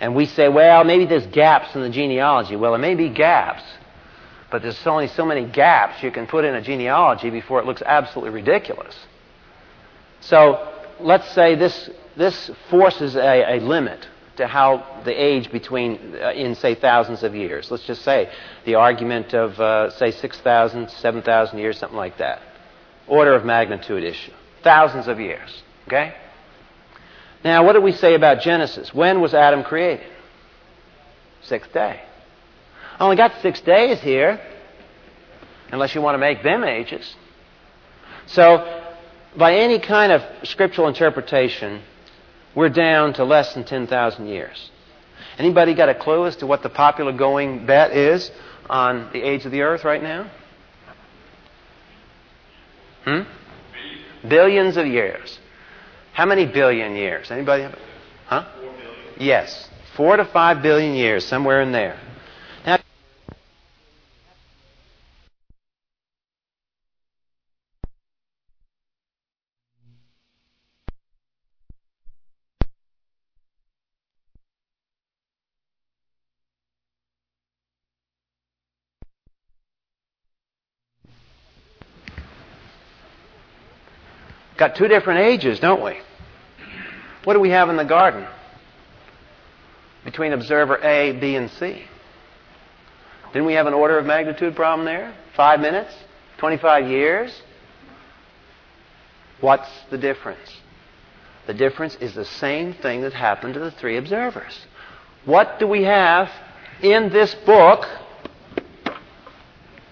and 0.00 0.14
we 0.14 0.24
say, 0.24 0.48
well, 0.48 0.82
maybe 0.84 1.04
there's 1.04 1.26
gaps 1.26 1.74
in 1.74 1.82
the 1.82 1.90
genealogy. 1.90 2.56
Well, 2.56 2.72
there 2.72 2.80
may 2.80 2.94
be 2.94 3.10
gaps, 3.10 3.64
but 4.50 4.62
there's 4.62 4.86
only 4.86 5.08
so 5.08 5.26
many 5.26 5.44
gaps 5.44 6.02
you 6.02 6.10
can 6.10 6.26
put 6.26 6.46
in 6.46 6.54
a 6.54 6.62
genealogy 6.62 7.28
before 7.28 7.60
it 7.60 7.66
looks 7.66 7.82
absolutely 7.82 8.30
ridiculous. 8.30 8.96
So 10.20 10.71
let's 11.02 11.30
say 11.32 11.54
this, 11.54 11.90
this 12.16 12.50
forces 12.70 13.16
a, 13.16 13.56
a 13.56 13.60
limit 13.60 14.06
to 14.36 14.46
how 14.46 15.02
the 15.04 15.12
age 15.12 15.50
between, 15.52 16.16
uh, 16.20 16.32
in 16.32 16.54
say, 16.54 16.74
thousands 16.74 17.22
of 17.22 17.34
years. 17.34 17.70
Let's 17.70 17.84
just 17.84 18.02
say 18.02 18.30
the 18.64 18.76
argument 18.76 19.34
of, 19.34 19.58
uh, 19.60 19.90
say, 19.90 20.10
6,000, 20.10 20.90
7,000 20.90 21.58
years, 21.58 21.78
something 21.78 21.96
like 21.96 22.18
that. 22.18 22.40
Order 23.06 23.34
of 23.34 23.44
magnitude 23.44 24.04
issue. 24.04 24.32
Thousands 24.62 25.08
of 25.08 25.20
years. 25.20 25.62
Okay? 25.86 26.14
Now, 27.44 27.64
what 27.64 27.74
do 27.74 27.80
we 27.80 27.92
say 27.92 28.14
about 28.14 28.40
Genesis? 28.40 28.94
When 28.94 29.20
was 29.20 29.34
Adam 29.34 29.64
created? 29.64 30.06
Sixth 31.42 31.72
day. 31.72 32.00
I 32.98 33.04
only 33.04 33.16
got 33.16 33.32
six 33.42 33.60
days 33.60 34.00
here, 34.00 34.40
unless 35.72 35.94
you 35.94 36.00
want 36.00 36.14
to 36.14 36.18
make 36.18 36.42
them 36.42 36.62
ages. 36.62 37.16
So, 38.26 38.81
by 39.36 39.54
any 39.54 39.78
kind 39.78 40.12
of 40.12 40.22
scriptural 40.46 40.88
interpretation, 40.88 41.82
we're 42.54 42.68
down 42.68 43.14
to 43.14 43.24
less 43.24 43.54
than 43.54 43.64
10,000 43.64 44.26
years. 44.26 44.70
Anybody 45.38 45.74
got 45.74 45.88
a 45.88 45.94
clue 45.94 46.26
as 46.26 46.36
to 46.36 46.46
what 46.46 46.62
the 46.62 46.68
popular 46.68 47.12
going 47.12 47.64
bet 47.66 47.92
is 47.92 48.30
on 48.68 49.10
the 49.12 49.22
age 49.22 49.44
of 49.46 49.52
the 49.52 49.62
earth 49.62 49.84
right 49.84 50.02
now? 50.02 50.30
Hmm? 53.04 53.22
Billions 54.28 54.76
of 54.76 54.86
years. 54.86 55.38
How 56.12 56.26
many 56.26 56.46
billion 56.46 56.94
years? 56.94 57.30
Anybody 57.30 57.62
have? 57.62 57.78
Huh? 58.26 58.48
Yes. 59.18 59.68
Four 59.96 60.16
to 60.16 60.24
five 60.24 60.62
billion 60.62 60.94
years, 60.94 61.24
somewhere 61.24 61.62
in 61.62 61.72
there. 61.72 61.98
Got 84.62 84.76
two 84.76 84.86
different 84.86 85.18
ages, 85.18 85.58
don't 85.58 85.82
we? 85.82 85.98
What 87.24 87.34
do 87.34 87.40
we 87.40 87.50
have 87.50 87.68
in 87.68 87.76
the 87.76 87.84
garden? 87.84 88.24
Between 90.04 90.32
observer 90.32 90.78
A, 90.84 91.18
B, 91.18 91.34
and 91.34 91.50
C. 91.50 91.82
Didn't 93.32 93.46
we 93.46 93.54
have 93.54 93.66
an 93.66 93.74
order 93.74 93.98
of 93.98 94.06
magnitude 94.06 94.54
problem 94.54 94.84
there? 94.84 95.16
Five 95.34 95.58
minutes? 95.58 95.92
25 96.38 96.88
years? 96.88 97.42
What's 99.40 99.68
the 99.90 99.98
difference? 99.98 100.60
The 101.48 101.54
difference 101.54 101.96
is 101.96 102.14
the 102.14 102.24
same 102.24 102.72
thing 102.72 103.00
that 103.00 103.14
happened 103.14 103.54
to 103.54 103.60
the 103.60 103.72
three 103.72 103.96
observers. 103.96 104.56
What 105.24 105.58
do 105.58 105.66
we 105.66 105.82
have 105.82 106.30
in 106.80 107.08
this 107.08 107.34
book? 107.34 107.84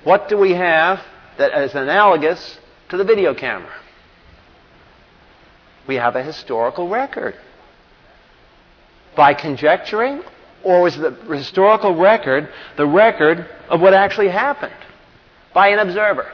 What 0.04 0.28
do 0.28 0.38
we 0.38 0.52
have 0.52 1.00
that 1.38 1.60
is 1.60 1.74
analogous 1.74 2.60
to 2.90 2.96
the 2.96 3.04
video 3.04 3.34
camera? 3.34 3.79
We 5.90 5.96
have 5.96 6.14
a 6.14 6.22
historical 6.22 6.88
record. 6.88 7.34
By 9.16 9.34
conjecturing, 9.34 10.22
or 10.62 10.82
was 10.82 10.96
the 10.96 11.10
historical 11.10 11.96
record 11.96 12.48
the 12.76 12.86
record 12.86 13.44
of 13.68 13.80
what 13.80 13.92
actually 13.92 14.28
happened 14.28 14.80
by 15.52 15.70
an 15.70 15.80
observer? 15.80 16.30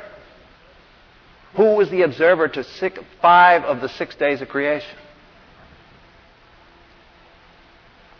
Who 1.55 1.75
was 1.77 1.89
the 1.89 2.03
observer 2.03 2.49
to 2.49 2.65
six, 2.65 2.99
five 3.23 3.63
of 3.63 3.81
the 3.81 3.89
six 3.89 4.15
days 4.17 4.43
of 4.43 4.51
creation? 4.51 4.95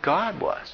God 0.01 0.41
was. 0.41 0.73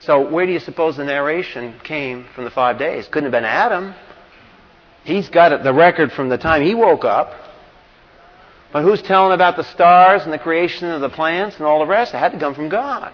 So 0.00 0.26
where 0.26 0.46
do 0.46 0.52
you 0.52 0.60
suppose 0.60 0.96
the 0.96 1.04
narration 1.04 1.80
came 1.84 2.24
from 2.34 2.44
the 2.44 2.50
five 2.50 2.78
days? 2.78 3.08
Couldn't 3.08 3.30
have 3.30 3.32
been 3.32 3.44
Adam. 3.44 3.94
He's 5.04 5.28
got 5.28 5.62
the 5.62 5.74
record 5.74 6.12
from 6.12 6.30
the 6.30 6.38
time 6.38 6.62
he 6.62 6.74
woke 6.74 7.04
up. 7.04 7.42
But 8.76 8.82
who's 8.82 9.00
telling 9.00 9.32
about 9.32 9.56
the 9.56 9.64
stars 9.64 10.24
and 10.24 10.32
the 10.34 10.38
creation 10.38 10.90
of 10.90 11.00
the 11.00 11.08
plants 11.08 11.56
and 11.56 11.64
all 11.64 11.78
the 11.78 11.86
rest? 11.86 12.12
It 12.12 12.18
had 12.18 12.32
to 12.32 12.38
come 12.38 12.54
from 12.54 12.68
God. 12.68 13.10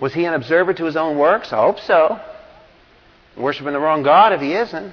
Was 0.00 0.12
he 0.12 0.24
an 0.24 0.34
observer 0.34 0.74
to 0.74 0.84
his 0.86 0.96
own 0.96 1.16
works? 1.16 1.52
I 1.52 1.58
hope 1.58 1.78
so. 1.78 2.18
Worshipping 3.36 3.74
the 3.74 3.78
wrong 3.78 4.02
God 4.02 4.32
if 4.32 4.40
he 4.40 4.54
isn't. 4.54 4.92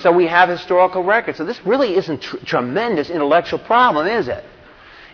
So 0.00 0.10
we 0.10 0.26
have 0.26 0.48
historical 0.48 1.04
records. 1.04 1.38
So 1.38 1.44
this 1.44 1.64
really 1.64 1.94
isn't 1.94 2.20
tr- 2.20 2.38
tremendous 2.38 3.10
intellectual 3.10 3.60
problem, 3.60 4.08
is 4.08 4.26
it? 4.26 4.42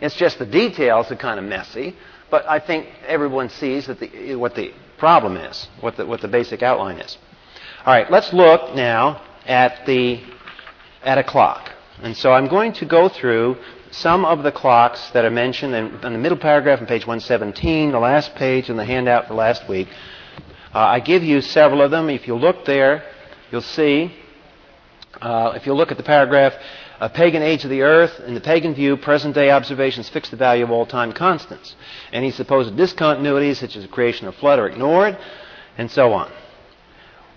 It's 0.01 0.17
just 0.17 0.39
the 0.39 0.47
details 0.47 1.13
are 1.13 1.17
kind 1.17 1.39
of 1.39 1.45
messy. 1.45 1.97
But 2.31 2.49
I 2.49 2.59
think 2.59 2.87
everyone 3.07 3.51
sees 3.51 3.89
that 3.89 4.01
the, 4.01 4.37
what 4.37 4.55
the 4.55 4.73
problem 4.97 5.37
is, 5.37 5.69
what 5.81 5.99
the, 5.99 6.07
what 6.07 6.23
the 6.23 6.29
basic 6.29 6.63
outline 6.63 6.97
is. 6.97 7.19
All 7.85 7.93
right, 7.93 8.11
let's 8.11 8.33
look 8.33 8.75
now 8.75 9.23
at 9.45 9.85
the 9.85 10.23
at 11.03 11.19
a 11.19 11.25
clock. 11.25 11.73
And 12.03 12.17
so 12.17 12.33
I'm 12.33 12.47
going 12.47 12.73
to 12.75 12.85
go 12.85 13.09
through 13.09 13.57
some 13.91 14.25
of 14.25 14.45
the 14.45 14.53
clocks 14.53 15.11
that 15.11 15.25
are 15.25 15.31
mentioned 15.31 15.75
in, 15.75 15.87
in 16.05 16.13
the 16.13 16.19
middle 16.19 16.39
paragraph 16.39 16.81
on 16.81 16.87
page 16.87 17.07
117, 17.07 17.91
the 17.91 17.99
last 17.99 18.35
page 18.37 18.71
in 18.71 18.77
the 18.77 18.85
handout 18.85 19.27
for 19.27 19.35
last 19.35 19.69
week. 19.69 19.89
Uh, 20.73 20.79
I 20.79 21.01
give 21.01 21.25
you 21.25 21.41
several 21.41 21.83
of 21.83 21.91
them. 21.91 22.09
If 22.09 22.29
you 22.29 22.37
look 22.37 22.65
there, 22.65 23.03
you'll 23.51 23.63
see. 23.63 24.15
Uh, 25.21 25.55
if 25.57 25.67
you 25.67 25.75
look 25.75 25.91
at 25.91 25.97
the 25.97 26.05
paragraph, 26.05 26.53
a 27.01 27.09
pagan 27.09 27.43
age 27.43 27.65
of 27.65 27.71
the 27.71 27.83
earth, 27.83 28.21
in 28.21 28.35
the 28.35 28.41
pagan 28.41 28.75
view, 28.75 28.97
present 28.97 29.35
day 29.35 29.51
observations 29.51 30.09
fix 30.09 30.31
the 30.31 30.37
value 30.37 30.63
of 30.63 30.71
all 30.71 30.87
time 30.87 31.13
constants. 31.13 31.75
Any 32.13 32.31
supposed 32.31 32.75
discontinuities, 32.75 33.57
such 33.57 33.75
as 33.75 33.83
the 33.83 33.89
creation 33.89 34.29
of 34.29 34.37
flood, 34.37 34.61
are 34.61 34.69
ignored, 34.69 35.19
and 35.77 35.91
so 35.91 36.13
on. 36.13 36.31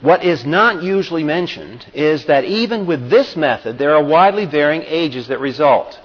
What 0.01 0.23
is 0.23 0.45
not 0.45 0.81
usually 0.81 1.23
mentioned 1.23 1.85
is 1.93 2.25
that 2.25 2.43
even 2.43 2.87
with 2.87 3.09
this 3.09 3.35
method, 3.35 3.77
there 3.77 3.95
are 3.95 4.03
widely 4.03 4.45
varying 4.45 4.81
ages 4.85 5.27
that 5.27 5.39
result. 5.39 5.99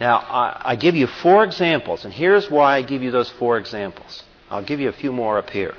Now, 0.00 0.18
I, 0.18 0.62
I, 0.72 0.76
give 0.76 0.94
you 0.94 1.08
four 1.08 1.42
examples, 1.42 2.04
and 2.04 2.14
here's 2.14 2.48
why 2.48 2.76
I 2.76 2.82
give 2.82 3.02
you 3.02 3.10
those 3.10 3.28
four 3.30 3.58
examples. 3.58 4.22
I'll 4.48 4.64
give 4.64 4.78
you 4.78 4.88
a 4.88 4.92
few 4.92 5.10
more 5.10 5.36
up 5.38 5.50
here. 5.50 5.74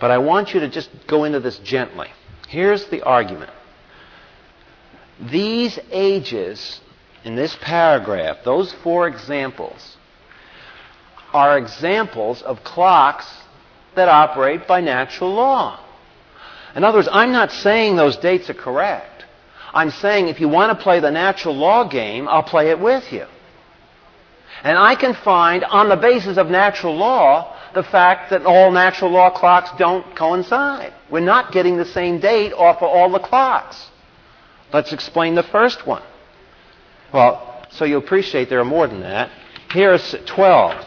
But 0.00 0.10
I 0.10 0.18
want 0.18 0.52
you 0.52 0.60
to 0.60 0.68
just 0.68 0.90
go 1.06 1.22
into 1.22 1.38
this 1.38 1.58
gently. 1.58 2.08
Here's 2.48 2.84
the 2.86 3.02
argument. 3.02 3.52
These 5.30 5.78
ages 5.92 6.80
in 7.24 7.36
this 7.36 7.56
paragraph, 7.62 8.38
those 8.44 8.72
four 8.82 9.06
examples, 9.06 9.96
are 11.32 11.56
examples 11.56 12.42
of 12.42 12.64
clocks 12.64 13.26
that 13.94 14.08
operate 14.08 14.66
by 14.66 14.80
natural 14.80 15.32
law. 15.32 15.85
In 16.76 16.84
other 16.84 16.98
words, 16.98 17.08
I'm 17.10 17.32
not 17.32 17.50
saying 17.50 17.96
those 17.96 18.18
dates 18.18 18.50
are 18.50 18.54
correct. 18.54 19.24
I'm 19.72 19.90
saying 19.90 20.28
if 20.28 20.40
you 20.40 20.48
want 20.48 20.76
to 20.76 20.82
play 20.82 21.00
the 21.00 21.10
natural 21.10 21.56
law 21.56 21.88
game, 21.88 22.28
I'll 22.28 22.42
play 22.42 22.68
it 22.68 22.78
with 22.78 23.12
you. 23.12 23.26
And 24.62 24.76
I 24.76 24.94
can 24.94 25.14
find, 25.14 25.64
on 25.64 25.88
the 25.88 25.96
basis 25.96 26.38
of 26.38 26.48
natural 26.48 26.94
law, 26.94 27.56
the 27.74 27.82
fact 27.82 28.30
that 28.30 28.44
all 28.44 28.70
natural 28.70 29.10
law 29.10 29.30
clocks 29.30 29.70
don't 29.78 30.16
coincide. 30.16 30.92
We're 31.10 31.20
not 31.20 31.52
getting 31.52 31.76
the 31.76 31.84
same 31.84 32.20
date 32.20 32.52
off 32.52 32.76
of 32.76 32.84
all 32.84 33.10
the 33.10 33.20
clocks. 33.20 33.88
Let's 34.72 34.92
explain 34.92 35.34
the 35.34 35.42
first 35.42 35.86
one. 35.86 36.02
Well, 37.12 37.66
so 37.70 37.84
you 37.84 37.96
appreciate 37.96 38.48
there 38.48 38.60
are 38.60 38.64
more 38.64 38.86
than 38.86 39.00
that. 39.00 39.30
Here's 39.70 40.14
12 40.26 40.84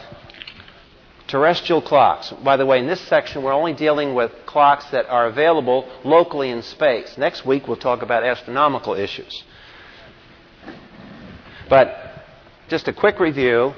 terrestrial 1.30 1.80
clocks. 1.80 2.30
By 2.42 2.56
the 2.56 2.66
way, 2.66 2.80
in 2.80 2.88
this 2.88 3.00
section, 3.02 3.42
we're 3.42 3.52
only 3.52 3.72
dealing 3.72 4.14
with 4.14 4.32
clocks 4.46 4.84
that 4.90 5.06
are 5.06 5.26
available 5.26 5.88
locally 6.04 6.50
in 6.50 6.62
space. 6.62 7.16
Next 7.16 7.46
week, 7.46 7.68
we'll 7.68 7.76
talk 7.76 8.02
about 8.02 8.24
astronomical 8.24 8.94
issues. 8.94 9.44
But 11.68 12.26
just 12.68 12.88
a 12.88 12.92
quick 12.92 13.20
review. 13.20 13.74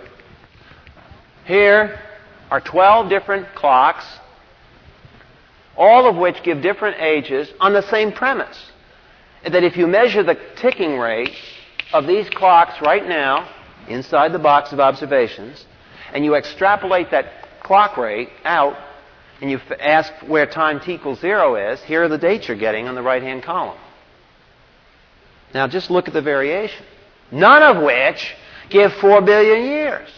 Here 1.45 2.01
are 2.51 2.61
12 2.61 3.11
different 3.11 3.55
clocks, 3.55 4.07
all 5.77 6.09
of 6.09 6.17
which 6.17 6.43
give 6.43 6.63
different 6.63 7.01
ages 7.01 7.53
on 7.61 7.75
the 7.75 7.83
same 7.83 8.13
premise 8.13 8.73
that 9.43 9.65
if 9.65 9.77
you 9.77 9.87
measure 9.87 10.23
the 10.23 10.39
ticking 10.57 10.99
rate 10.99 11.35
of 11.93 12.07
these 12.07 12.29
clocks 12.31 12.81
right 12.81 13.07
now 13.07 13.53
inside 13.89 14.33
the 14.33 14.39
box 14.39 14.73
of 14.73 14.81
observations, 14.81 15.67
and 16.15 16.25
you 16.25 16.35
extrapolate 16.35 17.11
that 17.11 17.42
clock 17.63 17.97
rate 17.97 18.31
out, 18.45 18.77
and 19.41 19.51
you 19.51 19.61
ask 19.81 20.13
where 20.27 20.47
time 20.47 20.81
t 20.81 20.95
equals 20.95 21.21
zero 21.21 21.57
is, 21.57 21.81
here 21.83 22.03
are 22.05 22.09
the 22.09 22.19
dates 22.19 22.49
you're 22.49 22.57
getting 22.57 22.89
on 22.89 22.95
the 22.95 23.03
right 23.03 23.23
hand 23.23 23.43
column. 23.43 23.79
Now 25.55 25.67
just 25.67 25.91
look 25.91 26.09
at 26.09 26.15
the 26.15 26.23
variation, 26.23 26.85
none 27.31 27.63
of 27.63 27.83
which 27.83 28.35
give 28.71 28.93
4 28.95 29.21
billion 29.23 29.65
years. 29.65 30.09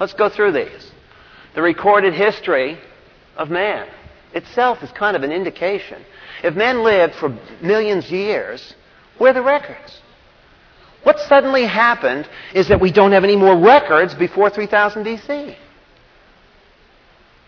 Let's 0.00 0.14
go 0.14 0.28
through 0.28 0.52
these. 0.52 0.90
The 1.54 1.62
recorded 1.62 2.14
history 2.14 2.78
of 3.36 3.48
man 3.48 3.88
itself 4.32 4.82
is 4.82 4.90
kind 4.90 5.16
of 5.16 5.22
an 5.22 5.30
indication 5.30 6.04
if 6.44 6.54
men 6.54 6.82
lived 6.82 7.14
for 7.14 7.36
millions 7.62 8.04
of 8.04 8.10
years, 8.10 8.74
where 9.16 9.30
are 9.30 9.34
the 9.34 9.42
records? 9.42 10.00
What 11.02 11.18
suddenly 11.20 11.64
happened 11.64 12.28
is 12.54 12.68
that 12.68 12.80
we 12.80 12.92
don't 12.92 13.12
have 13.12 13.24
any 13.24 13.36
more 13.36 13.58
records 13.58 14.14
before 14.14 14.50
3000 14.50 15.04
BC. 15.04 15.56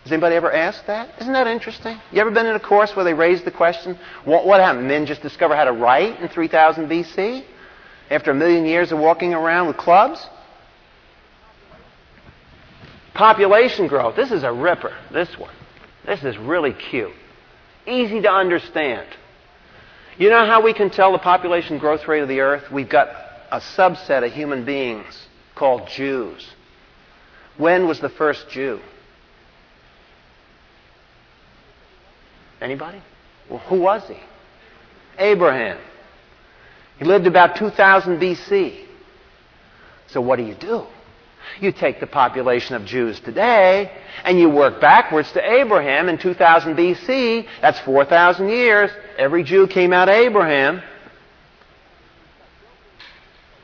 Has 0.07 0.13
anybody 0.13 0.37
ever 0.37 0.49
asked 0.49 0.87
that? 0.87 1.09
Isn't 1.19 1.33
that 1.33 1.47
interesting? 1.47 1.99
You 2.13 2.21
ever 2.21 2.31
been 2.31 2.45
in 2.45 2.55
a 2.55 2.61
course 2.61 2.95
where 2.95 3.03
they 3.03 3.13
raised 3.13 3.43
the 3.43 3.51
question, 3.51 3.99
what, 4.23 4.47
what 4.47 4.61
happened? 4.61 4.87
Men 4.87 5.05
just 5.05 5.21
discovered 5.21 5.57
how 5.57 5.65
to 5.65 5.73
write 5.73 6.21
in 6.21 6.29
3000 6.29 6.87
BC? 6.87 7.43
After 8.09 8.31
a 8.31 8.33
million 8.33 8.65
years 8.65 8.93
of 8.93 8.99
walking 8.99 9.33
around 9.33 9.67
with 9.67 9.75
clubs? 9.75 10.25
Population 13.15 13.87
growth. 13.87 14.15
This 14.15 14.31
is 14.31 14.43
a 14.43 14.53
ripper, 14.53 14.95
this 15.11 15.37
one. 15.37 15.53
This 16.05 16.23
is 16.23 16.37
really 16.37 16.71
cute. 16.71 17.11
Easy 17.85 18.21
to 18.21 18.31
understand. 18.31 19.09
You 20.17 20.29
know 20.29 20.45
how 20.45 20.63
we 20.63 20.73
can 20.73 20.89
tell 20.89 21.11
the 21.11 21.17
population 21.17 21.79
growth 21.79 22.07
rate 22.07 22.21
of 22.21 22.29
the 22.29 22.39
earth? 22.39 22.71
We've 22.71 22.87
got 22.87 23.09
a 23.51 23.59
subset 23.59 24.25
of 24.25 24.31
human 24.31 24.63
beings 24.63 25.27
called 25.53 25.89
Jews. 25.89 26.49
When 27.57 27.89
was 27.89 27.99
the 27.99 28.07
first 28.07 28.49
Jew? 28.49 28.79
Anybody? 32.61 33.01
Well, 33.49 33.59
who 33.59 33.81
was 33.81 34.07
he? 34.07 34.17
Abraham. 35.17 35.77
He 36.99 37.05
lived 37.05 37.27
about 37.27 37.55
2000 37.55 38.19
BC. 38.19 38.85
So 40.07 40.21
what 40.21 40.37
do 40.37 40.43
you 40.43 40.55
do? 40.55 40.85
You 41.59 41.71
take 41.71 41.99
the 41.99 42.07
population 42.07 42.75
of 42.75 42.85
Jews 42.85 43.19
today 43.19 43.91
and 44.23 44.39
you 44.39 44.49
work 44.49 44.81
backwards 44.81 45.31
to 45.33 45.51
Abraham 45.51 46.09
in 46.09 46.17
2000 46.17 46.75
BC. 46.75 47.47
That's 47.61 47.79
4,000 47.79 48.49
years. 48.49 48.91
Every 49.17 49.43
Jew 49.43 49.67
came 49.67 49.93
out 49.93 50.09
of 50.09 50.15
Abraham. 50.15 50.81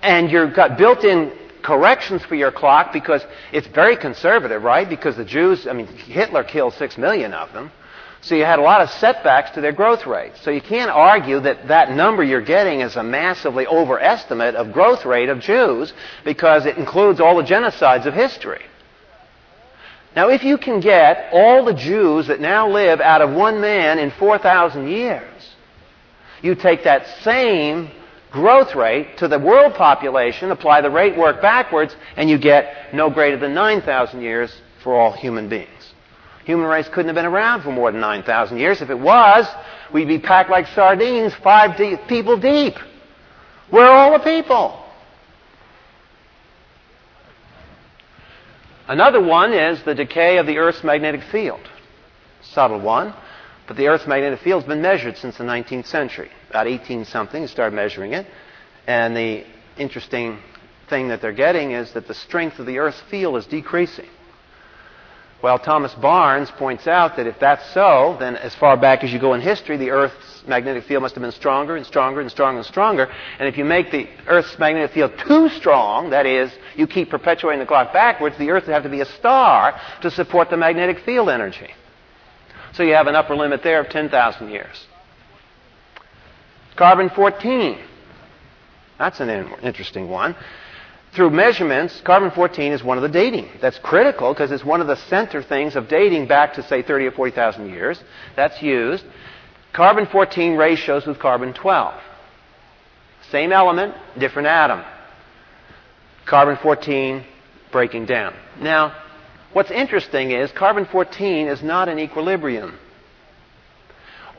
And 0.02 0.32
you've 0.32 0.54
got 0.54 0.78
built 0.78 1.04
in 1.04 1.32
corrections 1.62 2.24
for 2.26 2.36
your 2.36 2.52
clock 2.52 2.92
because 2.92 3.26
it's 3.52 3.68
very 3.68 3.96
conservative, 3.96 4.64
right? 4.64 4.88
Because 4.88 5.16
the 5.16 5.26
Jews, 5.26 5.66
I 5.66 5.74
mean, 5.74 5.88
Hitler 5.88 6.44
killed 6.44 6.74
six 6.74 6.98
million 6.98 7.34
of 7.34 7.54
them. 7.54 7.72
So 8.24 8.36
you 8.36 8.46
had 8.46 8.60
a 8.60 8.64
lot 8.64 8.80
of 8.80 8.90
setbacks 8.90 9.52
to 9.52 9.62
their 9.62 9.74
growth 9.74 10.06
rate. 10.06 10.32
So 10.44 10.50
you 10.50 10.62
can't 10.62 10.90
argue 10.90 11.42
that 11.42 11.68
that 11.68 11.92
number 11.92 12.24
you're 12.24 12.42
getting 12.42 12.80
is 12.80 12.96
a 12.96 13.04
massively 13.04 13.68
overestimate 13.68 14.56
of 14.56 14.72
growth 14.72 15.04
rate 15.04 15.28
of 15.28 15.42
Jews 15.42 15.92
because 16.24 16.66
it 16.66 16.78
includes 16.78 17.20
all 17.20 17.36
the 17.36 17.44
genocides 17.44 18.06
of 18.06 18.14
history. 18.14 18.62
Now, 20.16 20.30
if 20.30 20.44
you 20.44 20.58
can 20.58 20.80
get 20.80 21.32
all 21.34 21.66
the 21.66 21.74
Jews 21.74 22.28
that 22.28 22.40
now 22.40 22.70
live 22.70 23.02
out 23.02 23.22
of 23.22 23.34
one 23.34 23.60
man 23.60 24.00
in 24.00 24.10
4,000 24.12 24.88
years, 24.88 25.50
you 26.42 26.56
take 26.56 26.86
that 26.86 27.06
same 27.24 27.92
growth 28.32 28.74
rate 28.74 29.18
to 29.18 29.28
the 29.28 29.40
world 29.40 29.74
population, 29.74 30.50
apply 30.52 30.80
the 30.80 30.90
rate 30.90 31.18
work 31.18 31.42
backwards, 31.42 31.94
and 32.16 32.30
you 32.30 32.38
get 32.38 32.94
no 32.94 33.10
greater 33.10 33.38
than 33.38 33.54
9,000 33.54 34.22
years 34.22 34.56
for 34.82 34.96
all 34.96 35.12
human 35.12 35.50
beings. 35.50 35.73
Human 36.46 36.66
race 36.66 36.88
couldn't 36.90 37.08
have 37.08 37.16
been 37.16 37.26
around 37.26 37.62
for 37.62 37.72
more 37.72 37.92
than 37.92 38.02
9,000 38.02 38.58
years. 38.58 38.82
If 38.82 38.90
it 38.90 39.00
was, 39.00 39.48
we'd 39.94 40.08
be 40.08 40.20
packed 40.20 40.50
like 40.50 40.68
sardines, 40.68 41.34
five 41.36 41.78
people 42.08 42.38
deep. 42.38 42.76
Where 43.70 43.86
are 43.86 44.12
all 44.12 44.18
the 44.18 44.24
people? 44.24 44.80
Another 48.88 49.22
one 49.24 49.54
is 49.54 49.82
the 49.84 49.96
decay 49.96 50.38
of 50.38 50.46
the 50.46 50.58
Earth's 50.58 50.84
magnetic 50.84 51.24
field. 51.32 51.62
Subtle 52.42 52.82
one. 52.82 53.14
But 53.66 53.78
the 53.78 53.88
Earth's 53.88 54.06
magnetic 54.06 54.40
field 54.40 54.64
has 54.64 54.68
been 54.68 54.82
measured 54.82 55.18
since 55.18 55.38
the 55.38 55.46
19th 55.46 55.88
century. 55.88 56.30
About 56.50 56.68
18 56.68 57.06
something, 57.06 57.48
started 57.48 57.74
measuring 57.74 58.12
it. 58.12 58.28
And 58.86 59.16
the 59.16 59.46
interesting 59.78 60.40
thing 60.90 61.08
that 61.08 61.22
they're 61.22 61.32
getting 61.32 61.72
is 61.72 61.94
that 61.94 62.08
the 62.10 62.14
strength 62.14 62.60
of 62.60 62.66
the 62.66 62.80
Earth's 62.80 63.02
field 63.10 63.38
is 63.38 63.46
decreasing. 63.46 64.10
Well, 65.44 65.60
Thomas 65.60 65.94
Barnes 65.96 66.50
points 66.52 66.88
out 66.88 67.18
that 67.18 67.28
if 67.28 67.38
that's 67.38 67.74
so, 67.74 68.16
then 68.18 68.38
as 68.38 68.56
far 68.56 68.78
back 68.78 69.04
as 69.04 69.12
you 69.12 69.20
go 69.20 69.34
in 69.34 69.42
history, 69.42 69.76
the 69.76 69.90
Earth's 69.90 70.42
magnetic 70.48 70.86
field 70.86 71.04
must 71.04 71.16
have 71.16 71.22
been 71.22 71.34
stronger 71.34 71.76
and 71.76 71.86
stronger 71.86 72.22
and 72.22 72.32
stronger 72.32 72.60
and 72.60 72.66
stronger. 72.66 73.12
And 73.40 73.50
if 73.50 73.58
you 73.58 73.66
make 73.66 73.92
the 73.92 74.08
Earth's 74.26 74.58
magnetic 74.58 74.92
field 74.92 75.12
too 75.28 75.50
strong, 75.50 76.12
that 76.12 76.26
is, 76.26 76.50
you 76.78 76.88
keep 76.88 77.10
perpetuating 77.10 77.60
the 77.60 77.66
clock 77.66 77.92
backwards, 77.92 78.38
the 78.38 78.52
Earth 78.52 78.68
would 78.68 78.74
have 78.74 78.84
to 78.84 78.90
be 78.90 79.02
a 79.02 79.06
star 79.06 79.78
to 80.02 80.10
support 80.10 80.50
the 80.50 80.56
magnetic 80.56 81.00
field 81.00 81.28
energy. 81.28 81.72
So 82.72 82.84
you 82.84 82.94
have 82.94 83.08
an 83.08 83.16
upper 83.16 83.36
limit 83.36 83.64
there 83.64 83.82
of 83.82 83.90
10,000 83.90 84.50
years. 84.50 84.88
Carbon 86.78 87.10
14. 87.10 87.80
That's 88.98 89.20
an 89.20 89.30
interesting 89.62 90.08
one 90.08 90.38
through 91.14 91.30
measurements, 91.30 92.02
carbon 92.02 92.32
14 92.32 92.72
is 92.72 92.84
one 92.84 92.98
of 92.98 93.04
the 93.04 93.10
dating. 93.10 93.50
That's 93.62 93.78
critical 93.80 94.34
because 94.34 94.52
it's 94.52 94.66
one 94.66 94.82
of 94.82 94.88
the 94.88 94.96
center 94.96 95.44
things 95.44 95.76
of 95.76 95.88
dating 95.88 96.28
back 96.28 96.56
to, 96.56 96.64
say, 96.64 96.82
30 96.82 97.06
or 97.06 97.12
40,000 97.12 97.70
years. 97.70 98.04
That's 98.36 98.62
used. 98.62 99.06
Carbon 99.74 100.08
14 100.08 100.56
ratios 100.56 101.06
with 101.06 101.20
carbon 101.20 101.54
12. 101.54 102.02
Same 103.32 103.52
element, 103.52 103.96
different 104.18 104.48
atom. 104.48 104.84
Carbon 106.26 106.58
14 106.62 107.24
breaking 107.72 108.06
down. 108.06 108.34
Now, 108.60 108.96
what's 109.54 109.72
interesting 109.72 110.32
is 110.32 110.52
carbon 110.52 110.86
14 110.86 111.48
is 111.48 111.62
not 111.62 111.90
in 111.90 112.00
equilibrium. 112.00 112.78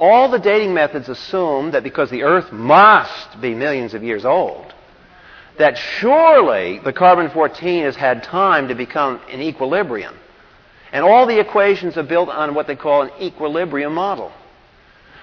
All 0.01 0.29
the 0.29 0.41
dating 0.41 0.75
methods 0.75 1.09
assume 1.09 1.71
that 1.71 1.85
because 1.85 2.11
the 2.11 2.25
Earth 2.25 2.53
must 2.53 3.41
be 3.41 3.55
millions 3.55 3.95
of 3.95 4.03
years 4.03 4.25
old, 4.25 4.74
that 5.59 5.79
surely 5.79 6.81
the 6.81 6.93
carbon 6.93 7.31
14 7.31 7.85
has 7.85 7.97
had 7.97 8.23
time 8.23 8.69
to 8.69 8.75
become 8.75 9.21
in 9.31 9.41
equilibrium. 9.41 10.17
And 10.93 11.05
all 11.05 11.27
the 11.27 11.41
equations 11.41 11.97
are 11.97 12.03
built 12.03 12.29
on 12.29 12.55
what 12.55 12.67
they 12.67 12.77
call 12.77 13.03
an 13.03 13.11
equilibrium 13.21 13.95
model. 13.95 14.33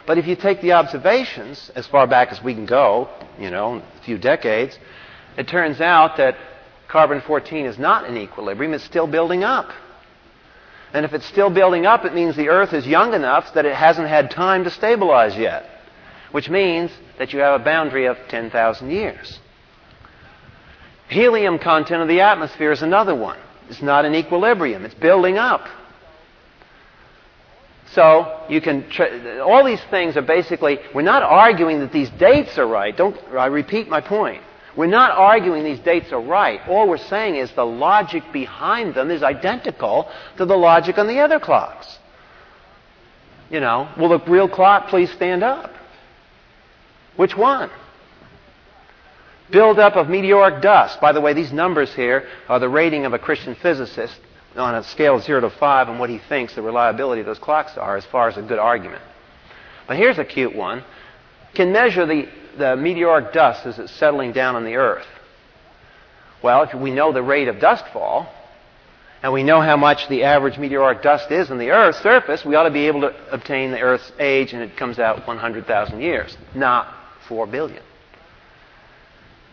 But 0.06 0.18
if 0.18 0.28
you 0.28 0.36
take 0.36 0.62
the 0.62 0.74
observations 0.74 1.72
as 1.76 1.88
far 1.88 2.08
back 2.08 2.32
as 2.32 2.44
we 2.44 2.54
can 2.54 2.66
go, 2.66 3.10
you 3.40 3.50
know, 3.50 3.76
a 3.76 4.04
few 4.04 4.18
decades, 4.18 4.78
it 5.38 5.48
turns 5.48 5.80
out 5.80 6.18
that 6.18 6.36
carbon 6.88 7.22
14 7.22 7.66
is 7.66 7.80
not 7.80 8.06
in 8.06 8.18
equilibrium, 8.18 8.74
it's 8.74 8.84
still 8.84 9.08
building 9.08 9.44
up. 9.44 9.70
And 10.94 11.06
if 11.06 11.14
it's 11.14 11.26
still 11.26 11.50
building 11.50 11.86
up, 11.86 12.04
it 12.04 12.14
means 12.14 12.36
the 12.36 12.50
Earth 12.50 12.74
is 12.74 12.86
young 12.86 13.14
enough 13.14 13.54
that 13.54 13.66
it 13.66 13.76
hasn't 13.76 14.10
had 14.10 14.30
time 14.30 14.66
to 14.66 14.70
stabilize 14.70 15.38
yet, 15.38 15.70
which 16.32 16.50
means 16.50 16.92
that 17.18 17.32
you 17.32 17.40
have 17.40 17.62
a 17.62 17.64
boundary 17.64 18.08
of 18.08 18.18
10,000 18.28 18.90
years. 18.90 19.40
Helium 21.12 21.60
content 21.60 22.02
of 22.02 22.08
the 22.08 22.22
atmosphere 22.22 22.72
is 22.72 22.82
another 22.82 23.14
one. 23.14 23.38
It's 23.70 23.82
not 23.82 24.06
in 24.06 24.16
equilibrium, 24.16 24.86
it's 24.86 24.96
building 24.96 25.38
up. 25.38 25.68
So 27.94 28.46
you 28.50 28.62
can 28.62 28.90
tra- 28.90 29.42
all 29.42 29.66
these 29.66 29.84
things 29.92 30.16
are 30.16 30.22
basically 30.22 30.80
we're 30.96 31.02
not 31.02 31.22
arguing 31.22 31.80
that 31.80 31.92
these 31.92 32.10
dates 32.12 32.58
are 32.58 32.66
right. 32.66 32.96
Don't 32.96 33.18
I 33.38 33.48
repeat 33.48 33.90
my 33.90 34.00
point. 34.00 34.42
We're 34.78 34.86
not 34.86 35.12
arguing 35.12 35.66
these 35.66 35.82
dates 35.82 36.14
are 36.14 36.22
right. 36.22 36.62
All 36.70 36.88
we're 36.88 36.98
saying 36.98 37.36
is 37.36 37.52
the 37.52 37.66
logic 37.66 38.24
behind 38.32 38.96
them 38.96 39.12
is 39.12 39.22
identical 39.22 40.10
to 40.38 40.46
the 40.46 40.56
logic 40.56 40.98
on 40.98 41.08
the 41.08 41.20
other 41.20 41.42
clocks. 41.42 42.00
You 43.50 43.60
know, 43.60 43.90
will 43.98 44.18
the 44.18 44.20
real 44.32 44.48
clock 44.48 44.88
please 44.88 45.12
stand 45.12 45.44
up? 45.44 45.74
Which 47.18 47.36
one? 47.36 47.70
Buildup 49.52 49.96
of 49.96 50.10
meteoric 50.10 50.62
dust. 50.62 51.00
By 51.02 51.12
the 51.12 51.22
way, 51.22 51.34
these 51.34 51.52
numbers 51.52 51.94
here 51.94 52.28
are 52.48 52.60
the 52.60 52.70
rating 52.70 53.06
of 53.06 53.14
a 53.14 53.20
Christian 53.20 53.56
physicist 53.56 54.20
on 54.56 54.76
a 54.76 54.84
scale 54.84 55.16
of 55.16 55.24
0 55.24 55.42
to 55.42 55.50
5 55.50 55.90
and 55.90 56.00
what 56.00 56.10
he 56.10 56.20
thinks 56.30 56.56
the 56.56 56.62
reliability 56.62 57.22
of 57.22 57.28
those 57.28 57.40
clocks 57.40 57.78
are 57.78 57.98
as 57.98 58.06
far 58.06 58.28
as 58.28 58.38
a 58.38 58.42
good 58.42 58.60
argument. 58.60 59.02
But 59.88 59.98
here's 59.98 60.18
a 60.18 60.26
cute 60.26 60.56
one. 60.56 60.84
Can 61.54 61.72
measure 61.72 62.06
the, 62.06 62.28
the 62.58 62.76
meteoric 62.76 63.34
dust 63.34 63.66
as 63.66 63.80
it's 63.80 63.92
settling 63.94 64.32
down 64.32 64.56
on 64.56 64.64
the 64.64 64.76
Earth. 64.76 65.08
Well, 66.44 66.64
if 66.64 66.74
we 66.74 66.92
know 66.92 67.12
the 67.12 67.22
rate 67.22 67.48
of 67.48 67.60
dust 67.60 67.86
fall, 67.94 68.34
and 69.24 69.32
we 69.32 69.44
know 69.44 69.62
how 69.62 69.78
much 69.78 70.08
the 70.10 70.24
average 70.24 70.58
meteoric 70.58 71.04
dust 71.04 71.30
is 71.30 71.52
on 71.52 71.60
the 71.60 71.70
Earth's 71.70 72.00
surface, 72.00 72.44
we 72.44 72.56
ought 72.56 72.64
to 72.64 72.72
be 72.72 72.88
able 72.88 73.02
to 73.02 73.14
obtain 73.32 73.72
the 73.72 73.80
Earth's 73.80 74.12
age, 74.18 74.54
and 74.54 74.64
it 74.64 74.76
comes 74.76 74.98
out 74.98 75.28
100,000 75.28 76.02
years, 76.02 76.36
not 76.56 76.92
4 77.28 77.46
billion 77.46 77.84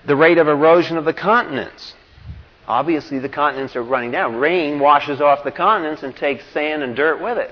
the 0.08 0.16
rate 0.16 0.38
of 0.38 0.48
erosion 0.48 0.96
of 0.96 1.04
the 1.04 1.12
continents. 1.12 1.94
Obviously, 2.66 3.18
the 3.18 3.28
continents 3.28 3.76
are 3.76 3.82
running 3.82 4.10
down. 4.10 4.36
Rain 4.36 4.80
washes 4.80 5.20
off 5.20 5.44
the 5.44 5.52
continents 5.52 6.02
and 6.02 6.16
takes 6.16 6.44
sand 6.52 6.82
and 6.82 6.96
dirt 6.96 7.22
with 7.22 7.38
it. 7.38 7.50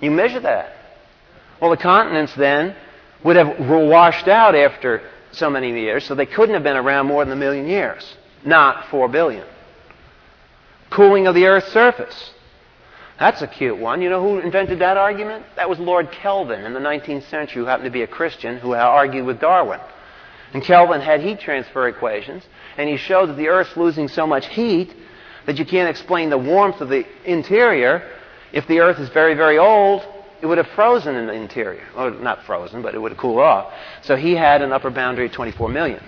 You 0.00 0.10
measure 0.10 0.40
that. 0.40 0.74
Well, 1.60 1.70
the 1.70 1.76
continents 1.76 2.34
then 2.34 2.76
would 3.24 3.36
have 3.36 3.58
washed 3.68 4.28
out 4.28 4.54
after 4.54 5.02
so 5.32 5.48
many 5.48 5.70
years, 5.70 6.04
so 6.04 6.14
they 6.14 6.26
couldn't 6.26 6.54
have 6.54 6.64
been 6.64 6.76
around 6.76 7.06
more 7.06 7.24
than 7.24 7.32
a 7.32 7.36
million 7.36 7.66
years, 7.66 8.16
not 8.44 8.88
four 8.90 9.08
billion. 9.08 9.46
Cooling 10.90 11.26
of 11.28 11.34
the 11.34 11.46
Earth's 11.46 11.70
surface. 11.72 12.32
That's 13.18 13.42
a 13.42 13.46
cute 13.46 13.78
one. 13.78 14.00
You 14.00 14.10
know 14.10 14.22
who 14.22 14.38
invented 14.38 14.80
that 14.80 14.96
argument? 14.96 15.44
That 15.54 15.68
was 15.68 15.78
Lord 15.78 16.10
Kelvin 16.10 16.64
in 16.64 16.72
the 16.72 16.80
19th 16.80 17.28
century, 17.28 17.62
who 17.62 17.66
happened 17.66 17.84
to 17.84 17.92
be 17.92 18.02
a 18.02 18.08
Christian 18.08 18.58
who 18.58 18.72
argued 18.72 19.26
with 19.26 19.40
Darwin. 19.40 19.78
And 20.52 20.62
Kelvin 20.62 21.00
had 21.00 21.20
heat 21.20 21.40
transfer 21.40 21.88
equations, 21.88 22.44
and 22.76 22.88
he 22.88 22.96
showed 22.96 23.28
that 23.28 23.36
the 23.36 23.48
Earth's 23.48 23.76
losing 23.76 24.08
so 24.08 24.26
much 24.26 24.48
heat 24.48 24.94
that 25.46 25.58
you 25.58 25.64
can't 25.64 25.88
explain 25.88 26.30
the 26.30 26.38
warmth 26.38 26.80
of 26.80 26.88
the 26.88 27.06
interior. 27.24 28.10
If 28.52 28.66
the 28.66 28.80
Earth 28.80 28.98
is 28.98 29.08
very, 29.10 29.34
very 29.34 29.58
old, 29.58 30.02
it 30.42 30.46
would 30.46 30.58
have 30.58 30.68
frozen 30.68 31.14
in 31.14 31.26
the 31.26 31.32
interior. 31.32 31.86
Or 31.96 32.10
not 32.10 32.44
frozen, 32.44 32.82
but 32.82 32.94
it 32.94 32.98
would 32.98 33.12
have 33.12 33.18
cooled 33.18 33.40
off. 33.40 33.72
So 34.02 34.16
he 34.16 34.34
had 34.34 34.62
an 34.62 34.72
upper 34.72 34.90
boundary 34.90 35.26
of 35.26 35.32
24 35.32 35.68
million. 35.68 36.02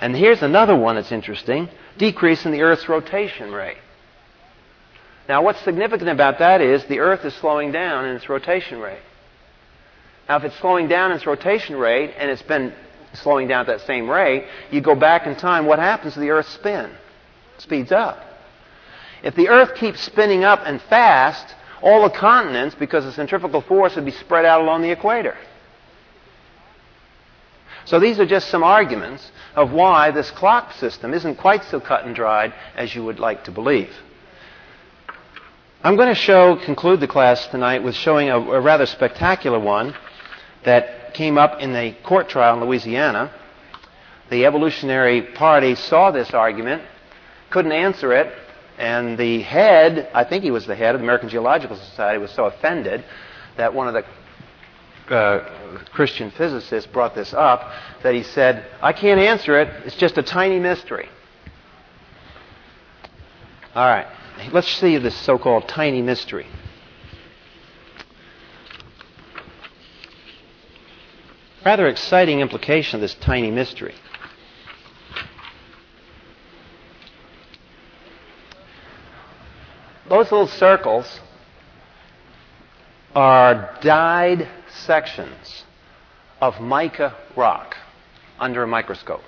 And 0.00 0.16
here's 0.16 0.42
another 0.42 0.76
one 0.76 0.96
that's 0.96 1.12
interesting 1.12 1.68
decrease 1.98 2.44
in 2.44 2.52
the 2.52 2.62
Earth's 2.62 2.88
rotation 2.88 3.52
rate. 3.52 3.76
Now, 5.28 5.42
what's 5.42 5.60
significant 5.60 6.10
about 6.10 6.38
that 6.40 6.60
is 6.60 6.84
the 6.86 6.98
Earth 6.98 7.24
is 7.24 7.34
slowing 7.34 7.70
down 7.70 8.06
in 8.06 8.16
its 8.16 8.28
rotation 8.28 8.80
rate. 8.80 9.02
Now, 10.28 10.36
if 10.38 10.44
it's 10.44 10.58
slowing 10.58 10.88
down 10.88 11.10
in 11.10 11.16
its 11.16 11.26
rotation 11.26 11.76
rate 11.76 12.14
and 12.16 12.30
it's 12.30 12.42
been 12.42 12.72
slowing 13.14 13.48
down 13.48 13.60
at 13.60 13.66
that 13.66 13.86
same 13.86 14.08
rate, 14.08 14.46
you 14.70 14.80
go 14.80 14.94
back 14.94 15.26
in 15.26 15.36
time, 15.36 15.66
what 15.66 15.78
happens 15.78 16.14
to 16.14 16.20
the 16.20 16.30
Earth's 16.30 16.50
spin? 16.50 16.90
It 17.56 17.60
speeds 17.60 17.92
up. 17.92 18.22
If 19.22 19.34
the 19.34 19.48
Earth 19.48 19.74
keeps 19.74 20.00
spinning 20.00 20.44
up 20.44 20.60
and 20.64 20.80
fast, 20.82 21.54
all 21.82 22.02
the 22.02 22.10
continents, 22.10 22.74
because 22.74 23.04
of 23.04 23.14
centrifugal 23.14 23.60
force, 23.60 23.96
would 23.96 24.04
be 24.04 24.12
spread 24.12 24.44
out 24.44 24.60
along 24.60 24.82
the 24.82 24.90
equator. 24.90 25.36
So 27.84 27.98
these 27.98 28.20
are 28.20 28.26
just 28.26 28.48
some 28.48 28.62
arguments 28.62 29.30
of 29.54 29.72
why 29.72 30.10
this 30.12 30.30
clock 30.30 30.72
system 30.74 31.12
isn't 31.12 31.36
quite 31.36 31.64
so 31.64 31.80
cut 31.80 32.04
and 32.04 32.14
dried 32.14 32.54
as 32.76 32.94
you 32.94 33.04
would 33.04 33.18
like 33.18 33.44
to 33.44 33.50
believe. 33.50 33.90
I'm 35.82 35.96
going 35.96 36.08
to 36.08 36.14
show, 36.14 36.56
conclude 36.64 37.00
the 37.00 37.08
class 37.08 37.48
tonight 37.48 37.82
with 37.82 37.96
showing 37.96 38.28
a, 38.30 38.38
a 38.38 38.60
rather 38.60 38.86
spectacular 38.86 39.58
one 39.58 39.94
that 40.64 41.01
came 41.14 41.38
up 41.38 41.60
in 41.60 41.72
the 41.72 41.94
court 42.02 42.28
trial 42.28 42.54
in 42.54 42.64
Louisiana. 42.64 43.32
The 44.30 44.46
Evolutionary 44.46 45.22
Party 45.22 45.74
saw 45.74 46.10
this 46.10 46.32
argument, 46.32 46.82
couldn't 47.50 47.72
answer 47.72 48.12
it, 48.12 48.32
and 48.78 49.18
the 49.18 49.42
head, 49.42 50.10
I 50.14 50.24
think 50.24 50.42
he 50.44 50.50
was 50.50 50.66
the 50.66 50.74
head 50.74 50.94
of 50.94 51.00
the 51.00 51.04
American 51.04 51.28
Geological 51.28 51.76
Society, 51.76 52.18
was 52.18 52.30
so 52.30 52.46
offended 52.46 53.04
that 53.56 53.74
one 53.74 53.88
of 53.88 53.94
the 53.94 54.04
uh, 55.14 55.78
Christian 55.92 56.30
physicists 56.30 56.90
brought 56.90 57.14
this 57.14 57.34
up 57.34 57.70
that 58.02 58.14
he 58.14 58.22
said, 58.22 58.64
I 58.80 58.92
can't 58.92 59.20
answer 59.20 59.60
it, 59.60 59.68
it's 59.84 59.96
just 59.96 60.16
a 60.16 60.22
tiny 60.22 60.58
mystery. 60.58 61.08
All 63.74 63.86
right, 63.86 64.06
let's 64.52 64.68
see 64.68 64.98
this 64.98 65.16
so 65.16 65.38
called 65.38 65.68
tiny 65.68 66.02
mystery. 66.02 66.46
Rather 71.64 71.88
exciting 71.88 72.40
implication 72.40 72.96
of 72.96 73.00
this 73.00 73.14
tiny 73.14 73.50
mystery. 73.50 73.94
Those 80.08 80.30
little 80.30 80.48
circles 80.48 81.20
are 83.14 83.78
dyed 83.82 84.48
sections 84.84 85.64
of 86.40 86.60
mica 86.60 87.16
rock 87.36 87.76
under 88.38 88.62
a 88.62 88.66
microscope. 88.66 89.22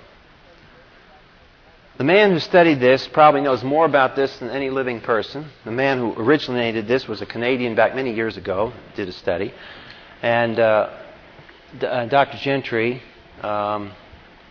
The 1.97 2.03
man 2.03 2.31
who 2.31 2.39
studied 2.39 2.81
this 2.81 3.07
probably 3.07 3.39
knows 3.39 3.63
more 3.63 3.85
about 3.85 4.17
this 4.17 4.37
than 4.39 4.49
any 4.49 4.69
living 4.69 4.99
person. 4.99 5.49
The 5.63 5.71
man 5.71 5.97
who 5.97 6.13
originated 6.21 6.87
this 6.87 7.07
was 7.07 7.21
a 7.21 7.25
Canadian 7.25 7.73
back 7.73 7.95
many 7.95 8.13
years 8.13 8.35
ago, 8.35 8.73
did 8.97 9.07
a 9.07 9.13
study. 9.13 9.53
And 10.21 10.59
uh, 10.59 11.04
uh, 11.83 12.05
Dr. 12.07 12.37
Gentry 12.37 13.01
um, 13.41 13.91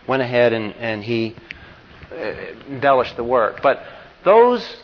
went 0.07 0.21
ahead 0.21 0.53
and, 0.53 0.73
and 0.75 1.03
he 1.03 1.35
uh, 2.11 2.15
embellished 2.69 3.15
the 3.17 3.23
work. 3.23 3.61
But 3.61 3.83
those 4.23 4.77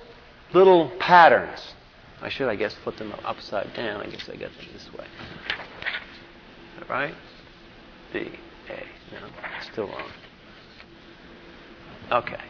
little 0.54 0.90
patterns, 1.00 1.74
I 2.22 2.30
should, 2.30 2.48
I 2.50 2.56
guess, 2.56 2.74
flip 2.84 2.98
them 2.98 3.14
upside 3.24 3.74
down. 3.74 4.02
I 4.02 4.10
guess 4.10 4.28
I 4.30 4.34
got 4.34 4.52
them 4.52 4.68
this 4.74 4.90
way. 4.98 5.06
Right? 6.90 7.14
B, 8.12 8.20
A. 8.70 8.84
No, 9.14 9.28
still 9.72 9.88
wrong. 9.88 10.10
Okay. 12.12 12.42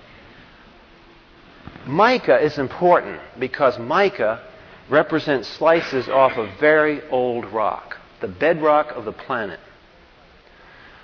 Mica 1.85 2.39
is 2.39 2.57
important 2.57 3.19
because 3.39 3.77
mica 3.77 4.43
represents 4.89 5.47
slices 5.47 6.09
off 6.09 6.33
of 6.37 6.49
very 6.59 7.01
old 7.09 7.45
rock, 7.45 7.97
the 8.19 8.27
bedrock 8.27 8.91
of 8.95 9.05
the 9.05 9.11
planet. 9.11 9.59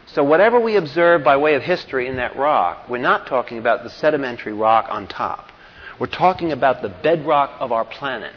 So, 0.08 0.24
whatever 0.24 0.60
we 0.60 0.78
observe 0.78 1.24
by 1.24 1.38
way 1.38 1.56
of 1.56 1.64
history 1.64 2.08
in 2.08 2.16
that 2.16 2.38
rock, 2.38 2.90
we're 2.90 2.98
not 2.98 3.28
talking 3.28 3.58
about 3.58 3.84
the 3.84 3.90
sedimentary 3.90 4.54
rock 4.54 4.88
on 4.90 5.08
top. 5.08 5.52
We're 6.00 6.08
talking 6.08 6.52
about 6.52 6.82
the 6.82 6.90
bedrock 6.90 7.52
of 7.60 7.72
our 7.72 7.84
planet. 7.84 8.34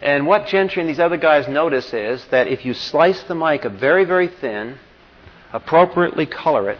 And 0.00 0.26
what 0.26 0.46
Gentry 0.46 0.80
and 0.80 0.88
these 0.88 1.00
other 1.00 1.18
guys 1.18 1.46
notice 1.46 1.92
is 1.92 2.24
that 2.30 2.48
if 2.48 2.64
you 2.64 2.72
slice 2.72 3.22
the 3.24 3.34
mica 3.34 3.68
very, 3.68 4.04
very 4.04 4.28
thin, 4.28 4.78
appropriately 5.52 6.24
color 6.24 6.70
it, 6.70 6.78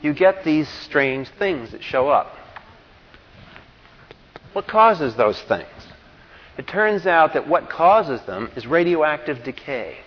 you 0.00 0.14
get 0.14 0.44
these 0.44 0.68
strange 0.68 1.28
things 1.38 1.72
that 1.72 1.82
show 1.82 2.08
up. 2.08 2.32
What 4.52 4.68
causes 4.68 5.16
those 5.16 5.40
things? 5.42 5.66
It 6.58 6.68
turns 6.68 7.06
out 7.06 7.32
that 7.32 7.48
what 7.48 7.70
causes 7.70 8.20
them 8.22 8.50
is 8.54 8.66
radioactive 8.66 9.42
decay. 9.42 9.98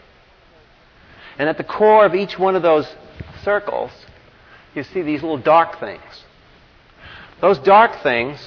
And 1.38 1.50
at 1.50 1.58
the 1.58 1.64
core 1.64 2.06
of 2.06 2.16
each 2.16 2.40
one 2.40 2.56
of 2.56 2.62
those 2.62 2.88
circles, 3.44 3.92
you 4.74 4.84
see 4.84 5.02
these 5.02 5.22
little 5.22 5.38
dark 5.38 5.80
things. 5.80 6.02
Those 7.42 7.60
dark 7.60 8.02
things 8.02 8.40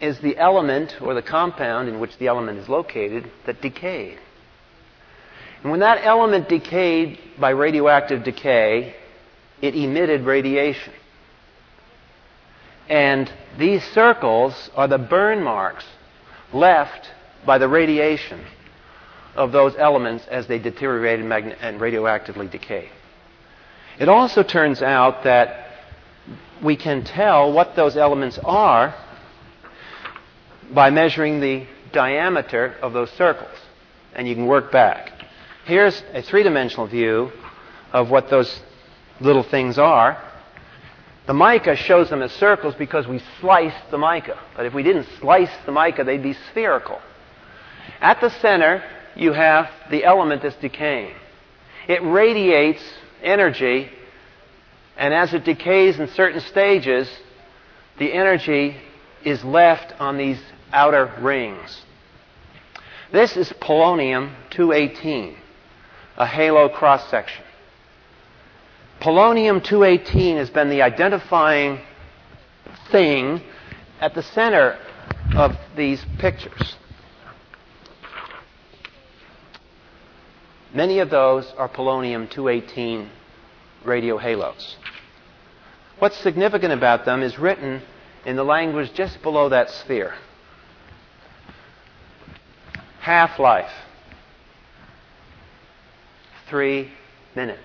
is 0.00 0.18
the 0.20 0.36
element 0.36 1.00
or 1.00 1.14
the 1.14 1.22
compound 1.22 1.88
in 1.88 2.00
which 2.00 2.18
the 2.18 2.26
element 2.26 2.58
is 2.58 2.68
located 2.68 3.30
that 3.46 3.62
decayed. 3.62 4.18
And 5.62 5.70
when 5.70 5.80
that 5.80 6.04
element 6.04 6.48
decayed 6.48 7.18
by 7.38 7.50
radioactive 7.50 8.24
decay, 8.24 8.96
it 9.60 9.76
emitted 9.76 10.22
radiation. 10.22 10.92
And 12.88 13.32
these 13.58 13.82
circles 13.84 14.70
are 14.74 14.88
the 14.88 14.98
burn 14.98 15.42
marks 15.42 15.84
left 16.52 17.08
by 17.46 17.58
the 17.58 17.68
radiation 17.68 18.44
of 19.34 19.52
those 19.52 19.74
elements 19.76 20.26
as 20.30 20.46
they 20.46 20.58
deteriorate 20.58 21.20
and, 21.20 21.28
magn- 21.28 21.56
and 21.60 21.80
radioactively 21.80 22.50
decay. 22.50 22.88
It 23.98 24.08
also 24.08 24.42
turns 24.42 24.82
out 24.82 25.24
that 25.24 25.66
we 26.62 26.76
can 26.76 27.04
tell 27.04 27.52
what 27.52 27.74
those 27.76 27.96
elements 27.96 28.38
are 28.44 28.94
by 30.72 30.90
measuring 30.90 31.40
the 31.40 31.66
diameter 31.92 32.74
of 32.82 32.92
those 32.92 33.10
circles. 33.12 33.56
And 34.14 34.28
you 34.28 34.34
can 34.34 34.46
work 34.46 34.70
back. 34.70 35.12
Here's 35.64 36.02
a 36.12 36.22
three 36.22 36.42
dimensional 36.42 36.86
view 36.86 37.32
of 37.92 38.10
what 38.10 38.30
those 38.30 38.60
little 39.20 39.42
things 39.42 39.78
are. 39.78 40.22
The 41.26 41.34
mica 41.34 41.76
shows 41.76 42.10
them 42.10 42.22
as 42.22 42.32
circles 42.32 42.74
because 42.74 43.06
we 43.06 43.22
sliced 43.40 43.90
the 43.90 43.98
mica. 43.98 44.38
But 44.56 44.66
if 44.66 44.74
we 44.74 44.82
didn't 44.82 45.06
slice 45.20 45.50
the 45.66 45.72
mica, 45.72 46.04
they'd 46.04 46.22
be 46.22 46.36
spherical. 46.50 47.00
At 48.00 48.20
the 48.20 48.30
center, 48.40 48.82
you 49.16 49.32
have 49.32 49.68
the 49.90 50.04
element 50.04 50.42
that's 50.42 50.56
decaying. 50.56 51.14
It 51.88 52.02
radiates 52.02 52.82
energy, 53.22 53.90
and 54.96 55.12
as 55.12 55.34
it 55.34 55.44
decays 55.44 55.98
in 55.98 56.08
certain 56.08 56.40
stages, 56.40 57.08
the 57.98 58.12
energy 58.12 58.76
is 59.24 59.44
left 59.44 59.94
on 60.00 60.16
these 60.16 60.40
outer 60.72 61.12
rings. 61.20 61.82
This 63.12 63.36
is 63.36 63.52
polonium 63.60 64.34
218, 64.50 65.36
a 66.16 66.26
halo 66.26 66.68
cross 66.68 67.08
section. 67.10 67.44
Polonium 69.00 69.62
218 69.62 70.36
has 70.36 70.48
been 70.48 70.70
the 70.70 70.82
identifying 70.82 71.80
thing 72.90 73.42
at 74.00 74.14
the 74.14 74.22
center 74.22 74.78
of 75.36 75.56
these 75.76 76.04
pictures. 76.18 76.76
Many 80.74 81.00
of 81.00 81.10
those 81.10 81.52
are 81.58 81.68
polonium 81.68 82.30
218 82.30 83.10
radio 83.84 84.16
halos. 84.16 84.76
What's 85.98 86.16
significant 86.16 86.72
about 86.72 87.04
them 87.04 87.22
is 87.22 87.38
written 87.38 87.82
in 88.24 88.36
the 88.36 88.44
language 88.44 88.92
just 88.94 89.20
below 89.22 89.50
that 89.50 89.68
sphere. 89.68 90.14
Half 93.00 93.38
life, 93.38 93.70
three 96.48 96.90
minutes. 97.36 97.60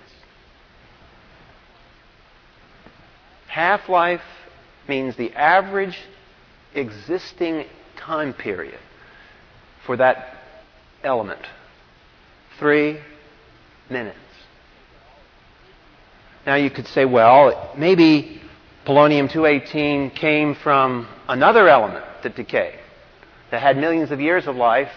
Half 3.48 3.88
life 3.88 4.22
means 4.90 5.16
the 5.16 5.32
average 5.34 5.98
existing 6.74 7.66
time 7.96 8.34
period 8.34 8.80
for 9.86 9.96
that 9.96 10.38
element 11.04 11.42
three 12.60 13.00
minutes. 13.90 14.18
Now 16.46 16.56
you 16.56 16.70
could 16.70 16.88
say, 16.88 17.06
well, 17.06 17.74
maybe 17.78 18.42
polonium 18.86 19.32
218 19.32 20.12
came 20.12 20.56
from 20.56 21.08
another 21.28 21.68
element 21.68 22.06
that 22.24 22.36
decayed, 22.36 22.80
that 23.52 23.62
had 23.62 23.78
millions 23.78 24.12
of 24.12 24.22
years 24.22 24.48
of 24.48 24.56
life, 24.56 24.90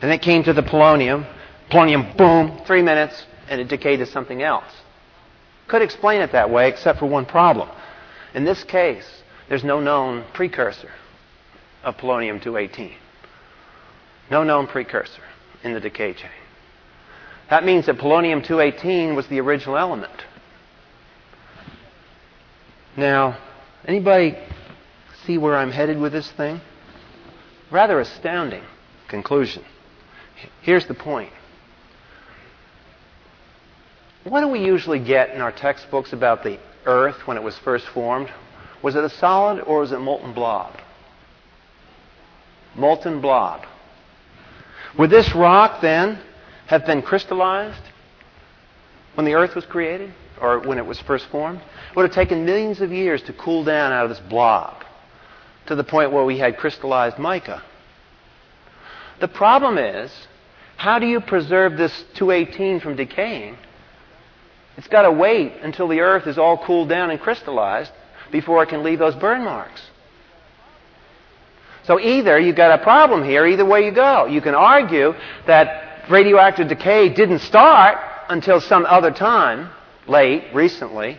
and 0.00 0.10
it 0.10 0.22
came 0.22 0.42
to 0.44 0.52
the 0.52 0.62
polonium. 0.62 1.26
Polonium, 1.70 2.16
boom, 2.16 2.60
three 2.66 2.82
minutes, 2.82 3.26
and 3.48 3.60
it 3.60 3.68
decayed 3.68 3.98
to 3.98 4.06
something 4.06 4.42
else. 4.42 4.70
Could 5.68 5.82
explain 5.82 6.20
it 6.20 6.32
that 6.32 6.50
way, 6.50 6.68
except 6.68 6.98
for 6.98 7.06
one 7.06 7.26
problem. 7.26 7.68
In 8.34 8.44
this 8.44 8.64
case, 8.64 9.06
there's 9.48 9.64
no 9.64 9.80
known 9.80 10.24
precursor 10.34 10.90
of 11.82 11.96
polonium 11.96 12.42
218. 12.42 12.92
No 14.30 14.42
known 14.42 14.66
precursor 14.66 15.22
in 15.62 15.74
the 15.74 15.80
decay 15.80 16.14
chain. 16.14 16.30
That 17.50 17.64
means 17.64 17.86
that 17.86 17.98
polonium 17.98 18.44
218 18.44 19.14
was 19.14 19.26
the 19.28 19.40
original 19.40 19.76
element. 19.76 20.12
Now, 22.96 23.38
anybody 23.86 24.36
see 25.26 25.38
where 25.38 25.56
I'm 25.56 25.70
headed 25.70 25.98
with 25.98 26.12
this 26.12 26.30
thing? 26.32 26.60
Rather 27.70 28.00
astounding 28.00 28.62
conclusion. 29.08 29.64
Here's 30.62 30.86
the 30.86 30.94
point. 30.94 31.32
What 34.24 34.40
do 34.40 34.48
we 34.48 34.60
usually 34.60 35.00
get 35.00 35.30
in 35.30 35.40
our 35.40 35.52
textbooks 35.52 36.12
about 36.12 36.42
the 36.44 36.58
Earth 36.86 37.26
when 37.26 37.36
it 37.36 37.42
was 37.42 37.58
first 37.58 37.86
formed? 37.88 38.30
Was 38.82 38.96
it 38.96 39.04
a 39.04 39.10
solid 39.10 39.62
or 39.62 39.80
was 39.80 39.92
it 39.92 39.98
molten 39.98 40.32
blob? 40.32 40.78
Molten 42.74 43.20
blob. 43.20 43.66
Would 44.98 45.10
this 45.10 45.34
rock 45.34 45.80
then 45.80 46.18
have 46.66 46.86
been 46.86 47.02
crystallized 47.02 47.82
when 49.14 49.26
the 49.26 49.34
earth 49.34 49.54
was 49.54 49.64
created 49.66 50.12
or 50.40 50.60
when 50.60 50.78
it 50.78 50.86
was 50.86 50.98
first 51.00 51.26
formed. 51.26 51.60
It 51.60 51.96
would 51.96 52.06
have 52.06 52.14
taken 52.14 52.44
millions 52.44 52.80
of 52.80 52.92
years 52.92 53.22
to 53.22 53.32
cool 53.32 53.64
down 53.64 53.92
out 53.92 54.04
of 54.04 54.10
this 54.10 54.20
blob 54.28 54.84
to 55.66 55.74
the 55.74 55.84
point 55.84 56.12
where 56.12 56.24
we 56.24 56.38
had 56.38 56.56
crystallized 56.56 57.18
mica. 57.18 57.62
The 59.20 59.28
problem 59.28 59.78
is, 59.78 60.10
how 60.76 60.98
do 60.98 61.06
you 61.06 61.20
preserve 61.20 61.76
this 61.76 62.04
218 62.14 62.80
from 62.80 62.96
decaying? 62.96 63.56
It's 64.76 64.88
got 64.88 65.02
to 65.02 65.12
wait 65.12 65.52
until 65.62 65.86
the 65.86 66.00
earth 66.00 66.26
is 66.26 66.36
all 66.36 66.58
cooled 66.58 66.88
down 66.88 67.10
and 67.10 67.20
crystallized 67.20 67.92
before 68.32 68.62
it 68.62 68.68
can 68.68 68.82
leave 68.82 68.98
those 68.98 69.14
burn 69.14 69.44
marks. 69.44 69.80
So 71.84 72.00
either 72.00 72.38
you've 72.38 72.56
got 72.56 72.80
a 72.80 72.82
problem 72.82 73.24
here, 73.24 73.46
either 73.46 73.64
way 73.64 73.84
you 73.84 73.92
go. 73.92 74.26
You 74.26 74.40
can 74.40 74.54
argue 74.54 75.14
that 75.46 75.83
radioactive 76.10 76.68
decay 76.68 77.08
didn't 77.08 77.40
start 77.40 77.98
until 78.28 78.60
some 78.60 78.86
other 78.86 79.10
time, 79.10 79.70
late, 80.06 80.44
recently, 80.54 81.18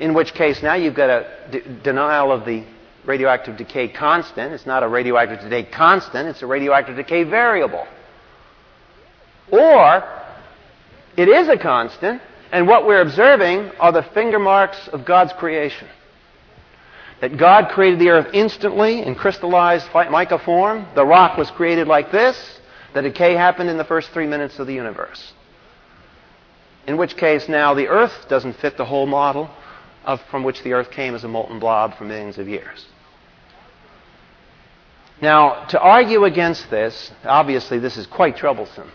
in 0.00 0.14
which 0.14 0.34
case 0.34 0.62
now 0.62 0.74
you've 0.74 0.94
got 0.94 1.10
a 1.10 1.26
d- 1.50 1.62
denial 1.82 2.32
of 2.32 2.44
the 2.44 2.64
radioactive 3.04 3.56
decay 3.56 3.88
constant. 3.88 4.52
It's 4.52 4.66
not 4.66 4.82
a 4.82 4.88
radioactive 4.88 5.40
decay 5.40 5.70
constant, 5.70 6.28
it's 6.28 6.42
a 6.42 6.46
radioactive 6.46 6.96
decay 6.96 7.24
variable. 7.24 7.86
Or 9.50 10.04
it 11.16 11.28
is 11.28 11.48
a 11.48 11.56
constant, 11.56 12.20
and 12.52 12.66
what 12.66 12.86
we're 12.86 13.00
observing 13.00 13.70
are 13.80 13.92
the 13.92 14.02
finger 14.02 14.38
marks 14.38 14.88
of 14.88 15.04
God's 15.04 15.32
creation. 15.32 15.88
That 17.20 17.36
God 17.36 17.70
created 17.70 17.98
the 17.98 18.10
earth 18.10 18.28
instantly 18.32 19.02
in 19.02 19.14
crystallized 19.14 19.88
mica 19.92 20.38
form. 20.38 20.86
The 20.94 21.04
rock 21.04 21.36
was 21.36 21.50
created 21.50 21.88
like 21.88 22.12
this. 22.12 22.60
The 22.94 23.02
decay 23.02 23.34
happened 23.34 23.70
in 23.70 23.76
the 23.76 23.84
first 23.84 24.10
three 24.10 24.26
minutes 24.26 24.58
of 24.58 24.66
the 24.66 24.74
universe. 24.74 25.32
In 26.86 26.96
which 26.96 27.16
case, 27.16 27.48
now 27.48 27.74
the 27.74 27.88
Earth 27.88 28.28
doesn't 28.28 28.54
fit 28.54 28.76
the 28.76 28.84
whole 28.84 29.06
model 29.06 29.50
of, 30.04 30.22
from 30.30 30.42
which 30.42 30.62
the 30.62 30.72
Earth 30.72 30.90
came 30.90 31.14
as 31.14 31.22
a 31.22 31.28
molten 31.28 31.58
blob 31.58 31.96
for 31.98 32.04
millions 32.04 32.38
of 32.38 32.48
years. 32.48 32.86
Now, 35.20 35.64
to 35.66 35.80
argue 35.80 36.24
against 36.24 36.70
this, 36.70 37.10
obviously, 37.24 37.78
this 37.78 37.96
is 37.96 38.06
quite 38.06 38.36
troublesome 38.36 38.90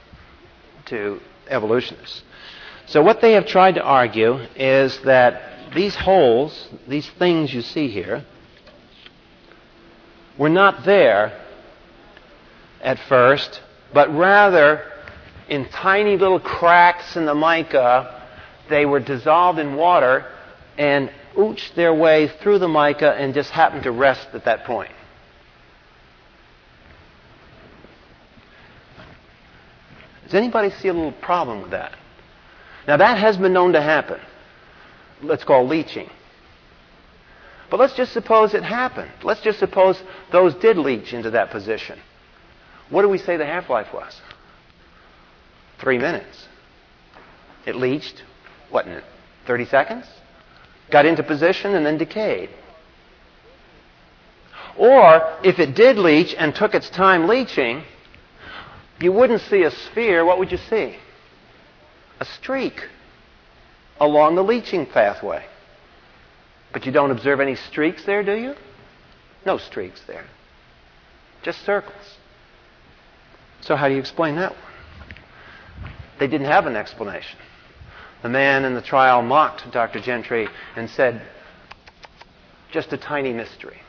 to 0.86 1.20
evolutionists. 1.48 2.24
So, 2.88 3.02
what 3.02 3.22
they 3.22 3.34
have 3.34 3.46
tried 3.46 3.76
to 3.76 3.84
argue 3.84 4.36
is 4.56 5.00
that 5.02 5.74
these 5.76 5.96
holes, 5.96 6.70
these 6.88 7.10
things 7.12 7.54
you 7.54 7.62
see 7.62 7.90
here, 7.90 8.26
were 10.38 10.50
not 10.50 10.84
there 10.84 11.40
at 12.82 13.00
first, 13.08 13.62
but 13.94 14.14
rather 14.14 14.84
in 15.50 15.70
tiny 15.70 16.18
little 16.18 16.40
cracks 16.40 17.16
in 17.16 17.26
the 17.26 17.36
mica, 17.36 18.22
they 18.70 18.86
were 18.86 19.00
dissolved 19.00 19.60
in 19.60 19.76
water 19.76 20.26
and 20.78 21.12
ooched 21.36 21.76
their 21.76 21.94
way 21.94 22.28
through 22.42 22.60
the 22.60 22.68
mica 22.68 23.12
and 23.14 23.34
just 23.34 23.52
happened 23.52 23.84
to 23.84 23.92
rest 23.92 24.28
at 24.34 24.46
that 24.46 24.66
point. 24.66 24.92
Does 30.24 30.34
anybody 30.34 30.72
see 30.72 30.88
a 30.88 30.94
little 30.94 31.12
problem 31.12 31.62
with 31.62 31.72
that? 31.72 31.96
Now, 32.88 32.98
that 32.98 33.18
has 33.18 33.38
been 33.38 33.54
known 33.54 33.74
to 33.74 33.82
happen. 33.82 34.20
Let's 35.22 35.44
call 35.44 35.68
leaching. 35.68 36.10
But 37.70 37.80
let's 37.80 37.96
just 37.96 38.14
suppose 38.14 38.54
it 38.54 38.64
happened. 38.64 39.12
Let's 39.24 39.42
just 39.42 39.60
suppose 39.60 40.02
those 40.32 40.54
did 40.56 40.78
leach 40.78 41.14
into 41.14 41.32
that 41.32 41.52
position. 41.52 42.00
What 42.94 43.02
do 43.02 43.10
we 43.10 43.18
say 43.18 43.38
the 43.38 43.46
half 43.46 43.72
life 43.72 43.92
was? 43.92 44.22
Three 45.82 45.98
minutes. 45.98 46.48
It 47.66 47.76
leached, 47.76 48.22
what, 48.70 48.86
in 48.86 49.02
30 49.48 49.66
seconds? 49.66 50.06
Got 50.92 51.08
into 51.08 51.24
position 51.24 51.74
and 51.74 51.84
then 51.84 51.98
decayed. 51.98 52.52
Or, 54.78 55.40
if 55.44 55.58
it 55.58 55.76
did 55.76 55.98
leach 55.98 56.36
and 56.38 56.54
took 56.54 56.76
its 56.76 56.88
time 56.92 57.28
leaching, 57.28 57.84
you 59.02 59.12
wouldn't 59.12 59.42
see 59.42 59.64
a 59.64 59.72
sphere. 59.72 60.24
What 60.24 60.38
would 60.38 60.52
you 60.52 60.60
see? 60.70 60.96
A 62.20 62.26
streak 62.26 62.80
along 64.00 64.36
the 64.36 64.44
leaching 64.44 64.86
pathway. 64.86 65.44
But 66.72 66.86
you 66.86 66.92
don't 66.92 67.10
observe 67.10 67.40
any 67.40 67.56
streaks 67.56 68.06
there, 68.06 68.22
do 68.22 68.36
you? 68.36 68.54
No 69.48 69.58
streaks 69.58 70.02
there. 70.06 70.26
Just 71.42 71.66
circles. 71.66 72.18
So, 73.64 73.78
how 73.78 73.88
do 73.88 73.94
you 73.94 74.00
explain 74.00 74.36
that 74.36 74.52
one? 74.52 75.92
They 76.20 76.28
didn't 76.28 76.48
have 76.48 76.66
an 76.66 76.76
explanation. 76.76 77.40
The 78.22 78.30
man 78.30 78.66
in 78.66 78.74
the 78.74 78.82
trial 78.82 79.22
mocked 79.22 79.72
Dr. 79.72 80.00
Gentry 80.00 80.48
and 80.76 80.90
said, 80.90 81.22
just 82.72 82.92
a 82.92 82.98
tiny 82.98 83.32
mystery. 83.32 83.80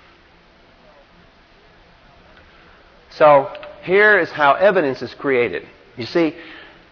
So, 3.10 3.52
here 3.82 4.18
is 4.18 4.30
how 4.30 4.54
evidence 4.54 5.02
is 5.02 5.12
created. 5.14 5.66
You 5.96 6.06
see, 6.06 6.34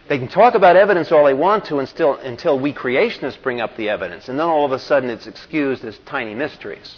they 0.09 0.17
can 0.17 0.27
talk 0.27 0.53
about 0.53 0.75
evidence 0.75 1.11
all 1.11 1.25
they 1.25 1.33
want 1.33 1.65
to 1.65 1.79
until, 1.79 2.15
until 2.15 2.59
we 2.59 2.73
creationists 2.73 3.41
bring 3.41 3.61
up 3.61 3.77
the 3.77 3.89
evidence, 3.89 4.27
and 4.27 4.37
then 4.37 4.47
all 4.47 4.65
of 4.65 4.73
a 4.73 4.79
sudden 4.79 5.09
it's 5.09 5.27
excused 5.27 5.85
as 5.85 5.97
tiny 5.99 6.35
mysteries. 6.35 6.97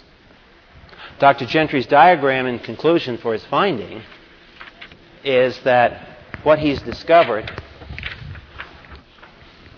Dr. 1.20 1.46
Gentry's 1.46 1.86
diagram 1.86 2.46
in 2.46 2.58
conclusion 2.58 3.18
for 3.18 3.32
his 3.32 3.44
finding 3.44 4.02
is 5.24 5.58
that 5.60 6.18
what 6.42 6.58
he's 6.58 6.80
discovered, 6.82 7.50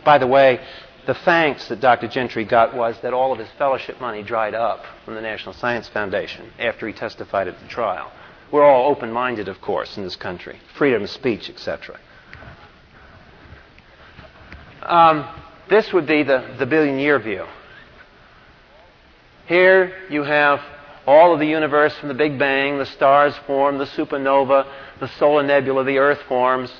by 0.04 0.18
the 0.18 0.26
way, 0.26 0.60
the 1.06 1.14
thanks 1.14 1.68
that 1.68 1.80
Dr. 1.80 2.06
Gentry 2.06 2.44
got 2.44 2.74
was 2.74 3.00
that 3.00 3.14
all 3.14 3.32
of 3.32 3.38
his 3.38 3.48
fellowship 3.56 4.00
money 4.00 4.22
dried 4.22 4.54
up 4.54 4.84
from 5.04 5.14
the 5.14 5.22
National 5.22 5.54
Science 5.54 5.88
Foundation 5.88 6.52
after 6.58 6.86
he 6.86 6.92
testified 6.92 7.48
at 7.48 7.58
the 7.60 7.66
trial. 7.68 8.12
We're 8.50 8.64
all 8.64 8.90
open 8.90 9.10
minded, 9.12 9.48
of 9.48 9.60
course, 9.60 9.96
in 9.96 10.04
this 10.04 10.16
country 10.16 10.60
freedom 10.76 11.02
of 11.02 11.10
speech, 11.10 11.48
etc. 11.48 11.98
Um, 14.82 15.28
this 15.68 15.92
would 15.92 16.06
be 16.06 16.22
the, 16.22 16.56
the 16.58 16.66
billion 16.66 16.98
year 16.98 17.18
view. 17.18 17.46
Here 19.46 19.92
you 20.10 20.24
have 20.24 20.60
all 21.08 21.32
of 21.32 21.40
the 21.40 21.46
universe 21.46 21.96
from 21.96 22.08
the 22.08 22.14
Big 22.14 22.38
Bang, 22.38 22.76
the 22.76 22.84
stars 22.84 23.34
form, 23.46 23.78
the 23.78 23.86
supernova, 23.86 24.70
the 25.00 25.08
solar 25.18 25.42
nebula, 25.42 25.82
the 25.82 25.96
Earth 25.96 26.20
forms. 26.28 26.70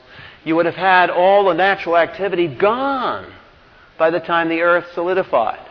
You 0.45 0.55
would 0.57 0.67
have 0.67 0.75
had 0.75 1.09
all 1.09 1.47
the 1.47 1.55
natural 1.55 1.97
activity 1.97 2.47
gone 2.47 3.33
by 3.97 4.11
the 4.11 4.21
time 4.21 4.51
the 4.51 4.61
Earth 4.61 4.85
solidified. 4.93 5.67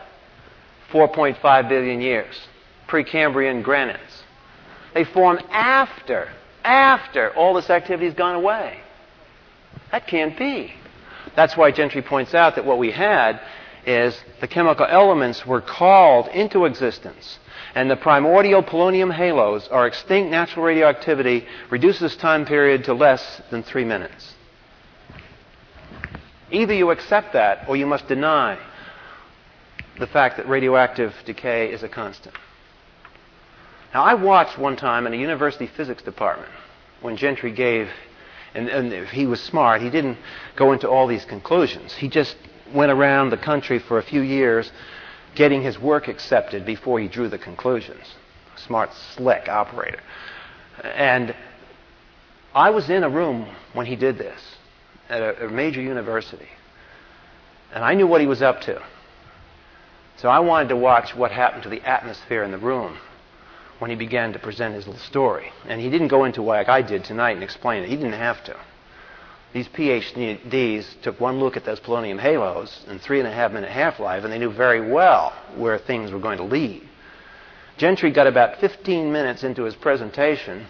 4.5 0.90 1.68
billion 1.68 2.00
years. 2.00 2.34
Precambrian 2.88 3.62
granites. 3.62 4.24
They 4.92 5.04
form 5.04 5.38
after, 5.50 6.28
after 6.64 7.30
all 7.36 7.54
this 7.54 7.70
activity 7.70 8.06
has 8.06 8.14
gone 8.14 8.34
away. 8.34 8.80
That 9.92 10.08
can't 10.08 10.36
be. 10.36 10.74
That's 11.36 11.56
why 11.56 11.70
Gentry 11.70 12.02
points 12.02 12.34
out 12.34 12.56
that 12.56 12.64
what 12.64 12.78
we 12.78 12.90
had 12.90 13.40
is 13.86 14.20
the 14.40 14.48
chemical 14.48 14.84
elements 14.84 15.46
were 15.46 15.60
called 15.60 16.26
into 16.34 16.64
existence. 16.64 17.38
And 17.78 17.88
the 17.88 17.94
primordial 17.94 18.60
polonium 18.60 19.12
halos 19.12 19.68
are 19.68 19.86
extinct 19.86 20.32
natural 20.32 20.64
radioactivity, 20.64 21.46
reduces 21.70 22.16
time 22.16 22.44
period 22.44 22.82
to 22.86 22.92
less 22.92 23.40
than 23.52 23.62
three 23.62 23.84
minutes. 23.84 24.34
Either 26.50 26.74
you 26.74 26.90
accept 26.90 27.34
that 27.34 27.68
or 27.68 27.76
you 27.76 27.86
must 27.86 28.08
deny 28.08 28.58
the 29.96 30.08
fact 30.08 30.38
that 30.38 30.48
radioactive 30.48 31.14
decay 31.24 31.72
is 31.72 31.84
a 31.84 31.88
constant. 31.88 32.34
Now, 33.94 34.02
I 34.02 34.14
watched 34.14 34.58
one 34.58 34.74
time 34.74 35.06
in 35.06 35.14
a 35.14 35.16
university 35.16 35.68
physics 35.68 36.02
department 36.02 36.50
when 37.00 37.16
Gentry 37.16 37.52
gave, 37.52 37.88
and, 38.54 38.68
and 38.68 39.06
he 39.10 39.24
was 39.24 39.40
smart, 39.40 39.82
he 39.82 39.90
didn't 39.90 40.18
go 40.56 40.72
into 40.72 40.88
all 40.88 41.06
these 41.06 41.24
conclusions. 41.24 41.94
He 41.94 42.08
just 42.08 42.36
went 42.74 42.90
around 42.90 43.30
the 43.30 43.36
country 43.36 43.78
for 43.78 43.98
a 43.98 44.02
few 44.02 44.22
years 44.22 44.72
getting 45.34 45.62
his 45.62 45.78
work 45.78 46.08
accepted 46.08 46.64
before 46.64 47.00
he 47.00 47.08
drew 47.08 47.28
the 47.28 47.38
conclusions. 47.38 48.14
Smart, 48.56 48.92
slick 49.14 49.48
operator. 49.48 50.00
And 50.82 51.34
I 52.54 52.70
was 52.70 52.90
in 52.90 53.04
a 53.04 53.08
room 53.08 53.48
when 53.72 53.86
he 53.86 53.96
did 53.96 54.18
this 54.18 54.40
at 55.08 55.22
a, 55.22 55.46
a 55.46 55.50
major 55.50 55.80
university. 55.80 56.48
And 57.72 57.84
I 57.84 57.94
knew 57.94 58.06
what 58.06 58.20
he 58.20 58.26
was 58.26 58.42
up 58.42 58.60
to. 58.62 58.82
So 60.16 60.28
I 60.28 60.40
wanted 60.40 60.70
to 60.70 60.76
watch 60.76 61.14
what 61.14 61.30
happened 61.30 61.62
to 61.64 61.68
the 61.68 61.82
atmosphere 61.82 62.42
in 62.42 62.50
the 62.50 62.58
room 62.58 62.98
when 63.78 63.90
he 63.90 63.96
began 63.96 64.32
to 64.32 64.38
present 64.38 64.74
his 64.74 64.86
little 64.86 65.00
story. 65.02 65.52
And 65.68 65.80
he 65.80 65.90
didn't 65.90 66.08
go 66.08 66.24
into 66.24 66.42
like 66.42 66.68
I 66.68 66.82
did 66.82 67.04
tonight 67.04 67.32
and 67.32 67.44
explain 67.44 67.84
it. 67.84 67.88
He 67.88 67.96
didn't 67.96 68.14
have 68.14 68.42
to. 68.44 68.56
These 69.52 69.68
PhDs 69.68 71.00
took 71.02 71.20
one 71.20 71.40
look 71.40 71.56
at 71.56 71.64
those 71.64 71.80
polonium 71.80 72.18
halos 72.18 72.84
and 72.86 73.00
three 73.00 73.18
and 73.18 73.26
a 73.26 73.32
half 73.32 73.50
minute 73.50 73.70
half 73.70 73.98
life, 73.98 74.24
and 74.24 74.32
they 74.32 74.38
knew 74.38 74.52
very 74.52 74.80
well 74.80 75.32
where 75.56 75.78
things 75.78 76.10
were 76.10 76.18
going 76.18 76.38
to 76.38 76.44
lead. 76.44 76.86
Gentry 77.78 78.10
got 78.10 78.26
about 78.26 78.60
15 78.60 79.10
minutes 79.10 79.44
into 79.44 79.62
his 79.62 79.74
presentation, 79.76 80.66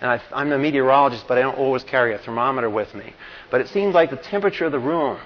and 0.00 0.10
I, 0.10 0.20
I'm 0.32 0.52
a 0.52 0.58
meteorologist, 0.58 1.26
but 1.26 1.38
I 1.38 1.42
don't 1.42 1.58
always 1.58 1.82
carry 1.82 2.14
a 2.14 2.18
thermometer 2.18 2.70
with 2.70 2.94
me. 2.94 3.14
But 3.50 3.60
it 3.60 3.68
seemed 3.68 3.94
like 3.94 4.10
the 4.10 4.16
temperature 4.16 4.66
of 4.66 4.72
the 4.72 4.78
room 4.78 5.18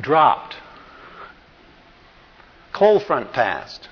dropped. 0.00 0.56
Cold 2.72 3.04
front 3.04 3.32
passed. 3.32 3.88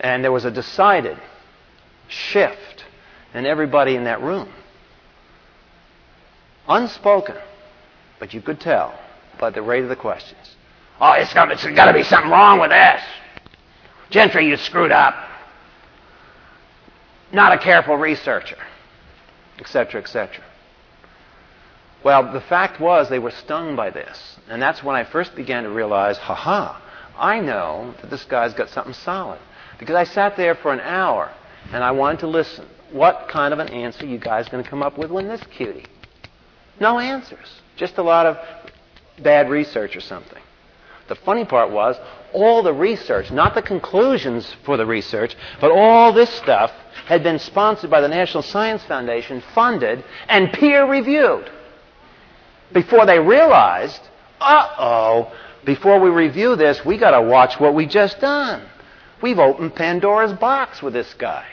And 0.00 0.24
there 0.24 0.32
was 0.32 0.44
a 0.44 0.50
decided 0.50 1.18
shift 2.08 2.84
in 3.34 3.46
everybody 3.46 3.96
in 3.96 4.04
that 4.04 4.22
room. 4.22 4.48
Unspoken, 6.70 7.34
but 8.20 8.32
you 8.32 8.40
could 8.40 8.60
tell 8.60 8.96
by 9.40 9.50
the 9.50 9.60
rate 9.60 9.82
of 9.82 9.88
the 9.88 9.96
questions. 9.96 10.54
Oh, 11.00 11.12
it's 11.12 11.34
got, 11.34 11.50
it's 11.50 11.64
got 11.64 11.86
to 11.86 11.92
be 11.92 12.04
something 12.04 12.30
wrong 12.30 12.60
with 12.60 12.70
this. 12.70 13.02
Gentry, 14.10 14.46
you 14.46 14.56
screwed 14.56 14.92
up. 14.92 15.14
Not 17.32 17.52
a 17.52 17.58
careful 17.58 17.96
researcher, 17.96 18.58
etc., 19.58 20.00
etc. 20.00 20.44
Well, 22.04 22.32
the 22.32 22.40
fact 22.40 22.80
was 22.80 23.08
they 23.08 23.18
were 23.18 23.32
stung 23.32 23.74
by 23.74 23.90
this. 23.90 24.38
And 24.48 24.62
that's 24.62 24.84
when 24.84 24.94
I 24.94 25.02
first 25.02 25.34
began 25.34 25.64
to 25.64 25.70
realize, 25.70 26.18
ha 26.18 26.34
ha, 26.34 26.80
I 27.18 27.40
know 27.40 27.96
that 28.00 28.10
this 28.10 28.24
guy's 28.24 28.54
got 28.54 28.70
something 28.70 28.94
solid. 28.94 29.40
Because 29.80 29.96
I 29.96 30.04
sat 30.04 30.36
there 30.36 30.54
for 30.54 30.72
an 30.72 30.80
hour 30.80 31.32
and 31.72 31.82
I 31.82 31.90
wanted 31.90 32.20
to 32.20 32.28
listen. 32.28 32.66
What 32.92 33.28
kind 33.28 33.52
of 33.52 33.58
an 33.58 33.68
answer 33.68 34.06
you 34.06 34.18
guys 34.18 34.48
going 34.48 34.62
to 34.62 34.70
come 34.70 34.84
up 34.84 34.98
with 34.98 35.10
when 35.10 35.26
this 35.26 35.42
cutie? 35.50 35.86
No 36.80 36.98
answers. 36.98 37.60
Just 37.76 37.98
a 37.98 38.02
lot 38.02 38.26
of 38.26 38.38
bad 39.22 39.50
research 39.50 39.94
or 39.94 40.00
something. 40.00 40.42
The 41.08 41.14
funny 41.14 41.44
part 41.44 41.70
was 41.70 41.96
all 42.32 42.62
the 42.62 42.72
research, 42.72 43.30
not 43.30 43.54
the 43.54 43.62
conclusions 43.62 44.54
for 44.64 44.76
the 44.76 44.86
research, 44.86 45.36
but 45.60 45.70
all 45.70 46.12
this 46.12 46.30
stuff 46.30 46.72
had 47.06 47.22
been 47.22 47.38
sponsored 47.38 47.90
by 47.90 48.00
the 48.00 48.08
National 48.08 48.42
Science 48.42 48.82
Foundation, 48.84 49.42
funded, 49.54 50.04
and 50.28 50.52
peer 50.52 50.86
reviewed. 50.88 51.50
Before 52.72 53.04
they 53.06 53.18
realized, 53.18 54.00
uh 54.40 54.68
oh, 54.78 55.32
before 55.64 56.00
we 56.00 56.10
review 56.10 56.56
this, 56.56 56.84
we 56.84 56.96
got 56.96 57.10
to 57.10 57.22
watch 57.22 57.58
what 57.58 57.74
we 57.74 57.86
just 57.86 58.20
done. 58.20 58.62
We've 59.20 59.38
opened 59.38 59.74
Pandora's 59.74 60.32
box 60.32 60.80
with 60.80 60.94
this 60.94 61.12
guy. 61.14 61.44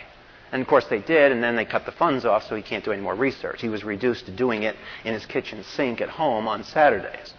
And 0.51 0.61
of 0.61 0.67
course 0.67 0.85
they 0.85 0.99
did, 0.99 1.31
and 1.31 1.43
then 1.43 1.55
they 1.55 1.65
cut 1.65 1.85
the 1.85 1.91
funds 1.91 2.25
off 2.25 2.47
so 2.47 2.55
he 2.55 2.61
can't 2.61 2.85
do 2.85 2.91
any 2.91 3.01
more 3.01 3.15
research. 3.15 3.61
He 3.61 3.69
was 3.69 3.83
reduced 3.83 4.25
to 4.27 4.31
doing 4.31 4.63
it 4.63 4.75
in 5.03 5.13
his 5.13 5.25
kitchen 5.25 5.63
sink 5.63 5.99
at 6.01 6.09
home 6.09 6.47
on 6.47 6.63
Saturdays 6.63 7.33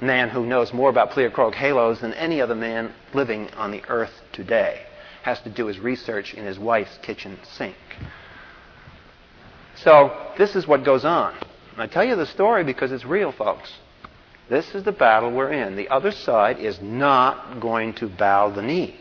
man 0.00 0.28
who 0.28 0.46
knows 0.46 0.72
more 0.72 0.90
about 0.90 1.10
pleochroic 1.10 1.54
halos 1.54 2.00
than 2.00 2.12
any 2.14 2.40
other 2.40 2.54
man 2.54 2.92
living 3.12 3.48
on 3.54 3.70
the 3.70 3.82
earth 3.88 4.12
today 4.32 4.82
has 5.22 5.40
to 5.40 5.50
do 5.50 5.66
his 5.66 5.78
research 5.78 6.34
in 6.34 6.44
his 6.44 6.58
wife's 6.58 6.98
kitchen 7.02 7.38
sink. 7.54 7.76
So, 9.76 10.32
this 10.36 10.54
is 10.54 10.66
what 10.66 10.84
goes 10.84 11.04
on. 11.04 11.34
I 11.76 11.86
tell 11.86 12.04
you 12.04 12.14
the 12.14 12.26
story 12.26 12.62
because 12.62 12.92
it's 12.92 13.06
real, 13.06 13.32
folks. 13.32 13.72
This 14.50 14.74
is 14.74 14.84
the 14.84 14.92
battle 14.92 15.32
we're 15.32 15.52
in. 15.52 15.76
The 15.76 15.88
other 15.88 16.12
side 16.12 16.58
is 16.58 16.78
not 16.82 17.58
going 17.58 17.94
to 17.94 18.08
bow 18.08 18.50
the 18.50 18.62
knee. 18.62 19.00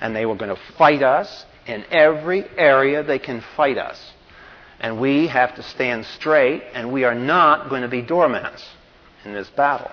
And 0.00 0.14
they 0.14 0.24
were 0.24 0.36
going 0.36 0.54
to 0.54 0.62
fight 0.78 1.02
us 1.02 1.44
in 1.66 1.84
every 1.90 2.44
area 2.56 3.02
they 3.02 3.18
can 3.18 3.42
fight 3.56 3.78
us. 3.78 4.12
And 4.80 5.00
we 5.00 5.28
have 5.28 5.54
to 5.56 5.62
stand 5.62 6.06
straight, 6.06 6.62
and 6.74 6.92
we 6.92 7.04
are 7.04 7.14
not 7.14 7.68
going 7.68 7.82
to 7.82 7.88
be 7.88 8.02
doormats 8.02 8.68
in 9.24 9.32
this 9.32 9.48
battle 9.50 9.90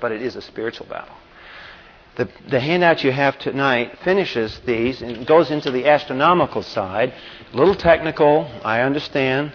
but 0.00 0.12
it 0.12 0.22
is 0.22 0.36
a 0.36 0.42
spiritual 0.42 0.86
battle. 0.86 1.14
The, 2.16 2.28
the 2.48 2.60
handout 2.60 3.04
you 3.04 3.12
have 3.12 3.38
tonight 3.38 3.98
finishes 4.02 4.58
these 4.66 5.00
and 5.00 5.26
goes 5.26 5.50
into 5.50 5.70
the 5.70 5.86
astronomical 5.86 6.62
side. 6.62 7.14
A 7.52 7.56
little 7.56 7.74
technical, 7.74 8.50
I 8.64 8.80
understand, 8.80 9.52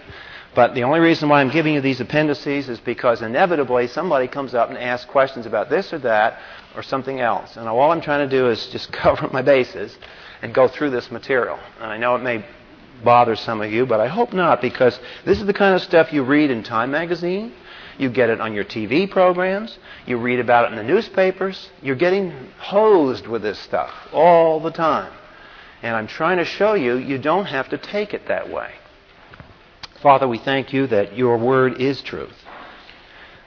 but 0.54 0.74
the 0.74 0.84
only 0.84 1.00
reason 1.00 1.28
why 1.28 1.42
I'm 1.42 1.50
giving 1.50 1.74
you 1.74 1.80
these 1.82 2.00
appendices 2.00 2.68
is 2.68 2.80
because 2.80 3.20
inevitably 3.20 3.88
somebody 3.88 4.26
comes 4.26 4.54
up 4.54 4.70
and 4.70 4.78
asks 4.78 5.10
questions 5.10 5.44
about 5.44 5.68
this 5.68 5.92
or 5.92 5.98
that 5.98 6.40
or 6.74 6.82
something 6.82 7.20
else. 7.20 7.56
And 7.56 7.68
all 7.68 7.92
I'm 7.92 8.00
trying 8.00 8.28
to 8.28 8.36
do 8.36 8.48
is 8.48 8.66
just 8.68 8.90
cover 8.92 9.28
my 9.32 9.42
bases 9.42 9.96
and 10.46 10.54
go 10.54 10.68
through 10.68 10.90
this 10.90 11.10
material. 11.10 11.58
And 11.80 11.90
I 11.90 11.98
know 11.98 12.16
it 12.16 12.22
may 12.22 12.44
bother 13.04 13.36
some 13.36 13.60
of 13.60 13.70
you, 13.70 13.84
but 13.84 14.00
I 14.00 14.06
hope 14.06 14.32
not 14.32 14.62
because 14.62 14.98
this 15.26 15.38
is 15.38 15.44
the 15.44 15.52
kind 15.52 15.74
of 15.74 15.82
stuff 15.82 16.12
you 16.12 16.22
read 16.22 16.50
in 16.50 16.62
Time 16.62 16.90
magazine 16.90 17.52
you 17.98 18.10
get 18.10 18.28
it 18.28 18.40
on 18.40 18.54
your 18.54 18.64
TV 18.64 19.10
programs. 19.10 19.78
You 20.06 20.18
read 20.18 20.38
about 20.38 20.66
it 20.66 20.72
in 20.72 20.76
the 20.76 20.92
newspapers. 20.92 21.70
You're 21.82 21.96
getting 21.96 22.32
hosed 22.58 23.26
with 23.26 23.42
this 23.42 23.58
stuff 23.58 23.90
all 24.12 24.60
the 24.60 24.70
time. 24.70 25.12
And 25.82 25.94
I'm 25.94 26.06
trying 26.06 26.38
to 26.38 26.44
show 26.44 26.74
you, 26.74 26.96
you 26.96 27.18
don't 27.18 27.46
have 27.46 27.68
to 27.70 27.78
take 27.78 28.12
it 28.12 28.28
that 28.28 28.50
way. 28.50 28.72
Father, 30.02 30.28
we 30.28 30.38
thank 30.38 30.72
you 30.72 30.86
that 30.88 31.16
your 31.16 31.38
word 31.38 31.80
is 31.80 32.02
truth. 32.02 32.34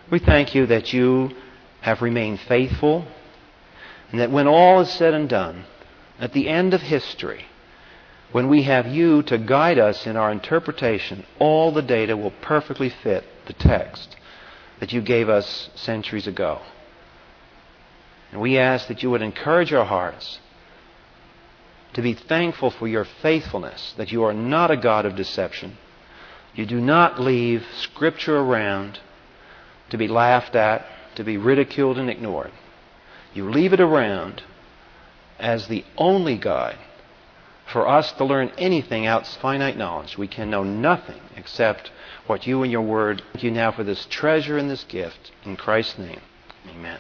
We 0.10 0.20
thank 0.20 0.56
you 0.56 0.66
that 0.68 0.94
you 0.94 1.32
have 1.82 2.02
remained 2.02 2.40
faithful, 2.42 3.06
and 4.12 4.20
that 4.20 4.32
when 4.32 4.48
all 4.48 4.82
is 4.82 4.90
said 4.90 5.14
and 5.14 5.30
done, 5.30 5.66
at 6.20 6.34
the 6.34 6.50
end 6.50 6.74
of 6.74 6.82
history, 6.82 7.46
when 8.32 8.48
we 8.48 8.64
have 8.64 8.88
you 8.88 9.24
to 9.24 9.38
guide 9.38 9.80
us 9.80 10.06
in 10.06 10.16
our 10.16 10.32
interpretation, 10.32 11.26
all 11.40 11.72
the 11.72 11.82
data 11.82 12.16
will 12.16 12.34
perfectly 12.42 12.90
fit 12.90 13.24
the 13.48 13.54
text 13.54 14.16
that 14.80 14.94
you 14.94 15.02
gave 15.02 15.30
us 15.30 15.70
centuries 15.76 16.28
ago. 16.28 16.62
And 18.32 18.40
we 18.40 18.58
ask 18.58 18.88
that 18.88 19.02
you 19.02 19.10
would 19.10 19.22
encourage 19.22 19.74
our 19.74 19.86
hearts 19.86 20.40
to 21.94 22.02
be 22.02 22.14
thankful 22.14 22.70
for 22.70 22.88
your 22.88 23.06
faithfulness, 23.06 23.94
that 23.98 24.12
you 24.12 24.24
are 24.24 24.34
not 24.34 24.70
a 24.70 24.78
God 24.78 25.06
of 25.06 25.16
deception. 25.16 25.78
You 26.54 26.66
do 26.66 26.80
not 26.80 27.20
leave 27.20 27.66
Scripture 27.78 28.38
around 28.38 29.00
to 29.90 29.98
be 29.98 30.08
laughed 30.08 30.56
at, 30.56 30.86
to 31.16 31.24
be 31.24 31.38
ridiculed 31.38 31.98
and 31.98 32.10
ignored. 32.10 32.52
You 33.34 33.50
leave 33.50 33.74
it 33.74 33.80
around 33.80 34.44
as 35.40 35.68
the 35.68 35.84
only 35.98 36.38
guide 36.38 36.78
for 37.72 37.88
us 37.88 38.12
to 38.14 38.26
learn 38.26 38.52
anything 38.58 39.06
out 39.06 39.28
finite 39.28 39.78
knowledge. 39.78 40.18
We 40.18 40.28
can 40.28 40.50
know 40.50 40.64
nothing 40.64 41.22
except 41.36 41.92
what 42.28 42.48
you 42.48 42.64
and 42.64 42.72
your 42.72 42.82
word. 42.82 43.22
Thank 43.34 43.44
you 43.44 43.52
now 43.52 43.72
for 43.72 43.84
this 43.84 44.06
treasure 44.10 44.58
and 44.58 44.70
this 44.70 44.84
gift. 44.84 45.32
In 45.46 45.56
Christ's 45.56 46.00
name, 46.00 46.22
amen. 46.68 47.00